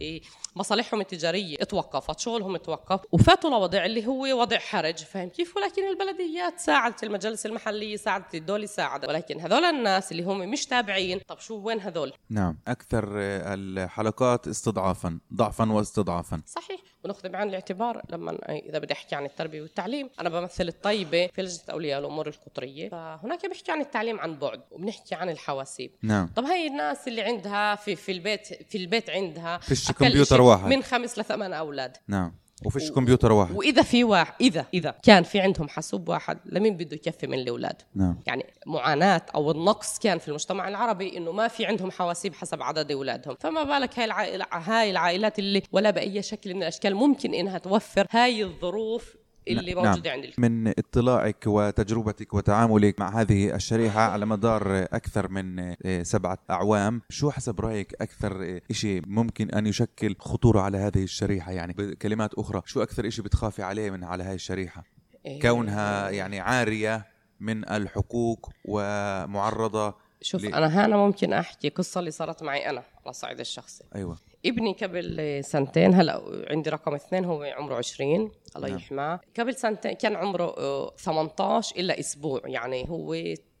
إيه، 0.00 0.22
مصالحهم 0.56 1.00
التجارية 1.00 1.56
توقفت 1.56 2.18
شغلهم 2.18 2.56
توقف 2.56 3.00
وفاتوا 3.12 3.50
لوضع 3.50 3.84
اللي 3.84 4.06
هو 4.06 4.40
وضع 4.40 4.58
حرج 4.58 4.98
فاهم 4.98 5.28
كيف؟ 5.28 5.56
ولكن 5.56 5.88
البلديات 5.88 6.58
ساعدت 6.60 7.02
المجالس 7.04 7.46
المحلية 7.46 7.96
ساعدت 7.96 8.34
الدولة 8.34 8.66
ساعدت 8.66 9.08
ولكن 9.08 9.40
هذول 9.40 9.64
الناس 9.64 10.12
اللي 10.12 10.22
هم 10.22 10.50
مش 10.50 10.66
تابعين 10.66 11.18
طب 11.18 11.38
شو 11.38 11.54
وين 11.56 11.80
هذول؟ 11.80 12.12
نعم 12.30 12.58
أكثر 12.68 13.04
الحلقات 13.16 14.48
استضعافا 14.48 15.18
ضعفا 15.34 15.72
واستضعافا. 15.72 16.42
صحيح. 16.46 16.80
وناخذ 17.04 17.28
بعين 17.28 17.48
الاعتبار 17.48 18.02
لما 18.10 18.38
إذا 18.48 18.78
بدي 18.78 18.92
أحكي 18.92 19.14
عن 19.14 19.24
التربية 19.24 19.62
والتعليم. 19.62 20.10
أنا 20.20 20.28
بمثل 20.28 20.68
الطيبة 20.68 21.26
في 21.26 21.42
لجنة 21.42 21.64
أولياء 21.70 22.00
الأمور 22.00 22.28
القطرية. 22.28 22.88
فهناك 22.88 23.46
بحكي 23.46 23.72
عن 23.72 23.80
التعليم 23.80 24.20
عن 24.20 24.38
بعد 24.38 24.60
وبنحكي 24.70 25.14
عن 25.14 25.28
الحواسيب. 25.28 25.90
نعم. 26.02 26.30
طب 26.36 26.44
هي 26.44 26.66
الناس 26.66 27.08
اللي 27.08 27.22
عندها 27.22 27.74
في 27.74 27.96
في 27.96 28.12
البيت 28.12 28.46
في 28.46 28.78
البيت 28.78 29.10
عندها 29.10 29.58
فيش 29.58 29.92
كمبيوتر 29.92 30.40
واحد. 30.40 30.66
من 30.66 30.82
خمس 30.82 31.18
لثمان 31.18 31.52
أولاد. 31.52 31.96
نعم. 32.08 32.34
وفيش 32.64 32.90
و... 32.90 32.94
كمبيوتر 32.94 33.32
واحد. 33.32 33.56
وإذا 33.56 33.82
في 33.82 34.04
واحد 34.04 34.32
إذا 34.40 34.66
إذا 34.74 34.94
كان 35.02 35.22
في 35.22 35.40
عندهم 35.40 35.68
حاسوب 35.68 36.08
واحد 36.08 36.38
لمين 36.46 36.76
بده 36.76 36.96
يكفي 36.96 37.26
من 37.26 37.38
الأولاد؟ 37.38 37.82
نعم. 37.94 38.20
يعني 38.26 38.46
معاناة 38.66 39.22
أو 39.34 39.50
النقص 39.50 39.98
كان 39.98 40.18
في 40.18 40.28
المجتمع 40.28 40.68
العربي 40.68 41.16
إنه 41.16 41.32
ما 41.32 41.48
في 41.48 41.66
عندهم 41.66 41.90
حواسيب 41.90 42.34
حسب 42.34 42.62
عدد 42.62 42.92
أولادهم. 42.92 43.36
فما 43.40 43.62
بالك 43.62 43.98
هاي 43.98 44.04
العائلة 44.04 44.46
هاي 44.52 44.90
العائلات 44.90 45.38
اللي 45.38 45.62
ولا 45.72 45.90
بأي 45.90 46.22
شكل 46.22 46.54
من 46.54 46.62
الأشكال 46.62 46.94
ممكن 46.94 47.34
إنها 47.34 47.58
توفر 47.58 48.06
هاي 48.10 48.44
الظروف 48.44 49.19
اللي 49.48 49.74
نعم. 49.74 49.84
موجودة 49.84 50.10
عند 50.10 50.24
الفيلم. 50.24 50.52
من 50.52 50.68
اطلاعك 50.68 51.44
وتجربتك 51.46 52.34
وتعاملك 52.34 53.00
مع 53.00 53.20
هذه 53.20 53.54
الشريحة 53.54 54.00
على 54.00 54.26
مدار 54.26 54.82
أكثر 54.82 55.28
من 55.28 55.74
آه، 55.84 56.02
سبعة 56.02 56.38
أعوام 56.50 57.02
شو 57.08 57.30
حسب 57.30 57.60
رأيك 57.60 57.94
أكثر 58.00 58.42
آه، 58.42 58.60
شيء 58.72 59.02
ممكن 59.06 59.50
أن 59.50 59.66
يشكل 59.66 60.16
خطورة 60.18 60.60
على 60.60 60.78
هذه 60.78 61.02
الشريحة؟ 61.02 61.52
يعني 61.52 61.72
بكلمات 61.72 62.34
أخرى 62.34 62.62
شو 62.66 62.82
أكثر 62.82 63.10
شيء 63.10 63.24
بتخافي 63.24 63.62
عليه 63.62 63.90
من 63.90 64.04
على 64.04 64.24
هذه 64.24 64.34
الشريحة؟ 64.34 64.84
إيه. 65.26 65.40
كونها 65.40 66.10
يعني 66.10 66.40
عارية 66.40 67.06
من 67.40 67.68
الحقوق 67.68 68.50
ومعرضة 68.64 69.94
شوف 70.22 70.44
ل... 70.44 70.54
أنا 70.54 70.86
هنا 70.86 70.96
ممكن 70.96 71.32
أحكي 71.32 71.68
قصة 71.68 71.98
اللي 71.98 72.10
صارت 72.10 72.42
معي 72.42 72.70
أنا 72.70 72.82
على 73.00 73.10
الصعيد 73.10 73.40
الشخصي. 73.40 73.84
أيوه. 73.94 74.18
ابني 74.46 74.72
قبل 74.72 75.40
سنتين 75.44 75.94
هلا 75.94 76.22
عندي 76.50 76.70
رقم 76.70 76.94
اثنين 76.94 77.24
هو 77.24 77.42
عمره 77.42 77.74
20 77.74 78.32
الله 78.56 78.68
نعم. 78.68 78.78
يحماه. 78.78 79.20
قبل 79.38 79.54
سنتين 79.54 79.92
كان 79.92 80.16
عمره 80.16 80.90
18 80.96 81.76
آه، 81.76 81.80
إلا 81.80 82.00
أسبوع 82.00 82.40
يعني 82.44 82.88
هو 82.88 83.16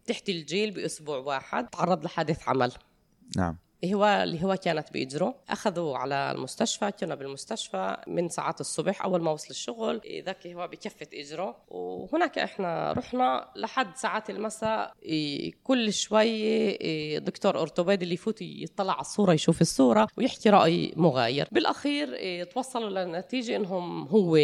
تحت 0.06 0.28
الجيل 0.28 0.70
بأسبوع 0.70 1.18
واحد 1.18 1.68
تعرض 1.68 2.04
لحادث 2.04 2.48
عمل. 2.48 2.72
نعم. 3.36 3.56
هو 3.84 4.04
اللي 4.04 4.44
هو 4.44 4.56
كانت 4.56 4.92
بإجره 4.92 5.34
أخذوا 5.50 5.96
على 5.96 6.32
المستشفى 6.36 6.92
كنا 7.00 7.14
بالمستشفى 7.14 7.96
من 8.06 8.28
ساعات 8.28 8.60
الصبح 8.60 9.04
أول 9.04 9.22
ما 9.22 9.30
وصل 9.30 9.50
الشغل. 9.50 10.00
ذاك 10.26 10.46
هو 10.46 10.68
بكفة 10.68 11.06
إجره 11.14 11.56
وهناك 11.68 12.38
إحنا 12.38 12.92
رحنا 12.92 13.48
لحد 13.56 13.96
ساعات 13.96 14.30
المساء. 14.30 14.92
كل 15.64 15.92
شوي 15.92 17.18
دكتور 17.18 17.58
أورتوبيد 17.58 18.02
اللي 18.02 18.14
يفوت 18.14 18.42
يطلع 18.42 18.92
على 18.92 19.00
الصورة 19.00 19.32
يشوف 19.32 19.60
الصورة 19.60 20.08
ويحكي 20.16 20.50
رأي 20.50 20.92
مغاير. 20.96 21.48
بالأخير 21.52 22.08
توصلوا 22.44 22.90
للنتيجة 22.90 23.56
إنهم 23.56 24.08
هو 24.08 24.38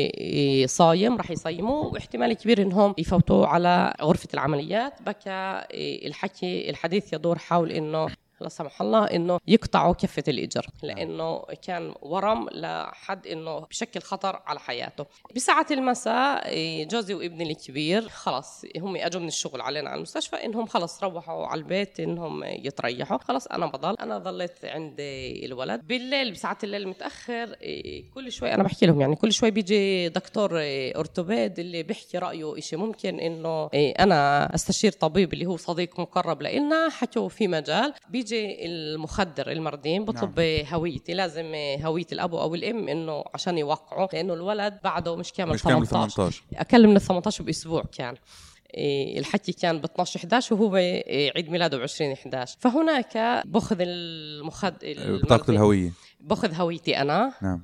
صايم 0.66 1.16
راح 1.16 1.30
يصيموه 1.30 1.86
واحتمال 1.86 2.32
كبير 2.32 2.62
إنهم 2.62 2.94
يفوتوه 2.98 3.46
على 3.46 3.94
غرفة 4.02 4.28
العمليات. 4.34 5.02
بكى 5.02 5.64
الحكي 6.06 6.70
الحديث 6.70 7.12
يدور 7.12 7.38
حول 7.38 7.72
إنه 7.72 8.08
لا 8.40 8.48
سمح 8.48 8.82
الله 8.82 9.04
إنه 9.04 9.38
يقطعوا 9.46 9.92
كفة 9.92 10.22
الاجر 10.28 10.66
لأنه 10.82 11.42
كان 11.62 11.94
ورم 12.02 12.48
لحد 12.52 13.26
إنه 13.26 13.58
بشكل 13.60 14.00
خطر 14.00 14.42
على 14.46 14.60
حياته. 14.60 15.06
بساعة 15.36 15.66
المساء 15.70 16.54
جوزي 16.84 17.14
وابني 17.14 17.50
الكبير 17.50 18.08
خلص 18.08 18.64
هم 18.76 18.96
أجوا 18.96 19.20
من 19.20 19.28
الشغل 19.28 19.60
علينا 19.60 19.90
على 19.90 19.96
المستشفى 19.96 20.36
إنهم 20.36 20.66
خلص 20.66 21.04
روحوا 21.04 21.46
على 21.46 21.58
البيت 21.58 22.00
إنهم 22.00 22.44
يتريحوا. 22.44 23.18
خلص 23.18 23.46
أنا 23.46 23.66
بضل. 23.66 23.94
أنا 24.00 24.18
ضليت 24.18 24.64
عند 24.64 24.96
الولد. 25.44 25.86
بالليل 25.86 26.32
بساعة 26.32 26.58
الليل 26.64 26.88
متأخر 26.88 27.56
كل 28.14 28.32
شوي 28.32 28.54
أنا 28.54 28.62
بحكي 28.62 28.86
لهم 28.86 29.00
يعني 29.00 29.16
كل 29.16 29.32
شوي 29.32 29.50
بيجي 29.50 30.08
دكتور 30.08 30.50
اورتوبيد 30.96 31.58
اللي 31.58 31.82
بيحكي 31.82 32.18
رأيه 32.18 32.60
شيء 32.60 32.78
ممكن 32.78 33.20
إنه 33.20 33.70
أنا 33.74 34.54
أستشير 34.54 34.92
طبيب 34.92 35.32
اللي 35.32 35.46
هو 35.46 35.56
صديق 35.56 36.00
مقرب 36.00 36.42
لنا 36.42 36.88
حكوا 36.88 37.28
في 37.28 37.48
مجال. 37.48 37.94
بيجي 38.08 38.25
بيجي 38.30 38.66
المخدر 38.66 39.52
المردين 39.52 40.04
بطلب 40.04 40.40
نعم. 40.40 40.64
هويتي. 40.72 41.14
لازم 41.14 41.52
هوية 41.84 42.06
الأب 42.12 42.34
أو 42.34 42.54
الأم 42.54 42.88
إنه 42.88 43.24
عشان 43.34 43.58
يوقعوا 43.58 44.08
لأنه 44.12 44.34
الولد 44.34 44.78
بعده 44.84 45.16
مش 45.16 45.32
كامل 45.32 45.54
مش 45.54 45.62
18 45.62 45.90
كامل 45.92 46.10
18 46.12 46.42
أقل 46.54 46.86
من 46.86 46.96
ال 46.96 47.00
18 47.00 47.44
بأسبوع 47.44 47.84
كان. 47.98 48.14
إيه، 48.74 49.18
الحكي 49.18 49.52
كان 49.52 49.78
ب 49.80 49.84
12 49.84 50.20
11 50.20 50.54
وهو 50.54 50.76
عيد 51.36 51.50
ميلاده 51.50 51.78
ب 51.78 51.82
20 51.82 52.12
11 52.12 52.56
فهناك 52.60 53.42
باخذ 53.46 53.76
المخد 53.80 54.74
بطاقة 55.22 55.50
الهوية. 55.50 55.92
باخذ 56.20 56.54
هويتي 56.54 56.96
أنا 57.00 57.32
نعم. 57.42 57.62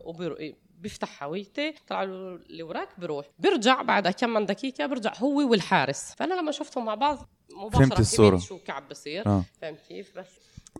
بيفتح 0.78 1.22
هويتي. 1.22 1.74
طلع 1.88 2.02
له 2.02 2.38
اللي 2.50 2.62
وراك 2.62 2.88
بروح. 2.98 3.26
بيرجع 3.38 3.82
بعد 3.82 4.08
كم 4.08 4.30
من 4.30 4.46
دقيقة 4.46 4.86
بيرجع 4.86 5.12
هو 5.18 5.50
والحارس. 5.50 6.14
فأنا 6.16 6.34
لما 6.34 6.52
شفتهم 6.52 6.84
مع 6.84 6.94
بعض 6.94 7.28
مباشرة 7.56 7.78
فهمت 7.78 8.00
الصورة. 8.00 8.38
شو 8.38 8.58
كعب 8.58 8.88
بصير. 8.88 9.26
آه. 9.26 9.44
فهمت 9.60 9.78
كيف؟ 9.88 10.18
بس 10.18 10.26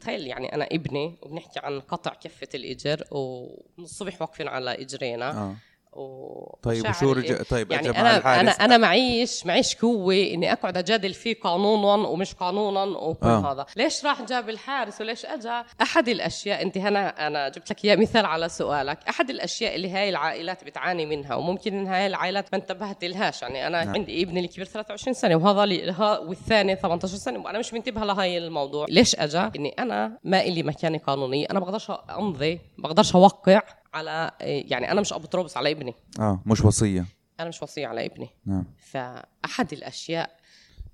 تخيل 0.01 0.26
يعني 0.26 0.55
أنا 0.55 0.64
ابني 0.72 1.18
وبنحكي 1.22 1.61
عن 1.61 1.80
قطع 1.80 2.14
كفة 2.14 2.49
الاجر 2.55 3.05
ومن 3.11 3.84
الصبح 3.84 4.22
واقفين 4.22 4.49
على 4.49 4.70
إجرينا 4.70 5.30
آه. 5.30 5.57
و... 5.93 6.57
طيب 6.62 6.88
وشو 6.88 7.12
رجع 7.12 7.43
طيب 7.51 7.72
يعني 7.72 7.90
أنا 7.90 8.16
الحارس. 8.16 8.40
أنا 8.40 8.51
أنا 8.51 8.76
معيش 8.78 9.47
معيش 9.47 9.76
قوة 9.76 10.14
إني 10.14 10.53
أقعد 10.53 10.76
أجادل 10.76 11.14
فيه 11.14 11.40
قانونا 11.40 12.09
ومش 12.09 12.34
قانونا 12.34 12.82
وكل 12.82 13.26
آه. 13.28 13.53
هذا. 13.53 13.66
ليش 13.76 14.05
راح 14.05 14.22
جاب 14.22 14.49
الحارس 14.49 15.01
وليش 15.01 15.26
اجى 15.26 15.62
أحد 15.82 16.09
الأشياء 16.09 16.62
أنت 16.62 16.78
هنا 16.78 17.26
أنا 17.26 17.49
جبت 17.49 17.70
لك 17.70 17.84
إياه 17.84 17.97
مثال 17.97 18.26
على 18.26 18.49
سؤالك. 18.49 18.99
أحد 19.09 19.30
الأشياء 19.30 19.74
اللي 19.74 19.90
هاي 19.90 20.09
العائلات 20.09 20.64
بتعاني 20.64 21.07
منها 21.07 21.34
وممكن 21.34 21.78
إن 21.78 21.86
هاي 21.86 22.07
العائلات 22.07 22.47
ما 22.53 22.59
انتبهت 22.59 23.05
لهاش. 23.05 23.43
يعني 23.43 23.66
أنا 23.66 23.84
نعم. 23.84 23.95
عندي 23.95 24.22
ابني 24.22 24.40
الكبير 24.40 24.64
23 24.64 25.14
سنة 25.14 25.36
وهذا 25.36 25.66
لي 25.66 25.95
والثاني 26.26 26.76
18 26.76 27.16
سنة 27.16 27.38
وأنا 27.38 27.59
مش 27.59 27.72
منتبهة 27.72 28.05
لهاي 28.05 28.38
الموضوع. 28.38 28.86
ليش 28.88 29.16
اجى 29.16 29.51
إني 29.57 29.74
أنا 29.78 30.18
ما 30.24 30.40
إلي 30.40 30.62
مكانة 30.62 30.99
قانونية. 30.99 31.47
أنا 31.51 31.61
بقدرش 31.61 31.93
أمضي 32.11 32.61
بقدرش 32.78 33.14
أوقع 33.14 33.62
على 33.95 34.30
يعني 34.40 34.93
أنا 34.93 35.01
مش 35.01 35.12
أبو 35.12 35.49
على 35.57 35.70
ابني. 35.70 35.95
آه 36.20 36.43
مش 36.47 36.61
وصية. 36.61 37.05
أنا 37.40 37.49
مش 37.49 37.62
وصية 37.62 37.86
على 37.86 38.07
ابني. 38.07 38.30
نعم. 38.47 38.64
فأحد 38.93 39.72
الأشياء 39.72 40.43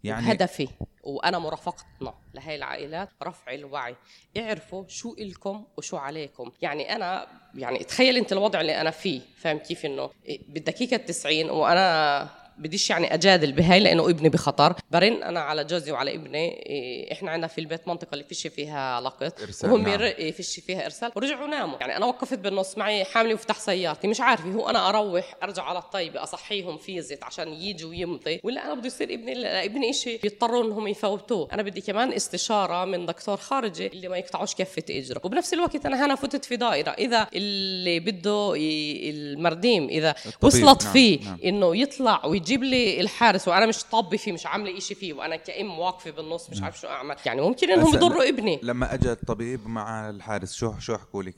يعني 0.05 0.33
هدفي 0.33 0.69
وأنا 1.03 1.39
مرافقتنا 1.39 2.15
لهي 2.35 2.57
العائلات 2.57 3.09
رفع 3.23 3.55
الوعي. 3.55 3.97
اعرفوا 4.39 4.85
شو 4.89 5.15
إلكم 5.19 5.65
وشو 5.77 5.97
عليكم. 5.97 6.53
يعني 6.63 6.97
أنا 6.97 7.27
يعني 7.55 7.79
تخيل 7.79 8.17
أنت 8.17 8.33
الوضع 8.33 8.61
اللي 8.61 8.81
أنا 8.81 8.91
فيه 8.91 9.21
فاهم 9.37 9.59
كيف 9.59 9.87
إنه؟ 9.87 10.11
بالدقيقة 10.49 10.97
90 10.97 11.51
وأنا 11.51 12.29
بديش 12.59 12.91
يعني 12.91 13.15
أجادل 13.15 13.53
بهاي 13.53 13.81
لأنه 13.81 14.11
ابني 14.11 14.29
بخطر. 14.29 14.75
برن 14.91 15.23
أنا 15.23 15.41
على 15.41 15.65
جوزي 15.65 15.93
وعلى 15.93 16.15
ابني 16.15 16.67
إيه، 16.67 17.13
إحنا 17.13 17.31
عندنا 17.31 17.47
في 17.47 17.61
البيت 17.61 17.89
منطقة 17.89 18.13
اللي 18.13 18.25
فيش 18.25 18.47
فيها 18.47 19.01
لقط. 19.01 19.41
وهم 19.65 19.83
نعم. 19.83 20.01
إيه، 20.01 20.33
فيش 20.33 20.61
فيها 20.61 20.85
إرسال. 20.85 21.13
ورجعوا 21.17 21.47
ناموا. 21.47 21.79
يعني 21.81 21.97
أنا 21.97 22.07
وقفت 22.07 22.39
بالنص 22.39 22.79
معي 22.79 23.05
حاملي 23.05 23.35
وفتح 23.35 23.59
سيارتي. 23.59 24.09
مش 24.09 24.21
عارفه 24.21 24.51
هو 24.53 24.69
أنا 24.69 24.89
أروح 24.89 25.37
أرجع 25.43 25.63
على 25.63 25.79
الطيبه 25.79 26.23
أصحيهم 26.23 26.77
فيزت 26.79 27.25
عشان 27.25 27.53
يجوا 27.53 27.95
يمضي 27.95 28.41
ولا 28.45 28.65
أنا 28.65 28.75
بده 28.75 28.87
يصير 28.87 29.15
ابني 29.15 29.47
ابني 29.65 29.93
شيء 29.93 30.21
بيضطروا 30.21 30.65
إنهم 30.65 30.89
يفوتوه. 30.89 31.49
أنا 31.53 31.63
بدي 31.63 31.81
كمان 31.81 32.13
استشارة 32.13 32.85
من 32.85 33.07
دكتور 33.07 33.37
خارجي 33.37 33.87
اللي 33.87 34.09
ما 34.09 34.17
يقطعوش 34.17 34.55
كفة 34.55 34.83
اجره 34.91 35.21
وبنفس 35.25 35.55
الوقت 35.55 35.87
أنا 35.87 36.07
هنا 36.07 36.15
فتت 36.15 36.45
في 36.45 36.57
دائرة. 36.57 36.91
إذا 36.91 37.27
اللي 37.35 38.01
بده 38.01 38.55
المرديم 38.57 39.89
إذا 39.89 40.15
وصلت 40.43 40.85
نعم. 40.85 40.93
فيه 40.93 41.21
نعم. 41.25 41.39
إنه 41.45 41.77
يطلع 41.77 42.27
ويجي 42.27 42.48
تجيب 42.49 42.63
لي 42.63 43.01
الحارس 43.01 43.49
وأنا 43.49 43.67
مش 43.67 43.85
طبي 43.85 44.19
فيه 44.19 44.33
مش 44.33 44.47
عاملة 44.47 44.79
إشي 44.79 44.95
فيه 44.95 45.13
وأنا 45.13 45.37
كأم 45.37 45.79
واقفة 45.79 46.11
بالنص 46.11 46.51
مش 46.51 46.63
عارف 46.63 46.81
شو 46.81 46.89
أعمل. 46.89 47.17
يعني 47.27 47.41
ممكن 47.41 47.71
إنهم 47.71 47.95
يضروا 47.95 48.29
ابني. 48.29 48.61
لما 48.63 48.95
أجى 48.95 49.13
الطبيب 49.13 49.69
مع 49.69 50.11
الحارس 50.11 50.55
شو 50.55 50.73
شو 50.79 50.97
حكوا 50.97 51.23
لك؟ 51.23 51.35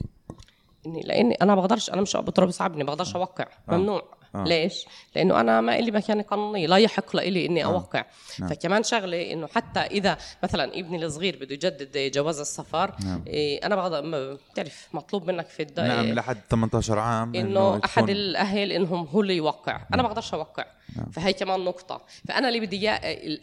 اني 0.87 1.01
لأني 1.01 1.35
أنا 1.35 1.55
بقدرش 1.55 1.91
أنا 1.91 2.01
مش 2.01 2.17
بضرب 2.17 2.51
ابني 2.61 2.85
بقدرش 2.85 3.17
أوقع 3.17 3.47
آه. 3.69 3.77
ممنوع. 3.77 4.20
آه. 4.35 4.45
ليش؟ 4.45 4.85
لأنه 5.17 5.41
أنا 5.41 5.61
ما 5.61 5.81
لي 5.81 5.91
مكانه 5.91 6.23
قانونيه 6.23 6.67
لا 6.67 6.77
يحق 6.77 7.17
لي 7.17 7.47
إني 7.47 7.65
آه. 7.65 7.67
أوقع 7.67 8.05
نعم. 8.39 8.49
فكمان 8.49 8.83
شغلة 8.83 9.33
إنه 9.33 9.47
حتى 9.47 9.81
إذا 9.81 10.19
مثلا 10.43 10.65
ابني 10.65 11.05
الصغير 11.05 11.37
بده 11.37 11.55
يجدد 11.55 12.13
جواز 12.13 12.41
السفر 12.41 12.95
نعم. 13.05 13.25
إيه 13.27 13.67
أنا 13.67 13.77
بقدر 13.77 14.37
بتعرف 14.53 14.89
مطلوب 14.93 15.31
منك 15.31 15.47
في 15.47 15.63
الدائره 15.63 16.03
نعم 16.03 16.15
لحد 16.15 16.39
18 16.51 16.99
عام 16.99 17.35
إنه 17.35 17.81
أحد 17.85 18.11
الأهل 18.11 18.73
إنهم 18.73 19.07
هو 19.07 19.21
اللي 19.21 19.37
يوقع 19.37 19.73
نعم. 19.73 19.87
أنا 19.95 20.03
بقدرش 20.03 20.35
أوقع 20.35 20.65
نعم. 20.97 21.11
فهي 21.11 21.33
كمان 21.33 21.61
نقطة 21.61 22.03
فأنا 22.29 22.49
اللي 22.49 22.61
بدي 22.61 22.91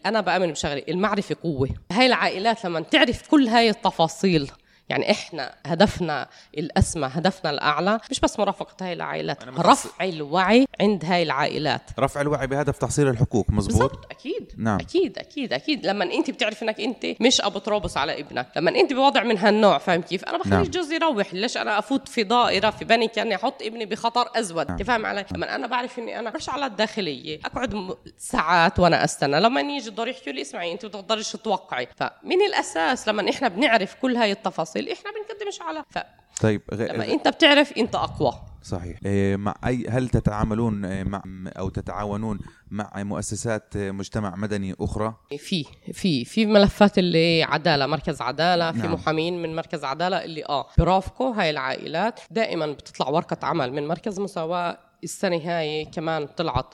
أنا 0.06 0.22
بآمن 0.22 0.52
بشغلة 0.52 0.84
المعرفة 0.90 1.36
قوة 1.44 1.70
هاي 1.92 2.06
العائلات 2.06 2.66
لما 2.66 2.80
تعرف 2.80 3.28
كل 3.28 3.48
هاي 3.48 3.70
التفاصيل 3.70 4.52
يعني 4.90 5.12
إحنا 5.12 5.56
هدفنا 5.66 6.28
الأسمى 6.58 7.10
هدفنا 7.14 7.50
الأعلى 7.50 8.00
مش 8.12 8.20
بس 8.20 8.40
مرافقة 8.40 8.86
هاي 8.86 8.94
العائلات 8.94 9.44
رفع 9.44 10.06
الوعي 10.06 10.68
عند 10.82 11.06
هاي 11.06 11.24
العائلات. 11.24 11.82
رفع 12.00 12.22
الوعي 12.22 12.48
بهدف 12.48 12.78
تحصيل 12.78 13.08
الحقوق 13.08 13.46
مزبوط؟ 13.50 13.82
بالضبط 13.82 14.12
أكيد. 14.12 14.54
نعم. 14.58 14.80
أكيد 14.80 15.18
أكيد 15.18 15.54
أكيد. 15.54 15.86
لما 15.86 16.04
أنت 16.06 16.32
بتعرف 16.32 16.64
إنك 16.64 16.80
أنت 16.80 17.06
مش 17.20 17.42
אפוטרופוס 17.42 17.98
على 17.98 18.20
ابنك 18.20 18.48
لما 18.56 18.72
أنت 18.72 18.94
بوضع 18.94 19.24
من 19.24 19.38
هالنوع 19.38 19.78
فاهم 19.78 20.02
كيف؟ 20.02 20.26
أنا 20.26 20.38
بخلي 20.38 20.56
نعم. 20.56 20.64
جوزي 20.64 20.96
يروح 20.96 21.34
ليش 21.34 21.58
أنا 21.58 21.80
أفوت 21.80 22.08
في 22.08 22.24
دائرة 22.24 22.70
في 22.70 22.86
بني 22.86 23.08
كاني 23.08 23.36
أحط 23.36 23.62
ابني 23.62 23.86
بخطر 23.86 24.30
ازود 24.36 24.68
نعم. 24.68 24.78
فاهم 24.78 25.06
علي؟ 25.06 25.26
لما 25.32 25.56
أنا 25.56 25.68
بعرف 25.68 26.00
إني 26.00 26.20
أنا 26.20 26.34
مش 26.36 26.50
على 26.50 26.66
الداخلية 26.66 27.40
أقعد 27.46 27.98
ساعات 28.18 28.80
وأنا 28.80 29.04
أستنى. 29.04 29.40
لما 29.40 29.62
يجي 29.62 29.90
الدور 29.90 30.08
يحكوا 30.08 30.32
لي 30.32 30.42
اسمعي 30.42 30.72
أنت 30.72 30.86
بتقدريش 30.86 31.32
توقعي. 31.32 31.88
فمن 31.96 32.42
الأساس 32.48 33.08
لما 33.08 33.30
إحنا 33.30 33.48
بنعرف 33.48 33.96
كل 34.02 34.16
هاي 34.16 34.32
التفاصيل 34.32 34.77
إحنا 34.80 35.12
بنقدم 35.12 35.48
مش 35.48 35.62
على 35.62 35.84
ف... 35.90 35.98
طيب 36.42 36.62
غ... 36.74 36.84
لما 36.84 37.08
انت 37.08 37.28
بتعرف 37.28 37.78
انت 37.78 37.96
اقوى. 37.96 38.34
صحيح. 38.64 39.00
إيه 39.06 39.36
مع 39.36 39.56
اي 39.66 39.88
هل 39.90 40.10
تتعاملون 40.10 40.86
إيه، 40.86 41.04
مع 41.04 41.24
أو 41.48 41.70
تتعاونون 41.70 42.40
مع 42.72 42.92
مؤسسات 42.96 43.78
مجتمع 43.78 44.36
مدني 44.36 44.76
أخرى؟ 44.80 45.14
في 45.38 45.66
في 45.94 46.26
في 46.26 46.46
ملفات 46.46 46.98
اللي 46.98 47.44
عدالة 47.44 47.86
مركز 47.86 48.22
عدالة 48.22 48.72
في 48.72 48.78
نعم. 48.78 48.94
محامين 48.94 49.42
من 49.42 49.56
مركز 49.56 49.84
عدالة 49.84 50.24
اللي 50.24 50.46
آه 50.50 50.68
برافقوا 50.78 51.36
هاي 51.36 51.50
العائلات 51.50 52.20
دائما 52.32 52.68
بتطلع 52.72 53.10
ورقة 53.10 53.48
عمل 53.48 53.74
من 53.74 53.88
مركز 53.88 54.20
مساواة. 54.20 54.78
السنة 55.04 55.38
هاي 55.38 55.86
كمان 55.86 56.28
طلعت 56.28 56.74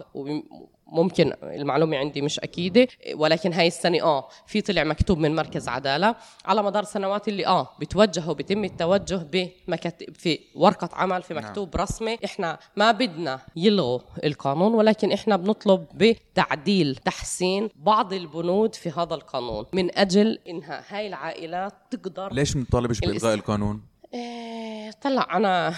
ممكن 0.93 1.33
المعلومة 1.43 1.97
عندي 1.97 2.21
مش 2.21 2.39
أكيدة 2.39 2.87
ولكن 3.15 3.53
هاي 3.53 3.67
السنة 3.67 4.01
آه 4.03 4.27
في 4.47 4.61
طلع 4.61 4.83
مكتوب 4.83 5.17
من 5.17 5.35
مركز 5.35 5.67
عدالة 5.67 6.15
على 6.45 6.63
مدار 6.63 6.83
سنوات 6.83 7.27
اللي 7.27 7.47
آه 7.47 7.69
بتوجهوا 7.79 8.33
بيتم 8.33 8.63
التوجه 8.63 9.27
بمكاتب 9.31 10.15
في 10.15 10.39
ورقة 10.55 10.89
عمل 10.93 11.23
في 11.23 11.33
مكتوب 11.33 11.75
نعم. 11.75 11.83
رسمي 11.83 12.17
إحنا 12.25 12.59
ما 12.75 12.91
بدنا 12.91 13.39
يلغوا 13.55 13.99
القانون 14.23 14.73
ولكن 14.73 15.11
إحنا 15.11 15.35
بنطلب 15.35 15.85
بتعديل 15.93 16.95
تحسين 16.95 17.69
بعض 17.75 18.13
البنود 18.13 18.75
في 18.75 18.89
هذا 18.89 19.15
القانون 19.15 19.65
من 19.73 19.97
أجل 19.97 20.39
إنها 20.49 20.83
هاي 20.89 21.07
العائلات 21.07 21.73
تقدر 21.91 22.33
ليش 22.33 22.55
ما 22.55 22.63
بتطالبش 22.63 22.99
بإلغاء 22.99 23.33
القانون؟ 23.33 23.92
إيه 24.13 24.91
طلع 25.01 25.27
أنا 25.37 25.73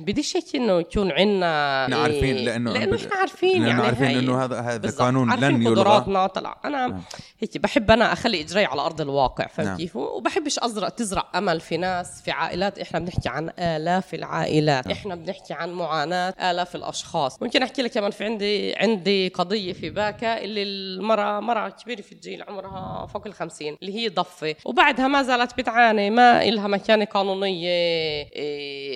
بديش 0.00 0.36
هيك 0.36 0.56
إنه 0.56 0.80
يكون 0.80 1.12
عندنا 1.12 1.84
إحنا 1.84 1.96
عارفين 1.96 2.36
لأنه 2.36 2.72
لأنه 2.72 2.96
إحنا 2.96 3.16
عارفين 3.16 3.62
يعني 3.66 3.82
عارفين 3.82 4.18
إنه 4.18 4.44
هذا 4.44 4.60
هذا 4.60 4.76
بالضبط. 4.76 5.02
قانون 5.02 5.30
عارفين 5.30 5.48
لن 5.48 5.62
يلغى 5.62 5.80
قدراتنا 5.80 6.26
طلع 6.26 6.60
أنا 6.64 6.86
نعم. 6.86 7.02
هيك 7.40 7.58
بحب 7.58 7.90
أنا 7.90 8.12
أخلي 8.12 8.40
اجري 8.40 8.64
على 8.64 8.80
أرض 8.80 9.00
الواقع 9.00 9.46
فهمت 9.46 9.68
نعم. 9.68 9.76
كيف 9.76 9.96
وبحبش 9.96 10.58
ازرع 10.58 10.88
تزرع 10.88 11.26
أمل 11.34 11.60
في 11.60 11.76
ناس 11.76 12.22
في 12.22 12.30
عائلات 12.30 12.78
إحنا 12.78 12.98
بنحكي 12.98 13.28
عن 13.28 13.50
آلاف 13.58 14.14
العائلات 14.14 14.86
نعم. 14.86 14.96
إحنا 14.96 15.14
بنحكي 15.14 15.54
عن 15.54 15.72
معاناة 15.72 16.34
آلاف 16.50 16.76
الأشخاص 16.76 17.42
ممكن 17.42 17.62
أحكي 17.62 17.82
لك 17.82 17.90
كمان 17.90 18.10
في 18.10 18.24
عندي 18.24 18.74
عندي 18.74 19.28
قضية 19.28 19.72
في 19.72 19.90
باكا 19.90 20.44
اللي 20.44 20.62
المرأة 20.62 21.40
مرأة 21.40 21.68
كبيرة 21.68 22.00
في 22.00 22.12
الجيل 22.12 22.42
عمرها 22.42 23.06
فوق 23.06 23.26
الخمسين 23.26 23.76
اللي 23.82 23.94
هي 23.94 24.08
ضفة 24.08 24.54
وبعدها 24.64 25.08
ما 25.08 25.22
زالت 25.22 25.58
بتعاني 25.58 26.10
ما 26.10 26.42
إلها 26.42 26.68
مكانة 26.68 27.04
قانونية 27.04 27.79
إيه، 27.79 27.79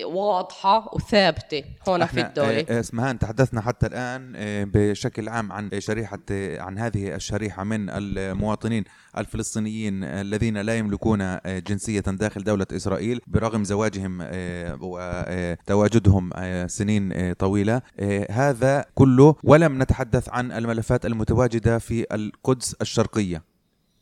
واضحة 0.05 0.89
وثابتة 0.95 1.63
هون 1.89 2.05
في 2.05 2.21
الدولة 2.21 2.65
آه، 2.69 2.79
اسمهان 2.79 3.19
تحدثنا 3.19 3.61
حتى 3.61 3.87
الآن 3.87 4.33
آه، 4.35 4.63
بشكل 4.73 5.29
عام 5.29 5.51
عن 5.51 5.69
شريحة 5.79 6.19
آه، 6.31 6.61
عن 6.61 6.77
هذه 6.77 7.15
الشريحة 7.15 7.63
من 7.63 7.89
المواطنين 7.89 8.83
الفلسطينيين 9.17 10.03
الذين 10.03 10.57
لا 10.57 10.77
يملكون 10.77 11.21
آه، 11.21 11.39
جنسية 11.45 11.99
داخل 11.99 12.43
دولة 12.43 12.65
إسرائيل 12.71 13.21
برغم 13.27 13.63
زواجهم 13.63 14.19
آه، 14.21 14.77
وتواجدهم 14.81 16.29
آه، 16.35 16.67
سنين 16.67 17.11
آه، 17.13 17.33
طويلة. 17.33 17.81
آه، 17.99 18.27
هذا 18.31 18.85
كله 18.95 19.35
ولم 19.43 19.81
نتحدث 19.81 20.29
عن 20.29 20.51
الملفات 20.51 21.05
المتواجدة 21.05 21.77
في 21.77 22.05
القدس 22.11 22.73
الشرقية. 22.81 23.54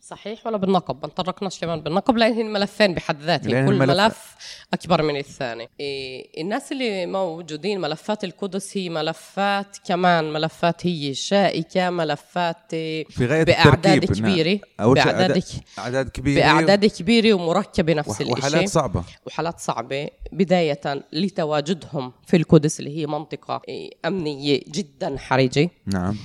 صحيح 0.07 0.47
ولا 0.47 0.57
بالنقب؟ 0.57 0.97
ما 1.01 1.07
تطرقناش 1.07 1.59
كمان 1.59 1.81
بالنقب 1.81 2.17
لأن 2.17 2.33
هن 2.33 2.53
ملفين 2.53 2.93
بحد 2.93 3.21
ذاتهم 3.21 3.51
كل 3.51 3.73
الملف- 3.73 3.89
ملف 4.03 4.35
أكبر 4.73 5.01
من 5.01 5.17
الثاني. 5.17 5.69
إيه 5.79 6.41
الناس 6.41 6.71
اللي 6.71 7.05
موجودين 7.05 7.81
ملفات 7.81 8.23
القدس 8.23 8.77
هي 8.77 8.89
ملفات 8.89 9.77
كمان 9.87 10.33
ملفات 10.33 10.87
هي 10.87 11.13
شائكة 11.13 11.89
ملفات 11.89 12.73
إيه، 12.73 13.03
في 13.05 13.25
غاية 13.25 13.43
بأعداد 13.43 14.03
التركيب 14.03 14.17
كبيرة 14.25 14.59
بأعداد 14.79 15.43
أعداد 15.79 16.09
كبيرة. 16.09 16.41
بأعداد 16.41 16.85
كبيرة 16.85 17.33
ومركبة 17.33 17.93
نفس 17.93 18.21
الشيء 18.21 18.31
وحالات 18.33 18.69
صعبة. 18.69 19.03
وحالات 19.27 19.59
صعبة 19.59 20.09
بداية 20.31 20.81
لتواجدهم 21.13 22.13
في 22.27 22.37
القدس 22.37 22.79
اللي 22.79 22.97
هي 22.97 23.07
منطقة 23.07 23.61
إيه، 23.67 23.91
أمنية 24.05 24.59
جدا 24.67 25.17
حرجة. 25.17 25.69
نعم. 25.85 26.17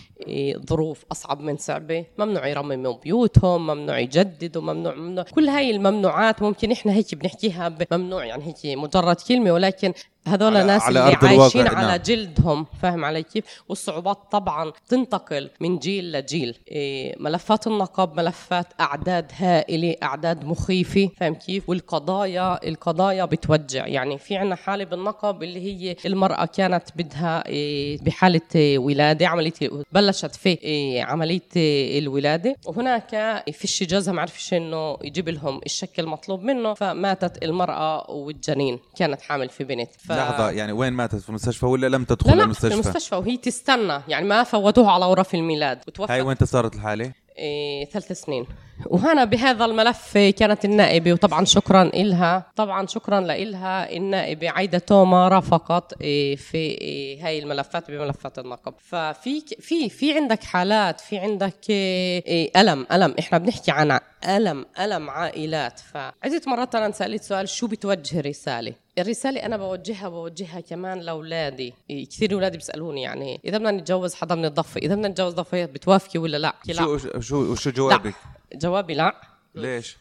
ظروف 0.69 1.05
أصعب 1.13 1.41
من 1.41 1.57
صعبة. 1.57 2.05
ممنوع 2.19 2.47
يرمموا 2.47 2.93
بيوتهم 2.93 3.67
ممنوع 3.67 3.99
يجددوا 3.99 4.63
ممنوع 4.63 4.95
ممنوع. 4.95 5.25
كل 5.25 5.49
هاي 5.49 5.71
الممنوعات 5.71 6.43
ممكن 6.43 6.73
إحنا 6.73 6.93
هيك 6.93 7.15
بنحكيها 7.15 7.79
ممنوع 7.93 8.25
يعني 8.25 8.45
هيك 8.45 8.79
مجرد 8.79 9.17
كلمة. 9.29 9.53
ولكن 9.53 9.93
هذول 10.29 10.53
على- 10.63 10.67
ناس 10.67 10.83
على 10.83 10.89
اللي 10.89 11.01
أرض 11.17 11.25
الواقع، 11.25 11.43
عايشين 11.43 11.67
على 11.67 11.87
نعم. 11.87 11.97
جلدهم 11.97 12.67
فاهم 12.83 13.05
علي 13.05 13.23
كيف؟ 13.23 13.45
والصعوبات 13.69 14.19
طبعا 14.31 14.73
تنتقل 14.89 15.51
من 15.61 15.79
جيل 15.79 16.13
لجيل. 16.13 16.59
إيه، 16.69 17.15
ملفات 17.21 17.67
النقب 17.67 18.17
ملفات 18.17 18.67
أعداد 18.81 19.33
هائلة 19.37 19.95
أعداد 20.03 20.45
مخيفة 20.45 21.11
فاهم 21.17 21.35
كيف؟ 21.35 21.69
والقضايا 21.69 22.69
القضايا 22.69 23.25
بتوجع. 23.25 23.87
يعني 23.87 24.19
في 24.19 24.37
عنا 24.37 24.57
حالة 24.57 24.85
بالنقب 24.85 25.43
اللي 25.43 25.61
هي 25.61 25.97
المرأة 26.07 26.45
كانت 26.45 26.85
بدها 26.97 27.47
إيه، 27.47 27.99
بحالة 28.03 28.41
إيه، 28.55 28.79
ولادة 28.79 29.27
عملية 29.29 29.53
بلشت 29.93 30.35
في 30.37 30.49
إيه، 30.49 31.03
عملية 31.03 31.41
إيه، 31.57 31.99
الولادة. 31.99 32.57
وهناك 32.67 33.45
فيش 33.53 33.83
جوزها 33.83 34.15
ما 34.15 34.21
عرفش 34.21 34.55
انه 34.55 34.97
يجيب 35.05 35.29
لهم 35.29 35.61
الشك 35.67 36.01
المطلوب 36.01 36.43
منه 36.43 36.75
فماتت 36.75 37.45
المرأة 37.45 38.11
والجنين. 38.11 38.79
كانت 38.97 39.21
حامل 39.23 39.49
في 39.49 39.65
بنت. 39.65 39.91
ف... 39.99 40.13
لحظة 40.19 40.51
يعني 40.51 40.73
وين 40.73 40.93
ماتت؟ 40.93 41.17
في 41.17 41.29
المستشفى 41.29 41.67
ولا 41.67 41.87
لم 41.87 42.05
تدخل 42.05 42.31
لا 42.31 42.35
لا 42.35 42.39
في 42.41 42.45
المستشفى؟ 42.45 42.75
المستشفى 42.75 43.17
وهي 43.17 43.37
تستنى 43.37 44.01
يعني 44.09 44.27
ما 44.27 44.43
فوتوها 44.43 44.91
على 44.91 45.05
غرف 45.05 45.35
الميلاد. 45.35 45.79
وتوفت. 45.89 46.11
هاي 46.11 46.21
وين 46.21 46.37
صارت 46.45 46.75
الحالة؟ 46.75 47.13
إيه 47.39 47.85
ثلاث 47.85 48.13
سنين. 48.13 48.47
وهنا 48.87 49.25
بهذا 49.25 49.65
الملف 49.65 50.19
كانت 50.19 50.65
النائبة 50.65 51.13
وطبعا 51.13 51.45
شكرا 51.45 51.83
إلها. 51.83 52.47
طبعا 52.57 52.87
شكرا 52.87 53.21
لإلها. 53.21 53.97
النائبة 53.97 54.51
عايدة 54.51 54.79
توما 54.79 55.29
رافقت 55.29 55.95
إيه 56.01 56.37
في 56.37 56.57
إيه 56.57 57.27
هاي 57.27 57.39
الملفات 57.39 57.91
بملفات 57.91 58.39
النقب. 58.39 58.75
ففي 58.79 59.43
في 59.61 59.89
في 59.89 60.19
عندك 60.19 60.45
حالات 60.45 61.01
في 61.01 61.19
عندك 61.19 61.71
إيه 61.71 62.51
ألم 62.57 62.87
ألم. 62.93 63.15
إحنا 63.19 63.39
بنحكي 63.39 63.71
عن 63.71 64.01
ألم 64.29 64.67
ألم 64.81 65.11
عائلات. 65.11 65.81
فعدة 65.93 66.43
مرات 66.47 66.75
أنا 66.75 66.91
سألت 66.91 67.23
سؤال 67.23 67.49
شو 67.49 67.67
بتوجه 67.67 68.21
رسالة؟ 68.21 68.73
الرسالة 69.01 69.47
أنا 69.47 69.57
بوجهها 69.57 70.09
بوجهها 70.09 70.61
كمان 70.61 70.99
لأولادي. 71.01 71.75
كثير 71.91 72.33
أولادي 72.35 72.57
بيسألوني 72.59 73.03
يعني 73.03 73.41
إذا 73.45 73.59
بدنا 73.59 73.71
نتجوز 73.71 74.15
حدا 74.15 74.35
من 74.35 74.45
الضفة 74.45 74.79
إذا 74.79 74.95
بدنا 74.95 75.09
نتجوز 75.09 75.33
ضفة 75.35 75.65
بتوافقي 75.65 76.19
ولا 76.19 76.37
لا؟ 76.37 76.55
لا 76.67 76.73
شو 76.75 77.21
شو 77.21 77.55
شو 77.55 77.71
جوابك؟ 77.71 78.15
جوابي 78.55 78.95
لا. 78.95 79.21
ليش؟ 79.55 79.97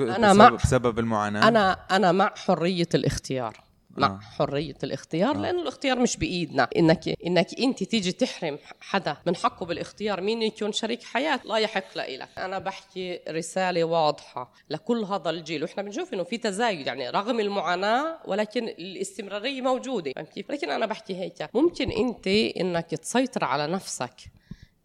أنا 0.00 0.28
بسبب, 0.32 0.38
مع- 0.38 0.48
بسبب 0.50 0.98
المعاناة؟ 0.98 1.48
أنا 1.48 1.72
أنا 1.90 2.12
مع 2.12 2.32
حرية 2.36 2.88
الاختيار. 2.94 3.56
مع 3.96 4.06
آه. 4.06 4.20
حرية 4.20 4.74
الاختيار 4.84 5.36
لأنه 5.36 5.62
الاختيار 5.62 5.98
مش 5.98 6.16
بإيدنا. 6.16 6.68
إنك 6.76 7.08
إنك 7.26 7.60
أنت 7.60 7.82
تيجي 7.82 8.12
تحرم 8.12 8.58
حدا 8.80 9.16
من 9.26 9.36
حقه 9.36 9.66
بالاختيار 9.66 10.20
مين 10.20 10.42
يكون 10.42 10.72
شريك 10.72 11.02
حياة؟ 11.02 11.40
لا 11.44 11.56
يحق 11.56 11.98
لك 11.98 12.28
أنا 12.38 12.58
بحكي 12.58 13.20
رسالة 13.28 13.84
واضحة 13.84 14.52
لكل 14.70 15.04
هذا 15.04 15.30
الجيل 15.30 15.62
وإحنا 15.62 15.82
بنشوف 15.82 16.14
إنه 16.14 16.22
في 16.22 16.38
تزايد 16.38 16.86
يعني 16.86 17.10
رغم 17.10 17.40
المعاناة 17.40 18.18
ولكن 18.24 18.68
الاستمرارية 18.68 19.62
موجودة. 19.62 20.12
فاهم 20.12 20.26
كيف 20.26 20.50
لكن 20.50 20.70
أنا 20.70 20.86
بحكي 20.86 21.16
هيك 21.16 21.50
ممكن 21.54 21.90
أنت 21.90 22.26
إنك 22.26 22.90
تسيطر 22.90 23.44
على 23.44 23.66
نفسك 23.66 24.14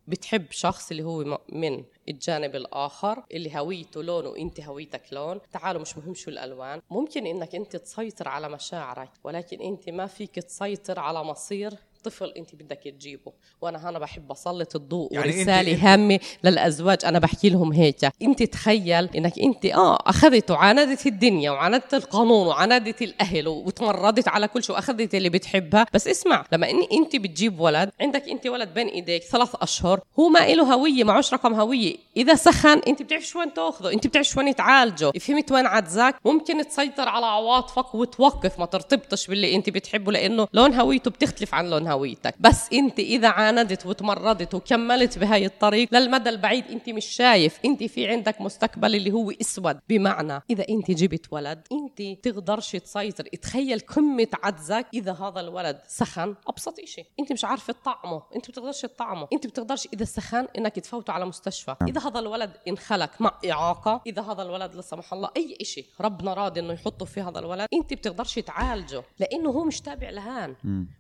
بتحب 0.08 0.46
شخص 0.52 0.92
اللي 0.92 1.04
هو 1.04 1.40
من 1.50 1.84
الجانب 2.10 2.56
الآخر 2.56 3.24
اللي 3.34 3.60
هويته 3.60 4.04
لون 4.04 4.26
وإنت 4.26 4.62
هويتك 4.62 5.02
لون. 5.12 5.40
تعالوا 5.52 5.82
مش 5.82 5.98
مهم 5.98 6.14
شو 6.14 6.32
الألوان. 6.32 6.82
ممكن 6.90 7.26
إنك 7.26 7.56
إنت 7.56 7.76
تسيطر 7.76 8.28
على 8.28 8.50
مشاعرك 8.50 9.10
ولكن 9.24 9.62
إنت 9.62 9.90
ما 9.90 10.06
فيك 10.08 10.36
تسيطر 10.36 11.00
على 11.00 11.24
مصير 11.24 11.74
طفل 12.06 12.34
انت 12.38 12.56
بدك 12.56 12.80
تجيبه 12.84 13.32
وأنا 13.62 13.90
هنا 13.90 14.00
بحب 14.00 14.32
أسلط 14.32 14.76
الضوء 14.76 15.14
يعني 15.14 15.28
ورسالة 15.40 15.78
أنت- 15.78 15.84
هامة 15.84 16.20
للأزواج 16.44 16.98
أنا 17.06 17.20
بحكي 17.20 17.50
لهم 17.50 17.72
هيك. 17.74 18.06
انت 18.22 18.44
تخيل 18.44 19.10
إنك 19.16 19.40
انت 19.40 19.66
آه 19.66 19.98
أخذت 20.02 20.52
وعاندت 20.52 21.08
الدنيا 21.08 21.52
وعاندت 21.52 21.94
القانون 21.94 22.48
وعاندت 22.48 23.02
الأهل 23.02 23.48
وتمردت 23.48 24.28
على 24.28 24.48
كل 24.48 24.64
شيء 24.64 24.76
وأخذت 24.76 25.16
اللي 25.16 25.30
بتحبها. 25.30 25.86
بس 25.94 26.08
اسمع 26.08 26.46
لما 26.52 26.70
اني 26.70 26.88
انت 26.92 27.16
بتجيب 27.16 27.60
ولد 27.60 27.90
عندك 28.02 28.30
انت 28.30 28.48
ولد 28.48 28.74
بين 28.74 28.88
إيديك 28.88 29.24
ثلاث 29.24 29.50
أشهر 29.62 30.00
هو 30.20 30.30
ما 30.30 30.40
له 30.54 30.74
هوية 30.74 31.04
معوش 31.04 31.34
رقم 31.34 31.54
هوية. 31.54 31.96
إذا 32.18 32.36
سخن 32.36 32.82
انت 32.88 33.02
بتعرف 33.02 33.24
شو 33.26 33.40
وين 33.40 33.54
تأخذه 33.54 33.94
انت 33.94 34.08
بتعرف 34.08 34.26
شو 34.28 34.40
وين 34.40 34.56
تعالجه 34.56 35.12
فهمت 35.12 35.52
وين 35.52 35.66
عجزك 35.66 36.16
ممكن 36.26 36.68
تسيطر 36.68 37.10
على 37.10 37.26
عواطفك 37.26 37.96
وتوقف 37.96 38.60
ما 38.60 38.66
ترتبطش 38.66 39.28
باللي 39.28 39.56
انت 39.56 39.70
بتحبه 39.70 40.12
لأنه 40.12 40.48
لون 40.54 40.74
هويته 40.74 41.12
بتختلف 41.12 41.54
عن 41.54 41.70
لون 41.70 41.88
هويتك. 41.96 42.36
بس 42.40 42.74
انت 42.74 43.00
إذا 43.00 43.28
عاندت 43.28 43.86
وتمردت 43.86 44.54
وكملت 44.54 45.20
بهاي 45.20 45.46
الطريق 45.46 45.90
للمدى 45.92 46.30
البعيد 46.30 46.66
انت 46.72 46.90
مش 46.90 47.06
شايف. 47.06 47.60
انت 47.66 47.84
في 47.84 48.08
عندك 48.08 48.42
مستقبل 48.42 48.96
اللي 48.96 49.12
هو 49.12 49.32
أسود. 49.32 49.80
بمعنى 49.90 50.42
إذا 50.50 50.66
انت 50.70 50.92
جبت 50.92 51.26
ولد 51.32 51.68
انت 51.72 52.26
تقدرش 52.28 52.72
تسيطر. 52.72 53.24
تخيل 53.24 53.80
قمة 53.80 54.28
عجزك 54.44 54.86
إذا 54.94 55.14
هذا 55.14 55.40
الولد 55.40 55.80
سخن 55.88 56.36
أبسط 56.48 56.80
إشي. 56.80 57.04
انت 57.20 57.32
مش 57.32 57.46
عارفة 57.46 57.74
تطعمه 57.74 58.22
انت 58.36 58.50
بتقدرش 58.50 58.82
تطعمه. 58.82 59.28
انت 59.34 59.48
بتقدرش 59.48 59.88
إذا 59.94 60.06
سخن 60.06 60.48
إنك 60.58 60.76
تفوته 60.76 61.14
على 61.14 61.26
مستشفى. 61.26 61.76
إذا 61.88 62.02
هذا 62.02 62.20
الولد 62.20 62.52
انخلق 62.68 63.12
مع 63.20 63.40
إعاقة 63.52 64.02
إذا 64.08 64.22
هذا 64.22 64.42
الولد 64.42 64.76
لا 64.76 64.82
سمح 64.82 65.14
الله 65.14 65.30
أي 65.38 65.58
إشي 65.62 65.86
ربنا 66.02 66.34
راضي 66.34 66.60
إنه 66.60 66.74
يحطه 66.74 67.06
في 67.06 67.22
هذا 67.22 67.40
الولد 67.40 67.68
انت 67.74 67.94
بتقدرش 67.94 68.40
تعالجه. 68.40 69.04
لأنه 69.20 69.50
هو 69.50 69.64
مش 69.64 69.82
تابع 69.82 70.10
لهان. 70.10 70.56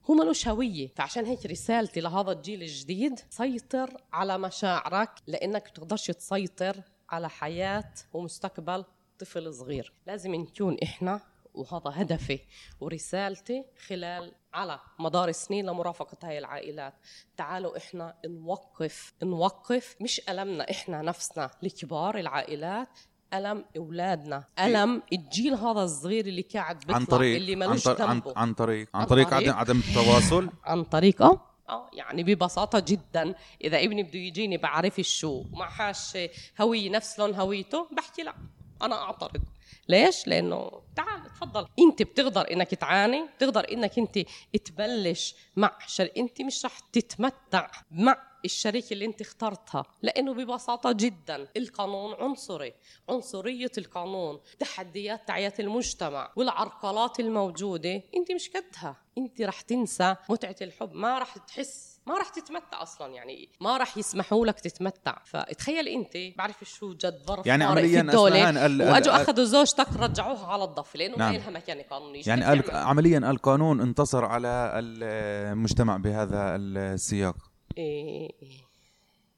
هو 0.09 0.13
ملوش 0.13 0.47
هوية. 0.47 0.84
فعشان 0.87 1.25
هيك 1.25 1.45
رسالتي 1.45 1.99
لهذا 2.01 2.31
الجيل 2.31 2.61
الجديد 2.61 3.19
سيطر 3.29 4.01
على 4.13 4.37
مشاعرك 4.37 5.09
لأنك 5.27 5.69
بتقدرش 5.69 6.07
تسيطر 6.11 6.81
على 7.09 7.29
حياة 7.29 7.93
ومستقبل 8.13 8.85
طفل 9.19 9.53
صغير. 9.53 9.93
لازم 10.07 10.35
نكون 10.35 10.77
إحنا 10.83 11.21
وهذا 11.53 12.01
هدفي 12.01 12.39
ورسالتي 12.79 13.65
خلال 13.87 14.31
على 14.53 14.79
مدار 14.99 15.29
السنين 15.29 15.65
لمرافقة 15.65 16.17
هاي 16.23 16.37
العائلات. 16.37 16.93
تعالوا 17.37 17.77
إحنا 17.77 18.15
نوقف 18.25 19.13
نوقف 19.23 19.95
مش 20.01 20.21
ألمنا 20.29 20.71
إحنا 20.71 21.01
نفسنا 21.01 21.51
لكبار 21.63 22.17
العائلات 22.17 22.99
ألم 23.33 23.65
أولادنا. 23.77 24.43
ألم 24.59 25.01
الجيل 25.13 25.53
هذا 25.53 25.83
الصغير 25.83 26.25
اللي 26.25 26.41
قاعد 26.41 26.79
بيطلع 26.79 26.95
عن 26.95 27.05
طريق 27.05 27.35
اللي 27.35 27.53
عن, 27.53 27.59
ملوش 27.59 27.83
طر... 27.83 28.01
عن, 28.01 28.21
عن 28.35 28.53
طريق 28.53 28.87
عن 28.93 29.01
عن 29.01 29.07
طريق 29.07 29.29
طريق- 29.29 29.49
عدم 29.53 29.57
عدم 29.59 29.79
التواصل. 29.89 30.49
عن 30.65 30.83
طريق 30.83 31.21
آه. 31.21 31.41
آه 31.69 31.89
يعني 31.93 32.23
ببساطة 32.23 32.79
جدا 32.87 33.35
إذا 33.63 33.83
ابني 33.83 34.03
بده 34.03 34.19
يجيني 34.19 34.57
بعرف 34.57 34.99
شو. 35.01 35.43
ومعهاش 35.53 36.17
هوية 36.61 36.89
نفس 36.89 37.19
لون 37.19 37.35
هويته 37.35 37.87
بحكي 37.97 38.23
لا 38.23 38.33
أنا 38.81 38.95
أعترض. 39.01 39.41
ليش؟ 39.89 40.27
لأنه 40.27 40.71
تعال 40.95 41.23
تفضل. 41.33 41.67
أنت 41.79 42.01
بتقدر 42.01 42.51
إنك 42.51 42.67
تعاني 42.75 43.25
بتقدر 43.37 43.65
إنك 43.73 43.99
أنت 43.99 44.19
تبلش 44.65 45.35
مع 45.55 45.71
شر... 45.87 46.09
أنت 46.17 46.41
مش 46.41 46.65
رح 46.65 46.79
تتمتع 46.79 47.71
مع 47.91 48.17
الشريك 48.45 48.91
اللي 48.91 49.05
انت 49.05 49.21
اخترتها 49.21 49.83
لأنه 50.01 50.33
ببساطة 50.33 50.91
جدا 50.91 51.47
القانون 51.57 52.13
عنصري 52.19 52.73
عنصرية 53.09 53.71
القانون 53.77 54.39
تحديات 54.59 55.27
تعية 55.27 55.53
المجتمع 55.59 56.31
والعرقلات 56.35 57.19
الموجودة. 57.19 58.03
انت 58.15 58.31
مش 58.31 58.49
قدها 58.49 58.95
انت 59.17 59.41
رح 59.41 59.61
تنسى 59.61 60.15
متعة 60.29 60.55
الحب 60.61 60.93
ما 60.93 61.19
رح 61.19 61.37
تحس 61.37 61.95
ما 62.07 62.17
رح 62.17 62.29
تتمتع 62.29 62.81
أصلا 62.81 63.13
يعني 63.13 63.49
ما 63.61 63.77
رح 63.77 63.97
يسمحوا 63.97 64.45
لك 64.45 64.59
تتمتع. 64.59 65.17
فتخيل 65.25 65.87
انت 65.87 66.37
بعرف 66.37 66.63
شو 66.63 66.93
جد 66.93 67.19
ظرف 67.27 67.45
يعني 67.45 67.63
عمليا 67.63 68.01
الدولة. 68.01 68.49
وأجوا 68.91 69.15
أخذوا 69.15 69.45
زوجتك 69.45 69.87
رجعوها 69.99 70.47
على 70.47 70.63
الضفه 70.63 70.97
لأنه 70.97 71.17
نعم. 71.17 71.33
ما 71.33 71.37
لها 71.37 71.49
مكان 71.49 71.81
قانوني. 71.81 72.21
يعني 72.27 72.63
عمليا 72.71 73.17
القانون 73.17 73.81
انتصر 73.81 74.25
على 74.25 74.71
المجتمع 74.75 75.97
بهذا 75.97 76.55
السياق. 76.55 77.35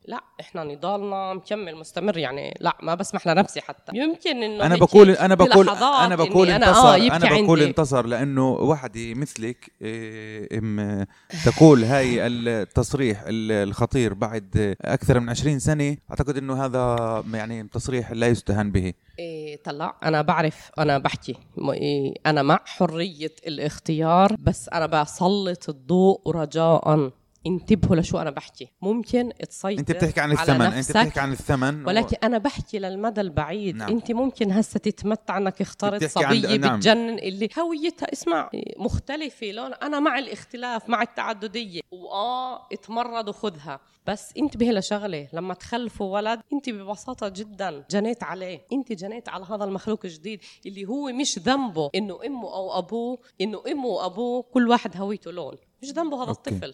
لا 0.07 0.21
إحنا 0.39 0.63
نضالنا 0.63 1.33
مكمل 1.33 1.75
مستمر 1.75 2.17
يعني 2.17 2.57
لا 2.59 2.77
ما 2.81 2.95
بسمح 2.95 3.27
لنفسي 3.27 3.61
حتى. 3.61 3.91
يمكن 3.95 4.43
إنه 4.43 4.65
أنا 4.65 4.75
بقول 4.75 5.09
أنا 5.09 5.35
بقول 5.35 5.69
أنا 5.69 6.15
بقول 6.15 6.49
انتصر 6.49 6.79
أنا, 6.79 6.95
آه 6.95 7.15
أنا 7.15 7.29
بقول 7.29 7.59
عندي. 7.59 7.69
انتصر 7.69 8.05
لأنه 8.05 8.51
وحده 8.51 9.13
مثلك 9.13 9.71
إيه 9.81 11.07
تقول 11.45 11.83
هاي 11.83 12.27
التصريح 12.27 13.23
الخطير 13.27 14.13
بعد 14.13 14.75
أكثر 14.81 15.19
من 15.19 15.29
20 15.29 15.59
سنة 15.59 15.97
أعتقد 16.09 16.37
إنه 16.37 16.65
هذا 16.65 17.23
يعني 17.33 17.67
تصريح 17.73 18.11
لا 18.11 18.27
يستهان 18.27 18.71
به. 18.71 18.93
إيه 19.19 19.63
طلع. 19.63 19.95
أنا 20.03 20.21
بعرف 20.21 20.71
أنا 20.79 20.97
بحكي. 20.97 21.35
إيه 21.73 22.13
أنا 22.25 22.41
مع 22.41 22.59
حرية 22.65 23.35
الاختيار 23.47 24.35
بس 24.39 24.69
أنا 24.69 24.85
بسلط 24.85 25.69
الضوء 25.69 26.31
رجاء. 26.31 27.11
انتبهوا 27.47 27.95
لشو 27.95 28.17
أنا 28.17 28.29
بحكي. 28.29 28.71
ممكن 28.81 29.31
تسيطر 29.49 29.79
أنت 29.79 29.91
بتحكي 29.91 30.21
عن 30.21 30.31
الثمن. 30.31 30.61
أنت 30.61 30.91
بتحكي 30.91 31.19
عن 31.19 31.31
الثمن. 31.31 31.85
ولكن. 31.85 32.17
أنا 32.23 32.37
بحكي 32.37 32.79
للمدى 32.79 33.21
البعيد. 33.21 33.75
نعم. 33.75 33.89
أنت 33.89 34.11
ممكن 34.11 34.51
هسه 34.51 34.79
تتمتع 34.79 35.37
إنك 35.37 35.61
اخترت 35.61 36.03
صبيه 36.03 36.47
عن... 36.47 36.59
نعم. 36.59 36.77
بتجنن 36.77 37.19
اللي 37.19 37.49
هويتها. 37.59 38.13
اسمع 38.13 38.49
مختلفة. 38.77 39.51
لون 39.51 39.73
أنا 39.73 39.99
مع 39.99 40.19
الاختلاف 40.19 40.89
مع 40.89 41.01
التعددية. 41.01 41.81
وآه 41.91 42.67
اتمرد 42.73 43.29
وخذها. 43.29 43.79
بس 44.07 44.33
انتبهي 44.37 44.71
لشغلة. 44.71 45.27
لما 45.33 45.53
تخلفوا 45.53 46.13
ولد 46.13 46.39
أنت 46.53 46.69
ببساطة 46.69 47.29
جدا 47.29 47.85
جنيت 47.91 48.23
عليه. 48.23 48.61
أنت 48.73 48.91
جنيت 48.91 49.29
على 49.29 49.45
هذا 49.45 49.63
المخلوق 49.63 49.99
الجديد 50.05 50.39
اللي 50.65 50.85
هو 50.85 51.11
مش 51.11 51.39
ذنبه 51.39 51.89
إنه 51.95 52.19
أمه 52.25 52.53
أو 52.53 52.77
أبوه 52.79 53.19
إنه 53.41 53.63
أمه 53.71 53.85
وأبوه 53.85 54.41
كل 54.41 54.69
واحد 54.69 54.97
هويته 54.97 55.31
لون. 55.31 55.55
مش 55.83 55.89
ذنبه 55.89 56.23
هذا 56.23 56.29
أوكي. 56.29 56.49
الطفل. 56.49 56.73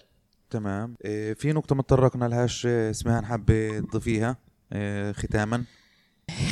تمام 0.53 0.95
إيه 1.05 1.33
في 1.33 1.53
نقطة 1.53 1.75
ما 1.75 1.81
تطرقنا 1.81 2.25
لهاش 2.25 2.65
اسمها 2.65 3.21
حابة 3.21 3.79
تضيفيها 3.79 4.37
إيه 4.73 5.11
ختاما 5.11 5.63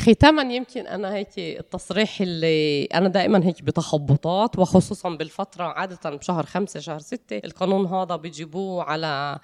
ختاما 0.05 0.53
يمكن 0.53 0.87
أنا 0.87 1.13
هيك 1.13 1.39
التصريح 1.39 2.21
اللي 2.21 2.85
أنا 2.85 3.09
دائما 3.09 3.45
هيك 3.45 3.61
بتخبطات 3.63 4.59
وخصوصا 4.59 5.09
بالفترة 5.09 5.63
عادة 5.63 6.09
بشهر 6.09 6.45
خمسة 6.45 6.79
شهر 6.79 6.99
ستة 6.99 7.41
القانون 7.45 7.85
هذا 7.85 8.15
بيجيبوه 8.15 8.83
على 8.83 9.39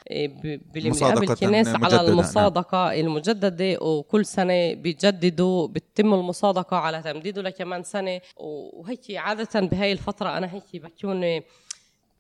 بالمئة 0.74 1.14
بالكنيسة 1.14 1.86
على 1.86 1.96
نعم. 1.96 2.06
المصادقة 2.06 2.78
نعم. 2.78 3.00
المجددة 3.00 3.78
وكل 3.82 4.26
سنة 4.26 4.74
بيجددوا 4.74 5.68
بتتم 5.68 6.14
المصادقة 6.14 6.78
على 6.78 7.02
تمديده 7.02 7.42
لكمان 7.42 7.84
سنة 7.84 8.22
وهيك 8.38 9.12
عادة 9.12 9.60
بهاي 9.60 9.92
الفترة 9.92 10.38
أنا 10.38 10.54
هيك 10.54 10.84
بكون 10.84 11.42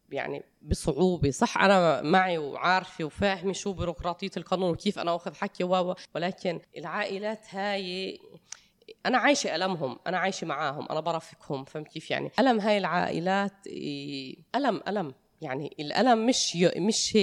يعني 0.09 0.43
بصعوبة. 0.61 1.31
صح 1.31 1.57
أنا 1.57 2.01
معي 2.01 2.37
وعارفة 2.37 3.03
وفاهمة 3.05 3.53
شو 3.53 3.73
بيروقراطية 3.73 4.31
القانون 4.37 4.71
وكيف 4.71 4.99
أنا 4.99 5.15
أخذ 5.15 5.35
حكي 5.35 5.63
و 5.63 5.95
ولكن 6.15 6.59
العائلات 6.77 7.55
هاي 7.55 8.19
أنا 9.05 9.17
عايشة 9.17 9.55
ألمهم 9.55 9.99
أنا 10.07 10.17
عايشة 10.17 10.47
معاهم 10.47 10.87
أنا 10.91 10.99
برافقهم 10.99 11.65
فهمت 11.65 11.87
كيف 11.87 12.11
يعني؟ 12.11 12.31
ألم 12.39 12.59
هاي 12.59 12.77
العائلات 12.77 13.67
ألم 14.55 14.81
ألم. 14.87 15.13
يعني 15.41 15.75
الألم 15.79 16.25
مش 16.25 16.55
ي... 16.55 16.71
مش 16.79 17.17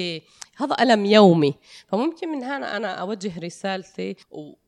هذا 0.57 0.77
ألم 0.81 1.05
يومي. 1.05 1.55
فممكن 1.87 2.29
من 2.29 2.43
هنا 2.43 2.77
أنا 2.77 2.95
أوجه 2.95 3.39
رسالتي 3.39 4.17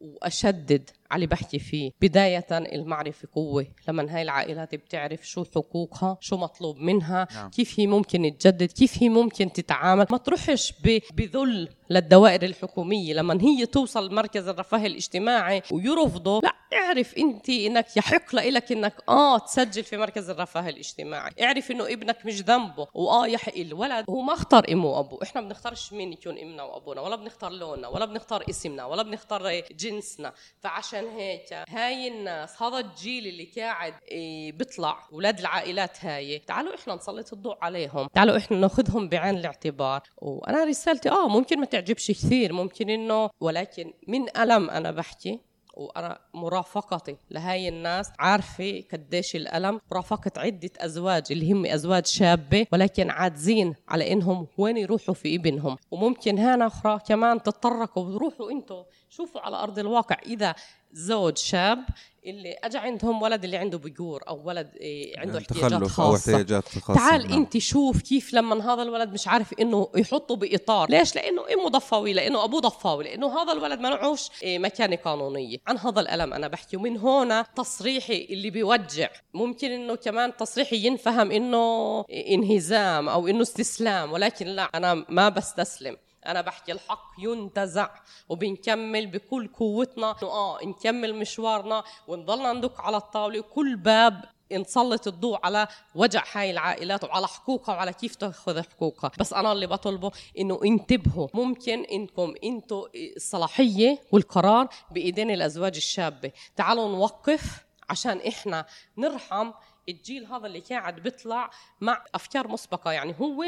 وأشدد 0.01 0.91
اللي 1.15 1.27
بحكي 1.27 1.59
فيه 1.59 1.91
بداية 2.01 2.47
المعرفة 2.51 3.29
قوة 3.33 3.67
لما 3.89 4.17
هاي 4.17 4.23
العائلات 4.23 4.75
بتعرف 4.75 5.29
شو 5.29 5.45
حقوقها 5.45 6.19
شو 6.21 6.37
مطلوب 6.37 6.77
منها 6.77 7.29
نعم. 7.35 7.51
كيف 7.51 7.81
هي 7.81 7.87
ممكن 7.87 8.37
تجدد 8.39 8.73
كيف 8.73 9.03
هي 9.03 9.09
ممكن 9.09 9.53
تتعامل 9.53 10.07
ما 10.11 10.19
تروحش 10.19 10.75
بذل 11.15 11.69
للدوائر 11.91 12.43
الحكومية 12.43 13.15
لما 13.15 13.39
هي 13.43 13.67
توصل 13.67 14.15
مركز 14.15 14.49
الرفاه 14.49 14.87
الاجتماعي 14.87 15.63
ويرفضوا 15.73 16.41
لا 16.41 16.53
اعرف 16.73 17.19
انت 17.19 17.49
انك 17.49 17.97
يحق 17.97 18.35
لك 18.35 18.73
انك 18.73 18.95
آه 19.09 19.39
تسجل 19.39 19.85
في 19.85 19.97
مركز 19.97 20.31
الرفاه 20.31 20.69
الاجتماعي. 20.69 21.31
اعرف 21.43 21.71
إنه 21.71 21.85
ابنك 21.85 22.27
مش 22.27 22.43
ذنبه 22.43 22.87
وآه 22.95 23.27
يحق 23.27 23.57
الولد. 23.57 24.05
هو 24.11 24.21
ما 24.21 24.33
اختار 24.33 24.67
إمه 24.73 24.87
وأبوه. 24.87 25.23
إحنا 25.23 25.41
بنختارش 25.41 25.93
مين 25.93 26.13
يكون 26.13 26.39
إمنا 26.39 26.63
وأبونا 26.63 27.01
ولا 27.01 27.17
بنختار 27.17 27.53
لوننا 27.53 27.89
ولا 27.89 28.05
بنختار 28.05 28.45
اسمنا 28.51 28.85
ولا 28.85 29.03
بنختار 29.03 29.63
جنسنا. 29.71 30.33
فعشان 30.61 31.05
هيك 31.09 31.53
هاي 31.69 32.09
الناس 32.09 32.63
هذا 32.63 32.79
الجيل 32.79 33.27
اللي 33.27 33.53
قاعد 33.57 33.95
إيه، 34.09 34.53
بيطلع 34.53 35.09
أولاد 35.13 35.39
العائلات 35.39 36.05
هاي 36.05 36.39
تعالوا 36.39 36.75
إحنا 36.75 36.95
نسلط 36.95 37.33
الضوء 37.33 37.57
عليهم. 37.63 38.09
تعالوا 38.15 38.37
إحنا 38.37 38.57
ناخذهم 38.57 39.09
بعين 39.09 39.37
الاعتبار. 39.37 40.03
وأنا 40.17 40.65
رسالتي 40.65 41.11
آه 41.11 41.29
ممكن 41.29 41.61
ما 41.61 41.67
تعجبش 41.81 42.11
كثير 42.11 42.53
ممكن 42.53 42.91
إنه 42.91 43.31
ولكن 43.41 43.93
من 44.09 44.37
ألم 44.39 44.71
أنا 44.71 44.91
بحكي 44.91 45.41
وأنا 45.77 46.19
مرافقتي 46.35 47.17
لهاي 47.31 47.69
الناس 47.69 48.11
عارفة 48.19 48.85
قديش 48.93 49.37
الألم؟ 49.37 49.81
مرافقة 49.91 50.31
عدة 50.37 50.71
أزواج 50.79 51.25
اللي 51.31 51.53
هم 51.53 51.67
أزواج 51.67 52.07
شابة 52.07 52.67
ولكن 52.73 53.11
عاجزين 53.11 53.75
على 53.89 54.13
إنهم 54.13 54.47
وين 54.59 54.77
يروحوا 54.77 55.15
في 55.15 55.35
ابنهم. 55.37 55.77
وممكن 55.91 56.39
هنا 56.39 56.67
أخرى 56.67 56.99
كمان 57.09 57.43
تتطرقوا 57.43 58.05
وتروحوا 58.05 58.51
أنتم 58.51 58.83
شوفوا 59.17 59.41
على 59.41 59.57
أرض 59.57 59.79
الواقع 59.79 60.17
إذا 60.27 60.55
زوج 60.93 61.39
شاب 61.39 61.85
اللي 62.27 62.57
اجى 62.65 62.79
عندهم 62.79 63.23
ولد 63.23 63.45
اللي 63.45 63.57
عنده 63.57 63.79
بجور 63.79 64.23
أو 64.29 64.41
ولد 64.45 64.71
إيه 64.77 65.19
عنده 65.21 65.33
يعني 65.33 65.47
احتياجات 65.53 65.85
خاصه 65.85 66.03
أو 66.03 66.15
احتياجات 66.17 66.69
خاصة 66.69 66.95
تعال 66.95 67.29
نعم. 67.29 67.33
أنت 67.33 67.59
شوف 67.59 68.03
كيف 68.03 68.35
لما 68.35 68.75
هذا 68.75 68.83
الولد 68.83 69.13
مش 69.13 69.29
عارف 69.29 69.53
إنه 69.61 69.89
يحطه 69.97 70.37
بإطار. 70.37 70.91
ليش؟ 70.91 71.17
لأنه 71.17 71.43
إمه 71.55 71.69
ضفاوي 71.69 72.13
لأنه 72.13 72.45
أبوه 72.45 72.61
ضفاوي 72.61 73.05
لأنه 73.05 73.43
هذا 73.43 73.53
الولد 73.53 73.81
ما 73.81 74.17
إيه 74.43 74.59
مكانة 74.59 74.97
قانونية. 74.97 75.59
عن 75.67 75.79
هذا 75.79 76.01
الألم 76.01 76.33
أنا 76.33 76.49
بحكي. 76.49 76.77
ومن 76.77 76.97
هنا 76.97 77.47
تصريحي 77.57 78.29
اللي 78.31 78.51
بيوجع. 78.51 79.09
ممكن 79.35 79.71
إنه 79.71 79.95
كمان 79.95 80.37
تصريحي 80.37 80.87
ينفهم 80.87 81.31
إنه 81.31 82.01
انهزام 82.11 83.09
أو 83.09 83.29
إنه 83.29 83.43
استسلام 83.43 84.13
ولكن 84.13 84.47
لا 84.47 84.63
أنا 84.75 85.05
ما 85.09 85.29
بستسلم. 85.29 85.97
أنا 86.27 86.41
بحكي 86.41 86.73
الحق 86.73 87.11
ينتزع 87.19 87.91
وبنكمل 88.29 89.07
بكل 89.07 89.49
قوتنا. 89.49 90.17
آه 90.23 90.59
نكمل 90.65 91.15
مشوارنا 91.15 91.85
ونضلنا 92.09 92.53
ندق 92.53 92.81
على 92.81 92.97
الطاولة. 92.97 93.41
كل 93.41 93.77
باب 93.77 94.25
نسلط 94.53 95.07
الضوء 95.07 95.39
على 95.45 95.69
وجع 95.95 96.25
هاي 96.33 96.51
العائلات 96.51 97.05
وعلى 97.05 97.29
حقوقها 97.29 97.75
وعلى 97.75 97.93
كيف 97.93 98.15
تأخذ 98.15 98.63
حقوقها. 98.63 99.11
بس 99.19 99.33
أنا 99.33 99.53
اللي 99.53 99.67
بطلبه 99.67 100.11
إنه 100.39 100.61
انتبهوا. 100.65 101.29
ممكن 101.35 101.85
إنكم 101.85 102.35
أنتم 102.45 102.83
الصلاحية 103.17 103.99
والقرار 104.13 104.69
بإيدين 104.91 105.31
الأزواج 105.31 105.77
الشابة. 105.77 106.33
تعالوا 106.57 106.89
نوقف 106.89 107.67
عشان 107.89 108.21
إحنا 108.21 108.67
نرحم 108.99 109.51
الجيل 109.89 110.27
هذا 110.27 110.47
اللي 110.47 110.61
قاعد 110.61 111.01
بيطلع 111.01 111.51
مع 111.81 112.05
أفكار 112.15 112.49
مسبقة. 112.49 112.93
يعني 112.93 113.15
هو 113.21 113.45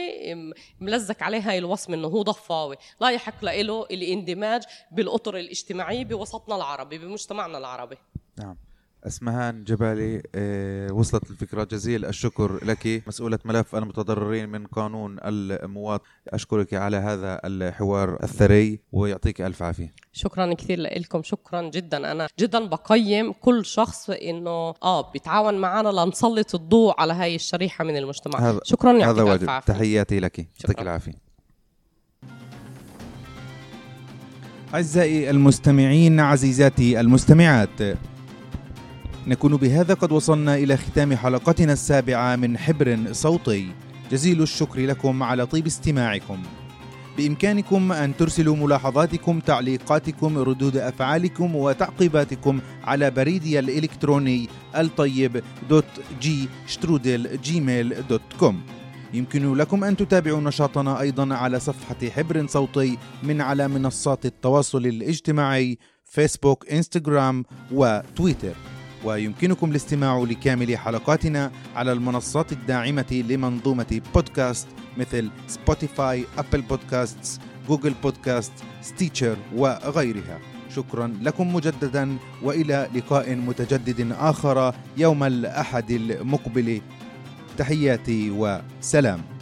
ملزق 0.80 1.22
عليه 1.22 1.50
هاي 1.50 1.58
الوصمة 1.58 1.94
إنه 1.94 2.08
هو 2.08 2.22
ضفاوي 2.22 2.76
لا 3.00 3.10
يحق 3.10 3.44
له 3.44 3.82
الإندماج 3.84 4.62
بالأطر 4.90 5.36
الاجتماعيه 5.36 6.04
بوسطنا 6.04 6.56
العربي 6.56 6.98
بمجتمعنا 6.98 7.58
العربي. 7.58 7.96
نعم. 8.38 8.56
أسمهان 9.08 9.64
جبالي 9.64 10.22
آه، 10.34 10.92
وصلت 10.92 11.30
الفكرة. 11.30 11.64
جزيل 11.64 12.04
الشكر 12.04 12.64
لك. 12.64 13.02
مسؤولة 13.06 13.38
ملف 13.44 13.76
المتضررين 13.76 14.48
من 14.48 14.66
قانون 14.66 15.16
المواطن. 15.24 16.04
أشكرك 16.28 16.74
على 16.74 16.96
هذا 16.96 17.40
الحوار 17.44 18.18
الثري 18.22 18.80
ويعطيك 18.92 19.40
ألف 19.40 19.62
عافية. 19.62 19.94
شكرا 20.12 20.54
كثير 20.54 20.80
لكم 20.80 21.22
شكرا 21.22 21.62
جدا. 21.70 22.12
أنا 22.12 22.28
جدا 22.38 22.64
بقيم 22.66 23.32
كل 23.32 23.64
شخص 23.64 24.10
إنه 24.10 24.74
آه 24.82 25.12
بيتعاون 25.12 25.54
معنا 25.54 25.88
لنسلط 25.88 26.54
الضوء 26.54 26.94
على 26.98 27.12
هاي 27.12 27.34
الشريحة 27.34 27.84
من 27.84 27.96
المجتمع. 27.96 28.50
هذا 28.50 28.60
شكرا 28.64 29.04
هذا 29.10 29.22
واجب. 29.22 29.60
تحياتي 29.66 30.20
لك. 30.20 30.38
يعطيك 30.38 30.82
العافية. 30.82 31.28
أعزائي 34.74 35.30
المستمعين 35.30 36.20
عزيزاتي 36.20 37.00
المستمعات 37.00 37.80
نكون 39.28 39.56
بهذا 39.56 39.94
قد 39.94 40.12
وصلنا 40.12 40.54
إلى 40.54 40.76
ختام 40.76 41.16
حلقتنا 41.16 41.72
السابعة 41.72 42.36
من 42.36 42.58
حبر 42.58 42.98
صوتي. 43.12 43.68
جزيل 44.10 44.42
الشكر 44.42 44.86
لكم 44.86 45.22
على 45.22 45.46
طيب 45.46 45.66
استماعكم. 45.66 46.42
بإمكانكم 47.16 47.92
أن 47.92 48.16
ترسلوا 48.16 48.56
ملاحظاتكم 48.56 49.40
تعليقاتكم 49.40 50.38
ردود 50.38 50.76
أفعالكم 50.76 51.56
وتعقيباتكم 51.56 52.60
على 52.84 53.10
بريدي 53.10 53.58
الإلكتروني 53.58 54.48
الطيب 54.76 55.42
dot 55.68 55.84
G 56.20 56.48
שטרודל 56.66 57.40
Gmail 57.42 58.06
dot 58.08 58.22
com. 58.40 58.60
يمكن 59.14 59.54
لكم 59.54 59.84
أن 59.84 59.96
تتابعوا 59.96 60.40
نشاطنا 60.40 61.00
أيضا 61.00 61.34
على 61.34 61.60
صفحة 61.60 62.08
حبر 62.16 62.46
صوتي 62.46 62.98
من 63.22 63.40
على 63.40 63.68
منصات 63.68 64.26
التواصل 64.26 64.86
الاجتماعي 64.86 65.78
Facebook 66.04 66.68
Instagram 66.72 67.44
و 67.72 67.83
Twitter 67.83 68.54
ويمكنكم 69.08 69.70
الاستماع 69.70 70.18
لكامل 70.18 70.78
حلقاتنا 70.78 71.50
على 71.76 71.92
المنصات 71.92 72.52
الداعمة 72.52 73.24
لمنظومة 73.28 74.00
بودكاست 74.14 74.68
مثل 74.96 75.30
Spotify، 75.46 76.24
Apple 76.38 76.62
Podcasts، 76.62 77.40
Google 77.68 77.94
Podcast، 78.02 78.52
Stitcher 78.82 79.36
وغيرها. 79.56 80.38
شكرا 80.76 81.18
لكم 81.22 81.54
مجددا 81.54 82.16
وإلى 82.42 82.88
لقاء 82.94 83.34
متجدد 83.34 84.12
آخر 84.12 84.74
يوم 84.96 85.24
الأحد 85.24 85.90
المقبل. 85.90 86.80
تحياتي 87.58 88.30
وسلام. 88.30 89.37